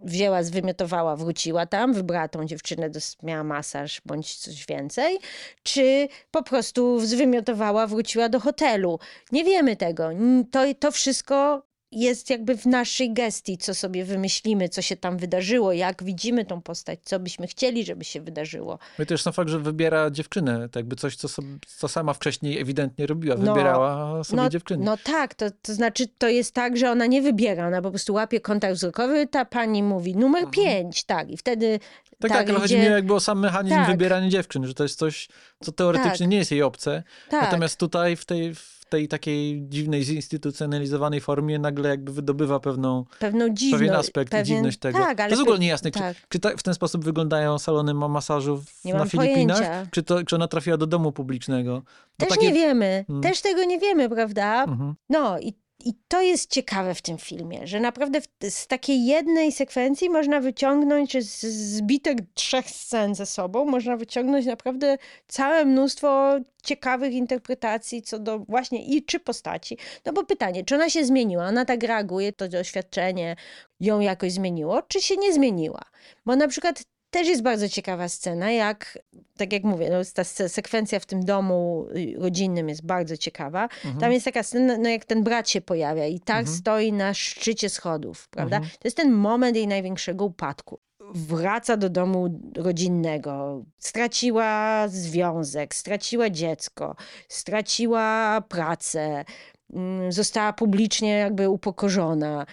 [0.04, 2.90] wzięła, zwymiotowała, wróciła tam, wybrała tą dziewczynę,
[3.24, 5.20] miała masaż bądź coś więcej,
[5.64, 9.00] czy po prostu zwymiotowała, wróciła do hotelu.
[9.32, 10.10] Nie wiemy tego.
[10.52, 15.74] To, to wszystko jest jakby w naszej gestii, co sobie wymyślimy, co się tam wydarzyło,
[15.74, 18.80] jak widzimy tą postać, co byśmy chcieli, żeby się wydarzyło.
[19.00, 21.48] No i też sam fakt, że wybiera dziewczynę, tak jakby coś, co, sobie,
[21.78, 24.86] co sama wcześniej ewidentnie robiła, No, wybierała sobie no, dziewczynę.
[24.86, 28.14] No tak, to, to znaczy to jest tak, że ona nie wybiera, ona po prostu
[28.14, 30.52] łapie kontakt wzrokowy, ta pani mówi numer Mhm.
[30.66, 31.80] 5, tak, i wtedy
[32.20, 33.88] tak, tak, tak, ale chodzi mi jakby o sam mechanizm Tak.
[33.88, 35.28] wybierania dziewczyn, że to jest coś,
[35.64, 36.28] co teoretycznie Tak.
[36.28, 41.60] nie jest jej obce, tak, natomiast tutaj w tej, w tej takiej dziwnej, zinstytucjonalizowanej formie
[41.60, 43.82] nagle jakby wydobywa pewną, pewną dziwność.
[43.82, 45.00] pewien aspekt i pewien, dziwność tego.
[45.00, 46.16] Tak, ale to jest w ogóle niejasne, tak.
[46.16, 49.88] czy, czy ta, w ten sposób wyglądają salony ma- masażu w, na Filipinach, pojęcia.
[49.92, 51.82] czy, to, czy ona trafiła do domu publicznego.
[52.20, 53.22] Bo Też takie- nie wiemy, Mm.
[53.22, 54.64] też tego nie wiemy, prawda?
[54.64, 54.96] Mhm.
[55.10, 55.54] No i,
[55.86, 60.40] i to jest ciekawe w tym filmie, że naprawdę w, z takiej jednej sekwencji można
[60.40, 64.98] wyciągnąć, czy z zbitek trzech scen ze sobą, można wyciągnąć naprawdę
[65.28, 69.78] całe mnóstwo ciekawych interpretacji co do właśnie i czy postaci.
[70.06, 71.48] No bo pytanie, czy ona się zmieniła?
[71.48, 73.36] Ona tak reaguje, to doświadczenie
[73.80, 75.82] ją jakoś zmieniło, czy się nie zmieniła?
[76.26, 79.00] Bo na przykład też jest bardzo ciekawa scena, jak,
[79.38, 83.64] tak jak mówię, no, ta se- sekwencja w tym domu y, rodzinnym jest bardzo ciekawa.
[83.64, 83.98] Mhm.
[83.98, 86.58] Tam jest taka scena, no jak ten brat się pojawia i tak Mhm.
[86.58, 88.56] stoi na szczycie schodów, prawda?
[88.58, 88.72] Mhm.
[88.80, 90.80] To jest ten moment jej największego upadku.
[91.14, 96.96] Wraca do domu rodzinnego, straciła związek, straciła dziecko,
[97.30, 99.26] straciła pracę,
[99.74, 102.46] mm, została publicznie jakby upokorzona.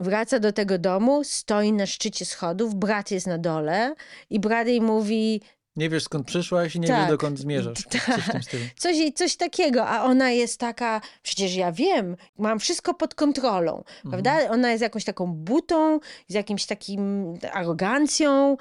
[0.00, 3.94] Wraca do tego domu, stoi na szczycie schodów, brat jest na dole
[4.30, 5.40] i brat jej mówi,
[5.76, 7.00] Nie wiesz skąd przyszłaś i nie Tak.
[7.00, 7.82] wiesz dokąd zmierzasz.
[7.90, 8.64] Coś tym stylu.
[8.76, 14.48] coś, coś takiego, a ona jest taka, przecież ja wiem, mam wszystko pod kontrolą, prawda?
[14.50, 18.56] Ona jest jakąś taką butą, z jakimś takim arogancją,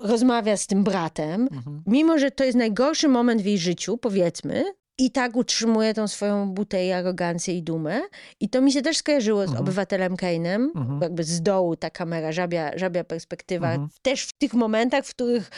[0.00, 1.82] rozmawia z tym bratem, Mhm.
[1.86, 4.64] mimo że to jest najgorszy moment w jej życiu, powiedzmy,
[4.98, 8.00] i tak utrzymuje tą swoją butę i arogancję i dumę.
[8.40, 9.60] I to mi się też skojarzyło z Mhm.
[9.62, 11.00] obywatelem Kane'em, Mhm.
[11.02, 13.70] jakby z dołu ta kamera, żabia, żabia perspektywa.
[13.70, 13.88] Mhm.
[14.02, 15.50] Też w tych momentach, w których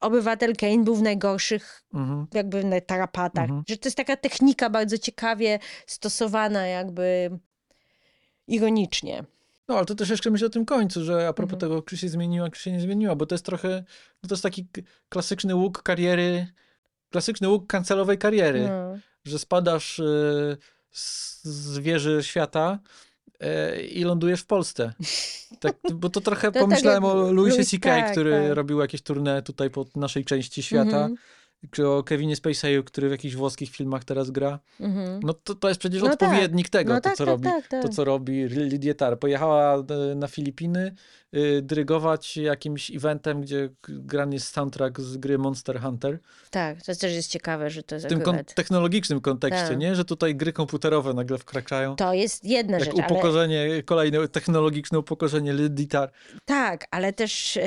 [0.00, 2.26] obywatel Kane był w najgorszych Mhm.
[2.34, 3.44] jakby na tarapatach.
[3.44, 3.62] Mhm.
[3.68, 7.30] Że to jest taka technika bardzo ciekawie stosowana jakby
[8.48, 9.24] ironicznie.
[9.68, 11.60] No, ale to też jeszcze myślę o tym końcu, że a propos Mhm.
[11.72, 13.84] tego, czy się zmieniła, czy się nie zmieniła, bo to jest trochę,
[14.22, 14.66] no to jest taki
[15.08, 16.46] klasyczny łuk kariery,
[17.14, 18.98] klasyczny łuk kancelowej kariery, No.
[19.24, 20.56] że spadasz y,
[20.90, 22.78] z, z wieży świata
[23.78, 24.92] y, i lądujesz w Polsce.
[25.60, 28.56] Tak, bo to trochę tak pomyślałem jak o Louisie Louis- C.K., tak, który tak.
[28.56, 31.16] robił jakieś tournée tutaj po naszej części świata, Mhm,
[31.86, 34.58] o Kevinie Spacey'u, który w jakichś włoskich filmach teraz gra.
[34.80, 35.20] mhm.
[35.22, 36.22] No to, to jest przecież No tak.
[36.22, 37.82] odpowiednik tego, No to, tak, co tak, robi, tak, tak.
[37.82, 39.18] to co robi Lydia Tar.
[39.18, 40.94] Pojechała e, na Filipiny
[41.36, 46.18] y, dyrygować jakimś eventem, gdzie grany jest soundtrack z gry Monster Hunter.
[46.50, 49.78] Tak, to też jest ciekawe, że to jest W tym kon- technologicznym kontekście, Tak.
[49.78, 49.94] nie?
[49.94, 51.96] Że tutaj gry komputerowe nagle wkraczają.
[51.96, 56.10] To jest jedna Jak rzecz, ale upokorzenie, kolejne technologiczne upokorzenie Lydii Tar.
[56.44, 57.62] tak, ale też, y,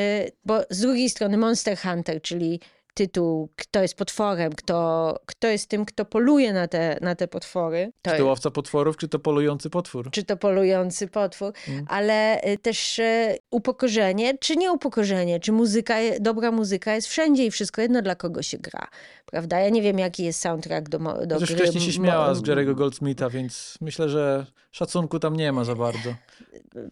[0.45, 2.59] bo z drugiej strony Monster Hunter, czyli
[2.97, 7.91] tytuł, kto jest potworem, kto, kto jest tym, kto poluje na te, na te potwory.
[8.01, 10.11] To Czy to łowca potworów, czy to polujący potwór?
[10.11, 11.85] czy to polujący potwór, Mm.
[11.89, 17.51] ale y, też y, upokorzenie, czy nie upokorzenie, czy muzyka, dobra muzyka jest wszędzie i
[17.51, 18.87] wszystko jedno dla kogo się gra,
[19.25, 19.59] prawda?
[19.59, 21.57] Ja nie wiem, jaki jest soundtrack do, do Chociaż gry.
[21.57, 26.09] wcześniej się śmiała z Jerry'ego Goldsmitha, więc myślę, że szacunku tam nie ma za bardzo.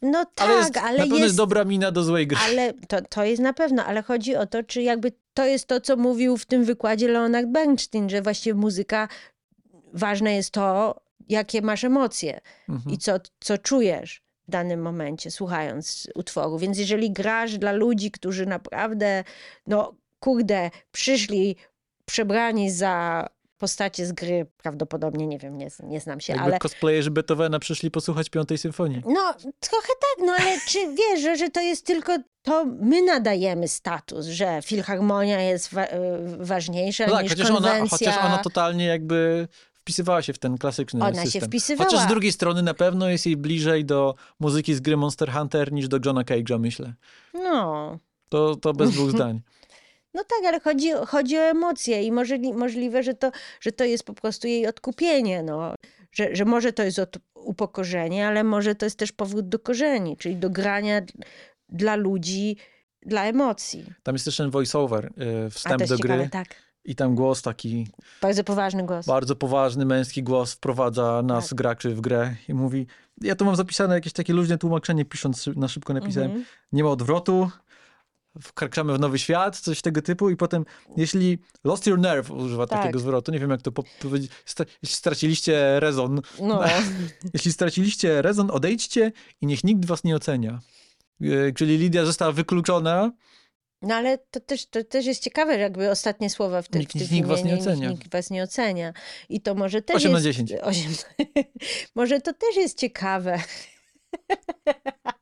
[0.02, 1.24] No tak, Ale jest, ale na pewno jest...
[1.26, 2.40] jest dobra mina do złej gry.
[2.50, 5.82] Ale to, to jest na pewno, ale chodzi o to, czy jakby to jest to,
[5.82, 9.08] co mówił w tym wykładzie Leonard Bernstein, że właściwie muzyka,
[9.94, 10.96] ważne jest to,
[11.30, 12.96] jakie masz emocje Mhm.
[12.96, 16.58] i co, co czujesz w danym momencie, słuchając utworu.
[16.60, 19.24] Więc jeżeli grasz dla ludzi, którzy naprawdę,
[19.68, 21.56] no kurde, przyszli
[22.06, 27.12] przebrani za postacie z gry, prawdopodobnie, nie wiem, nie, nie znam się, Jakby ale cosplayerzy
[27.12, 29.02] Beethovena przyszli posłuchać Piątej Symfonii.
[29.06, 34.26] no trochę tak, no ale czy wiesz, że, to jest tylko, to my nadajemy status,
[34.26, 36.00] że filharmonia jest wa- e,
[36.40, 37.98] ważniejsza No tak, niż chociaż ona, konwencja.
[37.98, 41.50] chociaż ona totalnie jakby wpisywała się w ten klasyczny Ona się system.
[41.50, 41.90] wpisywała.
[41.90, 45.72] Chociaż z drugiej strony na pewno jest jej bliżej do muzyki z gry Monster Hunter
[45.72, 46.94] niż do Johna Cage'a, myślę.
[47.34, 48.00] No,
[48.30, 49.42] To, to bez dwóch zdań.
[50.16, 53.32] No tak, ale chodzi, chodzi o emocje i możli, możliwe, że to,
[53.62, 55.44] że to jest po prostu jej odkupienie.
[55.44, 55.76] No.
[56.12, 60.18] Że, że może to jest od, upokorzenie, ale może to jest też powrót do korzeni,
[60.18, 61.02] czyli do grania
[61.70, 62.58] dla ludzi,
[63.02, 63.86] dla emocji.
[64.04, 65.06] Tam jest też ten voice-over,
[65.46, 66.48] y, wstęp do ciekawe, gry tak.
[66.86, 67.88] i tam głos taki
[68.22, 69.06] Bardzo poważny głos.
[69.06, 71.58] bardzo poważny, męski głos wprowadza nas, Tak.
[71.58, 72.88] graczy, w grę i mówi,
[73.22, 76.46] ja tu mam zapisane jakieś takie luźne tłumaczenie, pisząc na szybko napisałem, Mhm.
[76.72, 77.50] nie ma odwrotu,
[78.42, 80.66] wkraczamy w nowy świat, coś tego typu i potem,
[80.98, 82.80] jeśli lost your nerve, używa Tak.
[82.80, 84.32] takiego zwrotu, nie wiem jak to po- powiedzieć,
[84.84, 86.64] jeśli straciliście rezon, No,
[87.34, 90.60] jeśli straciliście rezon, odejdźcie i niech nikt was nie ocenia.
[91.22, 93.12] E, Czyli Lidia została wykluczona,
[93.82, 97.00] no ale to też, to też jest ciekawe, że jakby ostatnie słowa w tym, Nikt-
[97.00, 97.90] w tym nikt was nie ocenia.
[97.90, 98.94] Nikt, nikt was nie ocenia.
[99.30, 100.26] I to może też 8 na jest...
[100.26, 100.54] 10.
[100.62, 100.84] 8.
[101.96, 103.40] może to też jest ciekawe.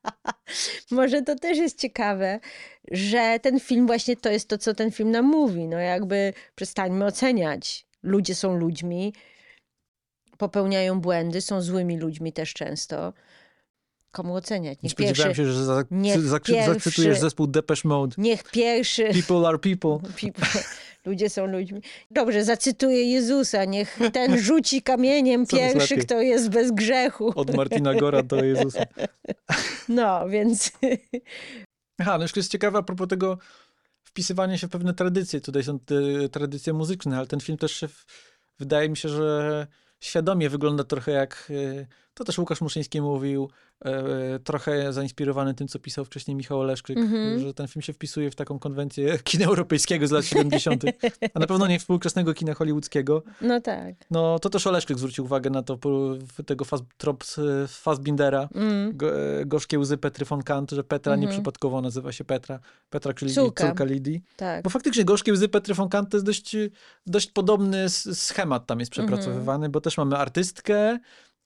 [0.92, 2.40] może to też jest ciekawe,
[2.92, 5.68] że ten film właśnie to jest to, co ten film nam mówi.
[5.68, 7.86] No jakby przestańmy oceniać.
[8.04, 9.14] Ludzie są ludźmi,
[10.38, 13.14] popełniają błędy, są złymi ludźmi też często.
[14.12, 14.78] Komu oceniać?
[14.78, 15.84] nie Niech spodziewałem pierwszy, się, że za,
[16.66, 18.16] zacytujesz zespół Depeche Mode.
[18.18, 20.00] niech pierwszy People are people.
[20.22, 20.62] People.
[21.06, 21.82] Ludzie są ludźmi.
[22.12, 23.66] Dobrze, zacytuję Jezusa.
[23.66, 27.34] Niech ten rzuci kamieniem pierwszy, kto jest bez grzechu.
[27.36, 28.84] Od Martina Gora do Jezusa.
[29.90, 30.72] No, więc
[31.98, 33.38] Aha, no już jest ciekawe a propos tego
[34.04, 35.42] wpisywania się w pewne tradycje.
[35.42, 35.96] Tutaj są te
[36.32, 37.86] tradycje muzyczne, ale ten film też
[38.60, 39.68] wydaje mi się, że
[40.00, 43.49] świadomie wygląda trochę jak, e, to też Łukasz Muszyński mówił,
[43.85, 47.40] e, trochę zainspirowany tym, co pisał wcześniej Michał Oleszczyk, Mhm.
[47.40, 50.84] że ten film się wpisuje w taką konwencję kina europejskiego z lat 70.,
[51.34, 53.23] a na pewno nie współczesnego kina hollywoodzkiego.
[53.41, 53.95] no tak.
[54.11, 55.77] No to też Oleszczyk zwrócił uwagę na to,
[56.45, 57.40] tego faz, trop z
[57.72, 58.98] Fassbindera, Mm.
[58.98, 61.22] go, e, gorzkie łzy Petry von Kant, że Petra Mhm.
[61.30, 62.60] nieprzypadkowo nazywa się Petra.
[62.90, 63.68] Petra, czyli Córka.
[63.68, 64.22] córka, Lidii.
[64.35, 64.64] Tak.
[64.64, 66.56] Bo faktycznie gorzkie łzy Petry von Kant to jest dość,
[67.07, 70.99] dość podobny schemat tam jest przepracowywany, bo też mamy artystkę,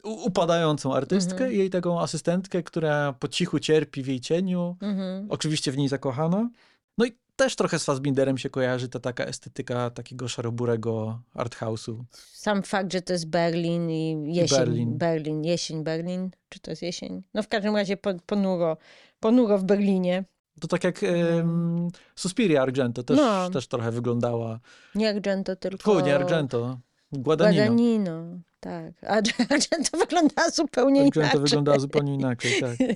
[0.03, 1.53] upadającą artystkę Mhm.
[1.53, 5.27] i jej taką asystentkę, która po cichu cierpi w jej cieniu, Mhm.
[5.29, 6.49] oczywiście w niej zakochana.
[6.97, 12.03] No i też trochę z Fassbinderem się kojarzy ta taka estetyka takiego szaroburego arthouse'u.
[12.33, 14.57] Sam fakt, że to jest Berlin i jesień.
[14.59, 14.97] Berlin.
[14.97, 15.43] Berlin.
[15.43, 16.29] Jesień, Berlin.
[16.49, 17.21] Czy to jest jesień?
[17.33, 18.77] No w każdym razie po- ponuro.
[19.19, 20.23] Ponuro w Berlinie.
[20.61, 23.49] To tak jak em, Suspiria Argento też, No.
[23.49, 24.59] też trochę wyglądała.
[24.95, 25.93] Nie Argento, tylko...
[25.93, 26.79] Fu, nie Argento,
[27.11, 27.65] Guadagnino.
[27.65, 28.23] Guadagnino.
[28.67, 28.93] Tak.
[29.09, 29.13] A
[29.55, 31.41] Argento wygląda zupełnie Argento inaczej.
[31.41, 32.75] wyglądała zupełnie inaczej, tak.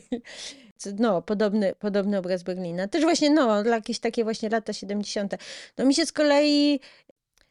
[0.99, 2.87] No, podobny, podobny obraz Berlina.
[2.87, 5.35] Też właśnie, no, jakieś takie właśnie lata 70.
[5.77, 6.79] No mi się z kolei,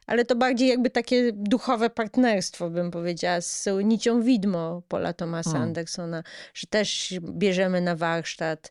[0.07, 5.69] ale to bardziej jakby takie duchowe partnerstwo, bym powiedziała, z nicią widmo Paula Thomasa Hmm.
[5.69, 6.23] Andersona,
[6.55, 8.71] że też bierzemy na warsztat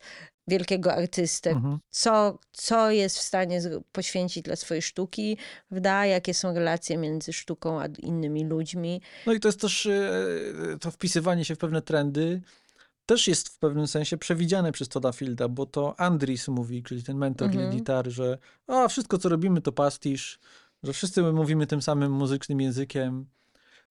[0.49, 1.79] wielkiego artystę, Mhm.
[1.89, 3.61] co, co jest w stanie
[3.91, 5.37] poświęcić dla swojej sztuki,
[5.69, 6.05] prawda?
[6.05, 9.01] jakie są relacje między sztuką a innymi ludźmi.
[9.25, 10.11] No i to jest też e,
[10.81, 12.41] to wpisywanie się w pewne trendy
[13.05, 17.17] też jest w pewnym sensie przewidziane przez Toda Fielda, bo to Andris mówi, czyli ten
[17.17, 17.63] mentor Mhm.
[17.65, 20.39] lead gitary, że a, wszystko co robimy to pastisz,
[20.83, 23.25] że wszyscy my mówimy tym samym muzycznym językiem.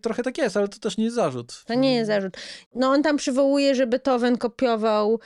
[0.02, 1.62] Trochę tak jest, ale to też nie jest zarzut.
[1.66, 2.36] To nie jest zarzut.
[2.74, 5.20] No on tam przywołuje, że Beethoven kopiował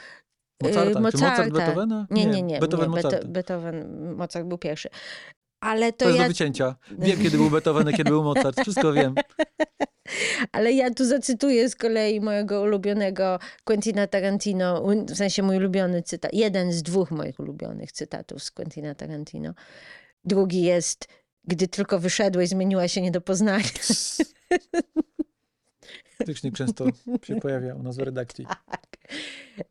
[0.62, 0.88] Mozarta.
[0.88, 1.50] Yy, Czy Mozart Mozarta.
[1.50, 2.06] Beethovena?
[2.10, 2.58] Nie, nie, nie.
[2.58, 3.18] Beethoven nie Mozarta.
[3.18, 4.88] Beto- Beethoven, Mozart był pierwszy.
[5.60, 6.76] Ale To to, jest do ja, wycięcia.
[6.98, 8.60] Wiem, kiedy był Beethoven, kiedy był Mozart.
[8.60, 9.14] Wszystko wiem.
[10.52, 16.34] ale ja tu zacytuję z kolei mojego ulubionego Quentina Tarantino, w sensie mój ulubiony cytat,
[16.34, 19.54] jeden z dwóch moich ulubionych cytatów z Quentina Tarantino.
[20.24, 21.08] Drugi jest,
[21.44, 23.64] gdy tylko wyszedłeś, zmieniła się nie do poznania.
[26.22, 26.86] Faktycznie często
[27.24, 28.46] się pojawia u nas w redakcji.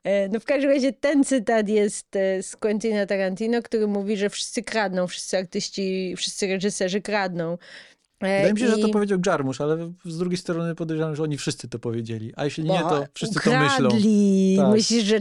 [0.03, 4.29] E, No w każdym razie ten cytat jest e, z Quentina Tarantino, który mówi, że
[4.29, 7.53] wszyscy kradną, wszyscy artyści, wszyscy reżyserzy kradną.
[7.53, 11.23] E, Wydaje mi się, że to i- powiedział Jarmusz, ale z drugiej strony podejrzewam, że
[11.23, 12.33] oni wszyscy to powiedzieli.
[12.35, 13.89] A jeśli nie, to wszyscy to myślą.
[14.57, 14.71] Tak.
[14.71, 15.19] Myślisz, że,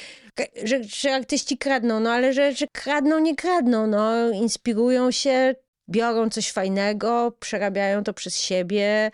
[0.64, 5.54] że, że artyści kradną, no ale że, że kradną, nie kradną, no inspirują się,
[5.90, 9.10] biorą coś fajnego, przerabiają to przez siebie,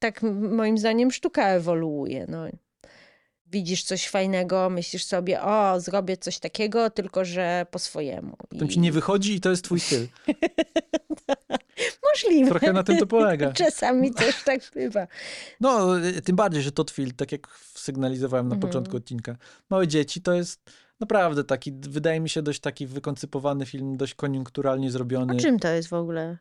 [0.00, 2.26] tak moim zdaniem sztuka ewoluuje.
[2.28, 2.44] No.
[3.46, 8.36] Widzisz coś fajnego, myślisz sobie, o, zrobię coś takiego, tylko że po swojemu.
[8.48, 10.06] Potem ci nie wychodzi i to jest twój styl.
[12.10, 12.50] Możliwe.
[12.50, 13.52] Trochę na tym to polega.
[13.64, 15.06] Czasami też tak bywa.
[15.60, 15.88] No,
[16.24, 18.70] tym bardziej, że Todd Field, tak jak sygnalizowałem na Mhm.
[18.70, 19.36] początku odcinka,
[19.70, 20.60] Małe Dzieci to jest
[21.00, 25.34] naprawdę taki, wydaje mi się, dość taki wykoncypowany film, dość koniunkturalnie zrobiony.
[25.34, 26.38] O czym to jest w ogóle?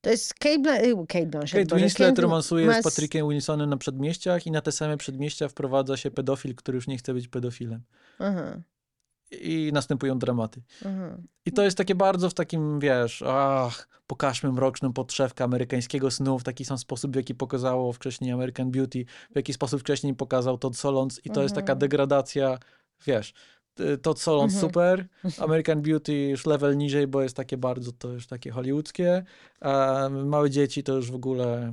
[0.00, 1.68] To jest Kate, Bla- y, Kate Blanchett.
[1.68, 5.48] Kate Winslet Kate romansuje ma z Patrickiem Wilsonem na przedmieściach i na te same przedmieścia
[5.48, 7.82] wprowadza się pedofil, który już nie chce być pedofilem.
[8.18, 8.60] Aha,
[9.30, 10.62] I następują dramaty.
[10.86, 11.18] aha.
[11.46, 16.44] I to jest takie bardzo w takim, wiesz, ach, pokażmy mroczną podszewkę amerykańskiego snu w
[16.44, 20.76] taki sam sposób, w jaki pokazało wcześniej American Beauty, w jaki sposób wcześniej pokazał Todd
[20.76, 21.78] Solondz i to jest taka Mhm.
[21.78, 22.58] degradacja,
[23.06, 23.32] wiesz,
[23.80, 24.68] y, Todd Solondz Mhm.
[24.70, 25.06] super,
[25.38, 29.24] American Beauty już level niżej, bo jest takie bardzo, to już takie hollywoodzkie,
[29.60, 31.72] a Małe Dzieci to już w ogóle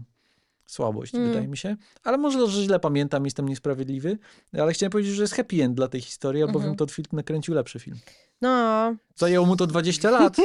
[0.66, 1.28] słabość, Mm.
[1.28, 1.76] wydaje mi się.
[2.04, 4.18] Ale może, że źle pamiętam, jestem niesprawiedliwy,
[4.54, 6.76] ale chciałem powiedzieć, że jest happy end dla tej historii, albowiem Mhm.
[6.78, 7.98] Todd Field nakręcił lepszy film.
[8.42, 10.38] No, Zajęło mu to 20 lat.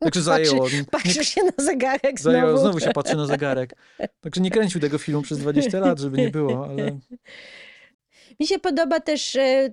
[0.00, 0.68] Także zajęło.
[0.68, 2.36] Nie, patrzę się na zegarek znowu.
[2.38, 3.76] zajęło, znowu się patrzy na zegarek.
[4.20, 6.98] Także nie kręcił tego filmu przez 20 lat, żeby nie było, ale
[8.40, 9.72] Mi się podoba też m,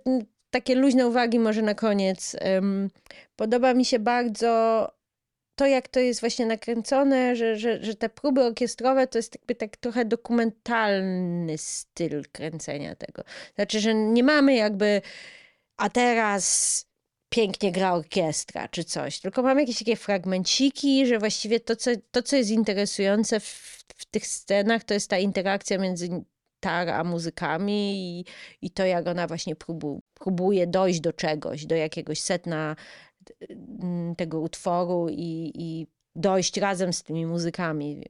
[0.52, 2.36] takie luźne uwagi może na koniec.
[3.36, 4.88] Podoba mi się bardzo
[5.56, 9.56] to, jak to jest właśnie nakręcone, że, że, że te próby orkiestrowe to jest jakby
[9.56, 13.24] tak trochę dokumentalny styl kręcenia tego.
[13.56, 15.02] Znaczy, że nie mamy jakby
[15.78, 16.86] a teraz
[17.30, 22.24] pięknie gra orkiestra czy coś, tylko mamy jakieś takie fragmenciki, że właściwie to, co, to,
[22.24, 23.46] co jest interesujące w,
[23.96, 26.24] w tych scenach, to jest ta interakcja między
[26.62, 28.26] tar a muzykami i,
[28.62, 32.76] i to, jak ona właśnie próbu, próbuje dojść do czegoś, do jakiegoś setna
[33.50, 38.04] mm, tego utworu i, i dojść razem z tymi muzykami.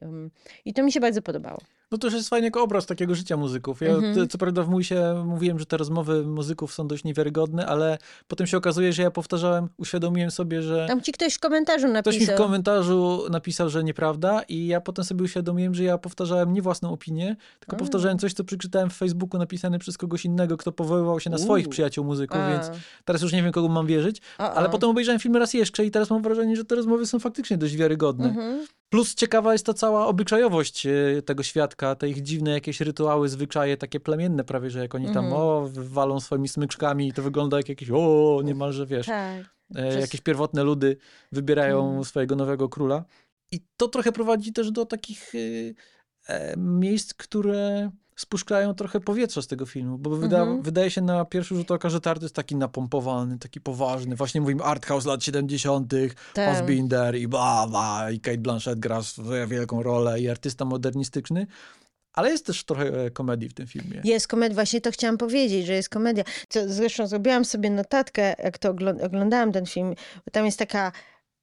[0.64, 1.58] I to mi się bardzo podobało.
[1.92, 3.80] No to już jest fajny obraz takiego życia muzyków.
[3.80, 4.28] Ja Mhm.
[4.28, 7.98] co prawda w Mójsie mówiłem, że te rozmowy muzyków są dość niewiarygodne, ale
[8.28, 12.14] potem się okazuje, że ja powtarzałem, uświadomiłem sobie, że Tam ci ktoś w komentarzu ktoś
[12.14, 12.46] mi w napisał.
[12.46, 17.36] komentarzu napisał, że nieprawda i ja potem sobie uświadomiłem, że ja powtarzałem nie własną opinię,
[17.60, 17.78] tylko A.
[17.78, 21.68] powtarzałem coś, co przeczytałem w Facebooku napisane przez kogoś innego, kto powoływał się na swoich
[21.68, 22.70] przyjaciół muzyków, A, więc
[23.04, 24.22] teraz już nie wiem, kogo mam wierzyć.
[24.38, 27.58] Ale potem obejrzałem film raz jeszcze i teraz mam wrażenie, że te rozmowy są faktycznie
[27.58, 28.28] dość wiarygodne.
[28.28, 28.66] Mhm.
[28.92, 33.76] Plus ciekawa jest ta cała obyczajowość e, tego świadka, te ich dziwne jakieś rytuały, zwyczaje,
[33.76, 35.32] takie plemienne prawie, że jak oni tam Mhm.
[35.42, 39.40] o, walą swoimi smyczkami i to wygląda jak jakieś o, niemalże wiesz, Tak.
[39.74, 40.96] e, przez- jakieś pierwotne ludy
[41.32, 42.04] wybierają Mhm.
[42.04, 43.04] swojego nowego króla.
[43.52, 45.32] I to trochę prowadzi też do takich
[46.28, 50.62] e, miejsc, które spuszczają trochę powietrza z tego filmu, bo wyda, Mhm.
[50.62, 54.16] wydaje się na pierwszy rzut oka, że ten art jest taki napompowany, taki poważny.
[54.16, 55.92] Właśnie mówimy art house lat 70.,
[56.34, 56.54] Tak.
[56.54, 61.46] Fassbinder i bla, bla, i Kate Blanchett gra swoją wielką rolę i artysta modernistyczny,
[62.12, 64.00] ale jest też trochę e, komedii w tym filmie.
[64.04, 66.24] Jest komedia, właśnie to chciałam powiedzieć, że jest komedia.
[66.48, 70.92] Co, zresztą zrobiłam sobie notatkę, jak to ogl- oglądałam ten film, bo tam jest taka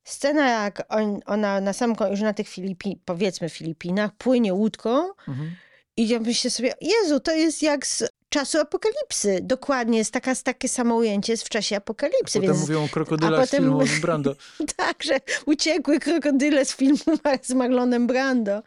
[0.03, 5.09] scena, jak on, ona na sam końcu, już na tych Filipi, powiedzmy Filipinach, płynie łódką
[5.27, 5.51] Mhm.
[5.99, 9.39] I ja myślę sobie, Jezu, to jest jak z czasu apokalipsy.
[9.41, 13.39] Dokładnie, jest taka, takie samo ujęcie jest w czasie apokalipsy, Potem więc mówią o krokodylach
[13.39, 14.35] a z potem- filmu z Brando.
[14.77, 16.97] tak, że uciekły krokodyle z filmu
[17.41, 18.63] z Marlonem Brando.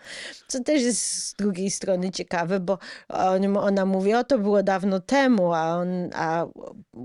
[0.49, 2.79] Co też jest z drugiej strony ciekawe, bo
[3.09, 6.47] on, ona mówi, o to było dawno temu, a, on, a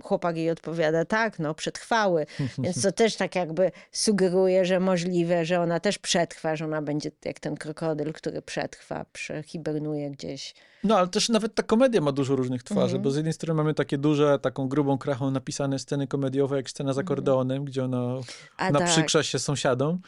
[0.03, 2.25] chłopak jej odpowiada, tak, no przetrwały.
[2.63, 7.11] Więc to też tak jakby sugeruje, że możliwe, że ona też przetrwa, że ona będzie
[7.25, 10.53] jak ten krokodyl, który przetrwa, przehibernuje gdzieś.
[10.84, 13.02] No, ale też nawet ta komedia ma dużo różnych twarzy, Mhm.
[13.02, 16.94] bo z jednej strony mamy takie duże, taką grubą krachą napisane sceny komediowe, jak scena
[16.94, 18.24] z akordeonem, gdzie ona Mhm.
[18.58, 19.99] A tak, naprzykrza się sąsiadom.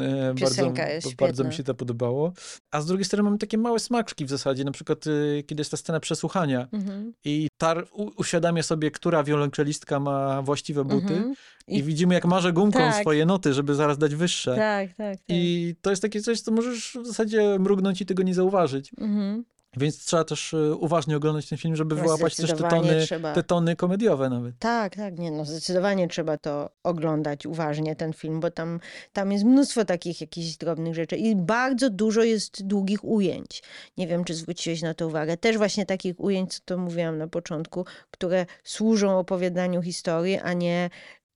[0.00, 0.72] E, bardzo,
[1.18, 2.32] bardzo mi się to podobało.
[2.70, 5.70] A z drugiej strony mamy takie małe smaczki w zasadzie, na przykład y, kiedy jest
[5.70, 7.12] ta scena przesłuchania Mhm.
[7.24, 11.34] i Tar u- uświadamia sobie, która wiolonczelistka ma właściwe buty Mhm.
[11.68, 13.00] i, I- widzimy, jak marze gumką Tak.
[13.00, 14.56] swoje noty, żeby zaraz dać wyższe.
[14.56, 15.24] Tak, tak, tak.
[15.28, 18.90] I to jest takie coś, co możesz w zasadzie mrugnąć i tego nie zauważyć.
[18.98, 19.44] Mhm.
[19.76, 23.32] Więc trzeba też y, uważnie oglądać ten film, żeby No, wyłapać też te tony, trzeba.
[23.34, 24.58] te tony komediowe nawet.
[24.58, 28.80] Tak, tak, nie, no zdecydowanie trzeba to oglądać uważnie, ten film, bo tam,
[29.12, 33.62] tam jest mnóstwo takich jakichś drobnych rzeczy i bardzo dużo jest długich ujęć.
[33.96, 35.36] Nie wiem, czy zwróciłeś na to uwagę.
[35.36, 40.90] Też właśnie takich ujęć, co to mówiłam na początku, które służą opowiadaniu historii, a nie,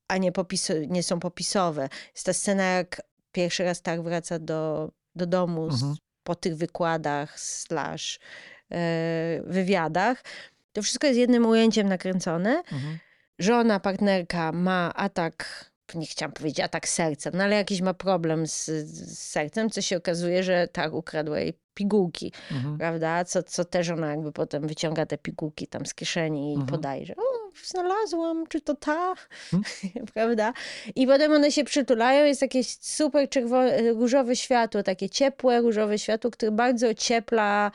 [0.09, 1.89] a nie, popis- nie są popisowe.
[2.15, 3.03] Jest ta scena, jak
[3.33, 5.97] pierwszy raz tak wraca do, do domu z, Mhm.
[6.29, 8.19] Po tych wykładach slash
[8.73, 10.23] e, wywiadach.
[10.73, 12.99] To wszystko jest jednym ujęciem nakręcone Mhm.
[13.39, 15.65] żona, partnerka ma atak
[15.95, 19.97] nie chciałam powiedzieć atak serca, no ale jakiś ma problem z, z sercem, co się
[19.97, 22.79] okazuje, że tak ukradł jej pigułki, Mhm.
[22.79, 23.25] prawda?
[23.25, 26.67] Co, co też ona jakby potem wyciąga te pigułki tam z kieszeni i Mhm.
[26.71, 27.15] podaje, że
[27.65, 29.15] znalazłam, czy to ta,
[29.51, 29.65] Hmm?
[30.15, 30.53] prawda?
[30.95, 36.31] I potem one się przytulają, jest jakieś super czerwone, różowe światło, takie ciepłe różowe światło,
[36.31, 37.71] które bardzo ociepla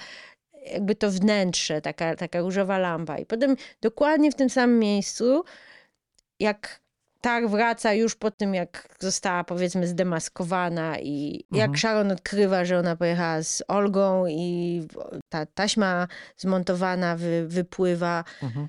[0.72, 3.18] jakby to wnętrze, taka, taka różowa lampa.
[3.18, 5.44] I potem dokładnie w tym samym miejscu,
[6.40, 6.80] jak
[7.22, 11.78] tak wraca już po tym, jak została powiedzmy zdemaskowana i jak Mhm.
[11.78, 14.82] Sharon odkrywa, że ona pojechała z Olgą i
[15.30, 16.08] ta taśma
[16.38, 18.68] zmontowana wy, wypływa, Mhm.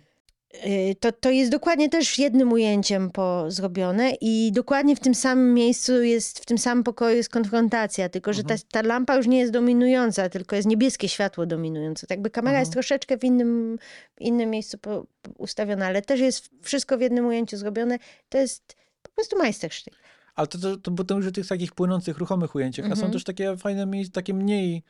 [0.67, 5.55] Y, to, to jest dokładnie też jednym ujęciem po zrobione i dokładnie w tym samym
[5.55, 8.69] miejscu jest, w tym samym pokoju jest konfrontacja, tylko że ta, Mhm.
[8.73, 12.07] ta lampa już nie jest dominująca, tylko jest niebieskie światło dominujące.
[12.07, 12.73] Tak jakby kamera jest Mhm.
[12.73, 13.79] troszeczkę w innym,
[14.17, 15.07] w innym miejscu po,
[15.39, 17.99] ustawiona, ale też jest wszystko w jednym ujęciu zrobione.
[18.29, 19.95] To jest po prostu majstersztyk.
[20.35, 23.13] Ale to, to, to potem już o tych takich płynących, ruchomych ujęciach, a są Mhm.
[23.13, 24.83] też takie fajne miejsca, takie mniej,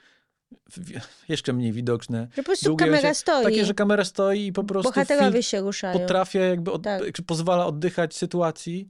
[1.28, 2.28] jeszcze mniej widoczne.
[2.36, 3.20] Po prostu Długie kamera ujęcie.
[3.20, 5.98] stoi, Takie, że kamera stoi i po prostu bohaterowie się ruszają.
[5.98, 7.02] potrafia jakby, od, Tak.
[7.26, 8.88] pozwala oddychać sytuacji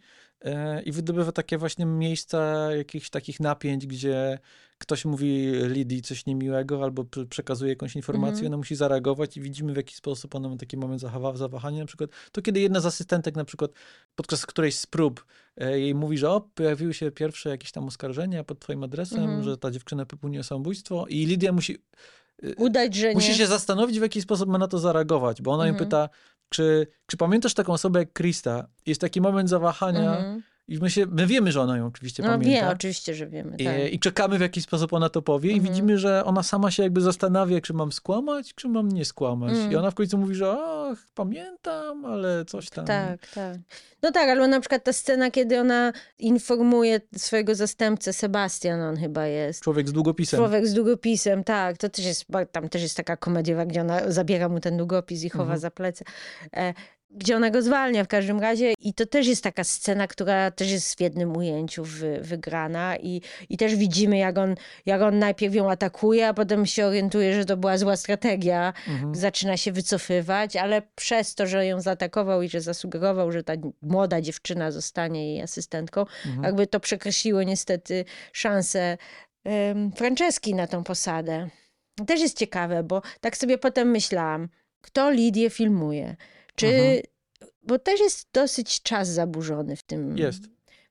[0.85, 4.39] i wydobywa takie właśnie miejsca jakichś takich napięć, gdzie
[4.79, 8.47] ktoś mówi Lidii coś niemiłego albo prze- przekazuje jakąś informację, Mhm.
[8.47, 11.03] ona musi zareagować i widzimy w jaki sposób ona ma taki moment
[11.35, 12.11] zawahania na przykład.
[12.33, 13.71] To kiedy jedna z asystentek na przykład
[14.17, 15.25] podczas którejś z prób
[15.57, 19.43] e, jej mówi, że o, pojawiły się pierwsze jakieś tam oskarżenia pod twoim adresem, Mhm.
[19.43, 21.79] że ta dziewczyna popełniła samobójstwo i Lidia musi
[22.57, 23.35] Udać, że Musi nie.
[23.35, 25.87] się zastanowić, w jaki sposób ma na to zareagować, bo ona ją Mhm.
[25.89, 26.09] pyta,
[26.55, 28.67] czy, czy pamiętasz taką osobę jak Krista?
[28.87, 30.43] Jest taki moment zawahania Mhm.
[30.69, 32.67] I my, się, my wiemy, że ona ją oczywiście No pamięta.
[32.67, 33.57] wie, oczywiście, że wiemy.
[33.59, 33.93] I, Tak.
[33.93, 35.73] I czekamy, w jaki sposób ona to powie i Mhm.
[35.75, 39.53] widzimy, że ona sama się jakby zastanawia, czy mam skłamać, czy mam nie skłamać.
[39.55, 39.73] Mm.
[39.73, 42.85] I ona w końcu mówi, że ach, pamiętam, ale coś tam.
[42.87, 43.57] Tak, tak.
[44.03, 49.27] No tak, albo na przykład ta scena, kiedy ona informuje swojego zastępcę, Sebastian on chyba
[49.27, 49.63] jest.
[49.63, 50.39] Człowiek z długopisem.
[50.39, 51.77] Człowiek z długopisem, tak.
[51.79, 55.31] To też jest, tam też jest taka komediowa, gdzie ona zabiera mu ten długopis i
[55.31, 55.61] chowa Mhm.
[55.61, 56.05] za plecy.
[57.17, 58.75] Gdzie ona go zwalnia w każdym razie.
[58.81, 62.97] I to też jest taka scena, która też jest w jednym ujęciu wy, wygrana.
[62.97, 64.55] I, I też widzimy, jak on,
[64.87, 68.73] jak on najpierw ją atakuje, a potem się orientuje, że to była zła strategia.
[68.89, 69.15] Mhm.
[69.15, 74.21] Zaczyna się wycofywać, ale przez to, że ją zaatakował i że zasugerował, że ta młoda
[74.21, 76.43] dziewczyna zostanie jej asystentką, Mhm.
[76.45, 78.99] jakby to przekreśliło niestety szansę
[79.45, 81.49] um, Franceski na tą posadę.
[82.07, 84.49] Też jest ciekawe, bo tak sobie potem myślałam,
[84.81, 86.17] kto Lidię filmuje?
[86.57, 86.67] Czy...
[86.67, 87.01] Mhm.
[87.63, 90.19] Bo też jest dosyć czas zaburzony w tym.
[90.19, 90.43] Jest.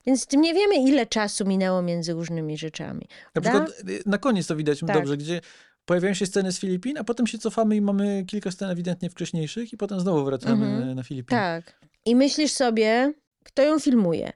[0.06, 3.08] Więc nie wiemy, ile czasu minęło między różnymi rzeczami.
[3.34, 4.96] Na przykład y, na koniec to widać Tak.
[4.96, 5.40] dobrze, gdzie
[5.84, 9.72] pojawiają się sceny z Filipin, a potem się cofamy i mamy kilka scen ewidentnie wcześniejszych
[9.72, 10.94] i potem znowu wracamy Mhm.
[10.94, 11.40] na Filipiny.
[11.40, 11.80] Tak.
[12.04, 13.12] I myślisz sobie,
[13.44, 14.32] kto ją filmuje?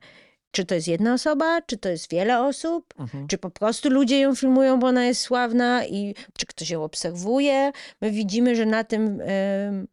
[0.51, 2.95] Czy to jest jedna osoba, czy to jest wiele osób?
[2.99, 3.29] Mhm.
[3.29, 7.73] Czy po prostu ludzie ją filmują, bo ona jest sławna i czy ktoś ją obserwuje?
[8.01, 9.21] My widzimy, że na tym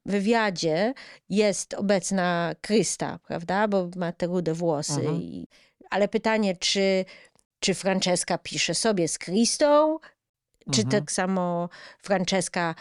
[0.05, 0.93] wywiadzie
[1.29, 3.67] jest obecna Krysta, prawda?
[3.67, 4.93] Bo ma te rude włosy.
[4.99, 5.15] Mhm.
[5.15, 5.47] I,
[5.89, 7.05] ale pytanie, czy,
[7.59, 9.99] czy Franceska pisze sobie z Kristą?
[10.71, 10.89] Czy Mhm.
[11.01, 11.69] tak samo
[12.03, 12.75] Franceska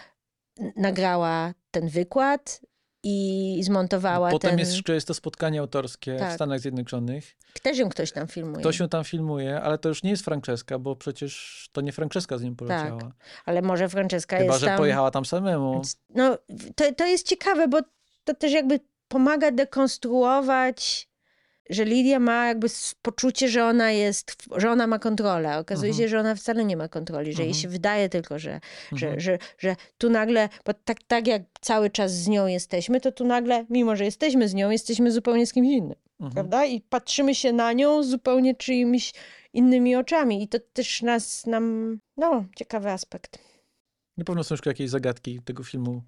[0.77, 2.61] nagrała ten wykład
[3.05, 4.59] i zmontowała Potem ten...
[4.59, 6.35] jest, jeszcze jest to spotkanie autorskie w Tak.
[6.35, 7.37] Stanach Zjednoczonych.
[7.63, 8.61] Też ją ktoś tam filmuje.
[8.61, 12.39] Ktoś ją tam filmuje, ale to już nie jest Franceska, bo przecież to nie Franceska
[12.39, 13.13] z nią poleciała.
[13.45, 14.53] Ale może Franceska Chyba, Tak.
[14.55, 14.79] jest że tam...
[14.79, 15.83] pojechała tam samemu.
[16.15, 16.39] No,
[16.77, 17.79] to, to jest ciekawe, bo
[18.25, 21.09] to też jakby pomaga dekonstruować,
[21.71, 22.67] że Lidia ma jakby
[23.03, 25.59] poczucie, że ona jest, że ona ma kontrolę.
[25.59, 26.05] Okazuje Mhm.
[26.05, 27.63] się, że ona wcale nie ma kontroli, że jej Mhm.
[27.63, 28.61] się wydaje tylko, że,
[28.93, 29.21] że, Mhm.
[29.21, 33.25] że, że tu nagle, bo tak, tak jak cały czas z nią jesteśmy, to tu
[33.27, 35.99] nagle, mimo że jesteśmy z nią, jesteśmy zupełnie z kimś innym,
[36.35, 36.65] prawda?
[36.65, 39.13] I patrzymy się na nią zupełnie czyimiś
[39.53, 40.43] innymi oczami.
[40.43, 43.39] I to też nas, nam, no, ciekawy aspekt.
[44.17, 46.03] Na pewno są jeszcze jakieś zagadki tego filmu,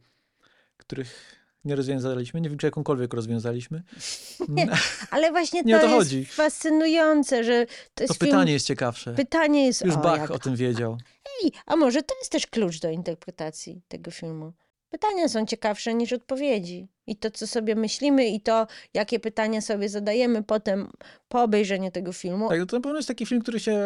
[0.77, 2.40] których nie rozwiązaliśmy.
[2.40, 3.82] Nie wiem, czy jakąkolwiek rozwiązaliśmy.
[5.10, 6.24] Ale właśnie to, to jest chodzi.
[6.24, 8.30] fascynujące, że to To jest film...
[8.30, 9.14] pytanie jest ciekawsze.
[9.14, 10.30] Pytanie jest, Już o, Bach jak...
[10.30, 10.98] o tym wiedział.
[11.44, 14.52] Ej, a może to jest też klucz do interpretacji tego filmu.
[14.90, 16.88] Pytania są ciekawsze niż odpowiedzi.
[17.06, 20.90] I to, co sobie myślimy, i to, jakie pytania sobie zadajemy potem
[21.28, 22.48] po obejrzeniu tego filmu.
[22.48, 23.78] Tak, to na pewno jest taki film, który się,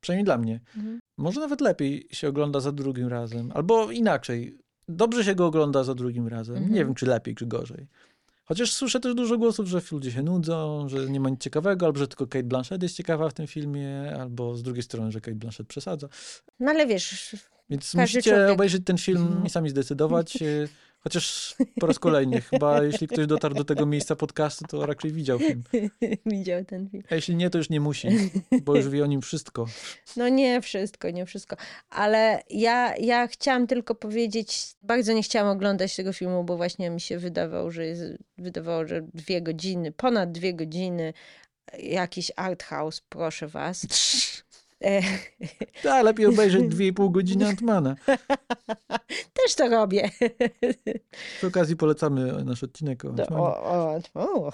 [0.00, 1.00] przynajmniej dla mnie, Mhm.
[1.18, 3.52] może nawet lepiej się ogląda za drugim razem.
[3.54, 4.58] Albo inaczej,
[4.90, 6.56] dobrze się go ogląda za drugim razem.
[6.56, 6.74] Mhm.
[6.74, 7.86] Nie wiem, czy lepiej, czy gorzej.
[8.44, 11.98] Chociaż słyszę też dużo głosów, że ludzie się nudzą, że nie ma nic ciekawego, albo
[11.98, 15.34] że tylko Kate Blanchett jest ciekawa w tym filmie, albo z drugiej strony, że Kate
[15.36, 16.08] Blanchett przesadza.
[16.60, 17.36] No ale wiesz,
[17.70, 19.46] Więc musicie człowiek- obejrzeć ten film Mhm.
[19.46, 20.38] i sami zdecydować.
[21.02, 25.38] Chociaż po raz kolejny, chyba jeśli ktoś dotarł do tego miejsca podcastu, to raczej widział
[25.38, 25.62] film.
[26.26, 27.02] Widział ten film.
[27.10, 28.08] A jeśli nie, to już nie musi,
[28.64, 29.66] bo już wie o nim wszystko.
[30.16, 31.56] No nie wszystko, nie wszystko.
[31.90, 37.00] Ale ja, ja chciałam tylko powiedzieć, bardzo nie chciałam oglądać tego filmu, bo właśnie mi
[37.00, 38.02] się wydawało, że jest,
[38.38, 41.12] wydawało, że dwie godziny, ponad dwie godziny,
[41.78, 43.86] jakiś art house, proszę was.
[45.82, 47.96] Tak, lepiej obejrzeć 2,5 godziny Antmana.
[49.42, 50.10] też to robię.
[51.36, 53.42] Przy okazji polecamy nasz odcinek o Antmanie.
[53.42, 54.52] o, o, o.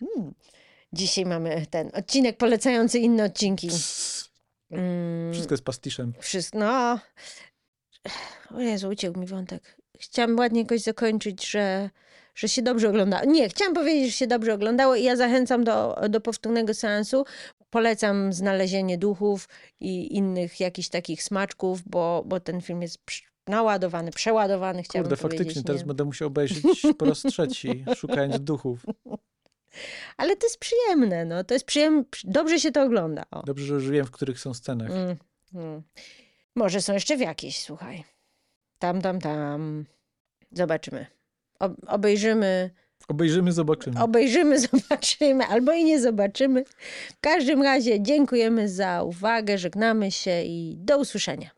[0.00, 0.34] Mm.
[0.92, 3.68] Dzisiaj mamy ten odcinek polecający inne odcinki.
[4.70, 6.12] Mm, Wszystko jest pastiszem.
[6.20, 6.98] Wszystko, no.
[8.50, 9.76] O Jezu, uciekł mi wątek.
[10.00, 11.90] Chciałam ładnie jakoś zakończyć, że,
[12.34, 13.24] że się dobrze oglądało.
[13.24, 17.24] Nie, chciałam powiedzieć, że się dobrze oglądało i ja zachęcam do, do powtórnego seansu.
[17.70, 19.48] Polecam znalezienie duchów
[19.80, 22.98] i innych jakichś takich smaczków, bo, bo ten film jest
[23.46, 25.38] naładowany, przeładowany, chciałabym Kurde, powiedzieć.
[25.38, 25.66] faktycznie, nie?
[25.66, 26.64] teraz będę musiał obejrzeć
[26.98, 28.86] po raz trzeci, szukając duchów.
[30.16, 31.44] Ale to jest przyjemne, no.
[31.44, 33.22] To jest przyjemne, dobrze się to ogląda.
[33.30, 33.42] O.
[33.42, 34.90] Dobrze, że już wiem, w których są scenach.
[34.90, 35.16] Mm,
[35.54, 35.82] mm.
[36.54, 38.04] Może są jeszcze w jakiejś, słuchaj.
[38.78, 39.84] Tam, tam, tam.
[40.52, 41.06] Zobaczymy.
[41.64, 42.70] Ob obejrzymy,
[43.08, 44.00] Obejrzymy, zobaczymy.
[44.02, 46.64] obejrzymy, zobaczymy, albo i nie zobaczymy.
[47.16, 51.50] W każdym razie dziękujemy za uwagę, żegnamy się i do usłyszenia.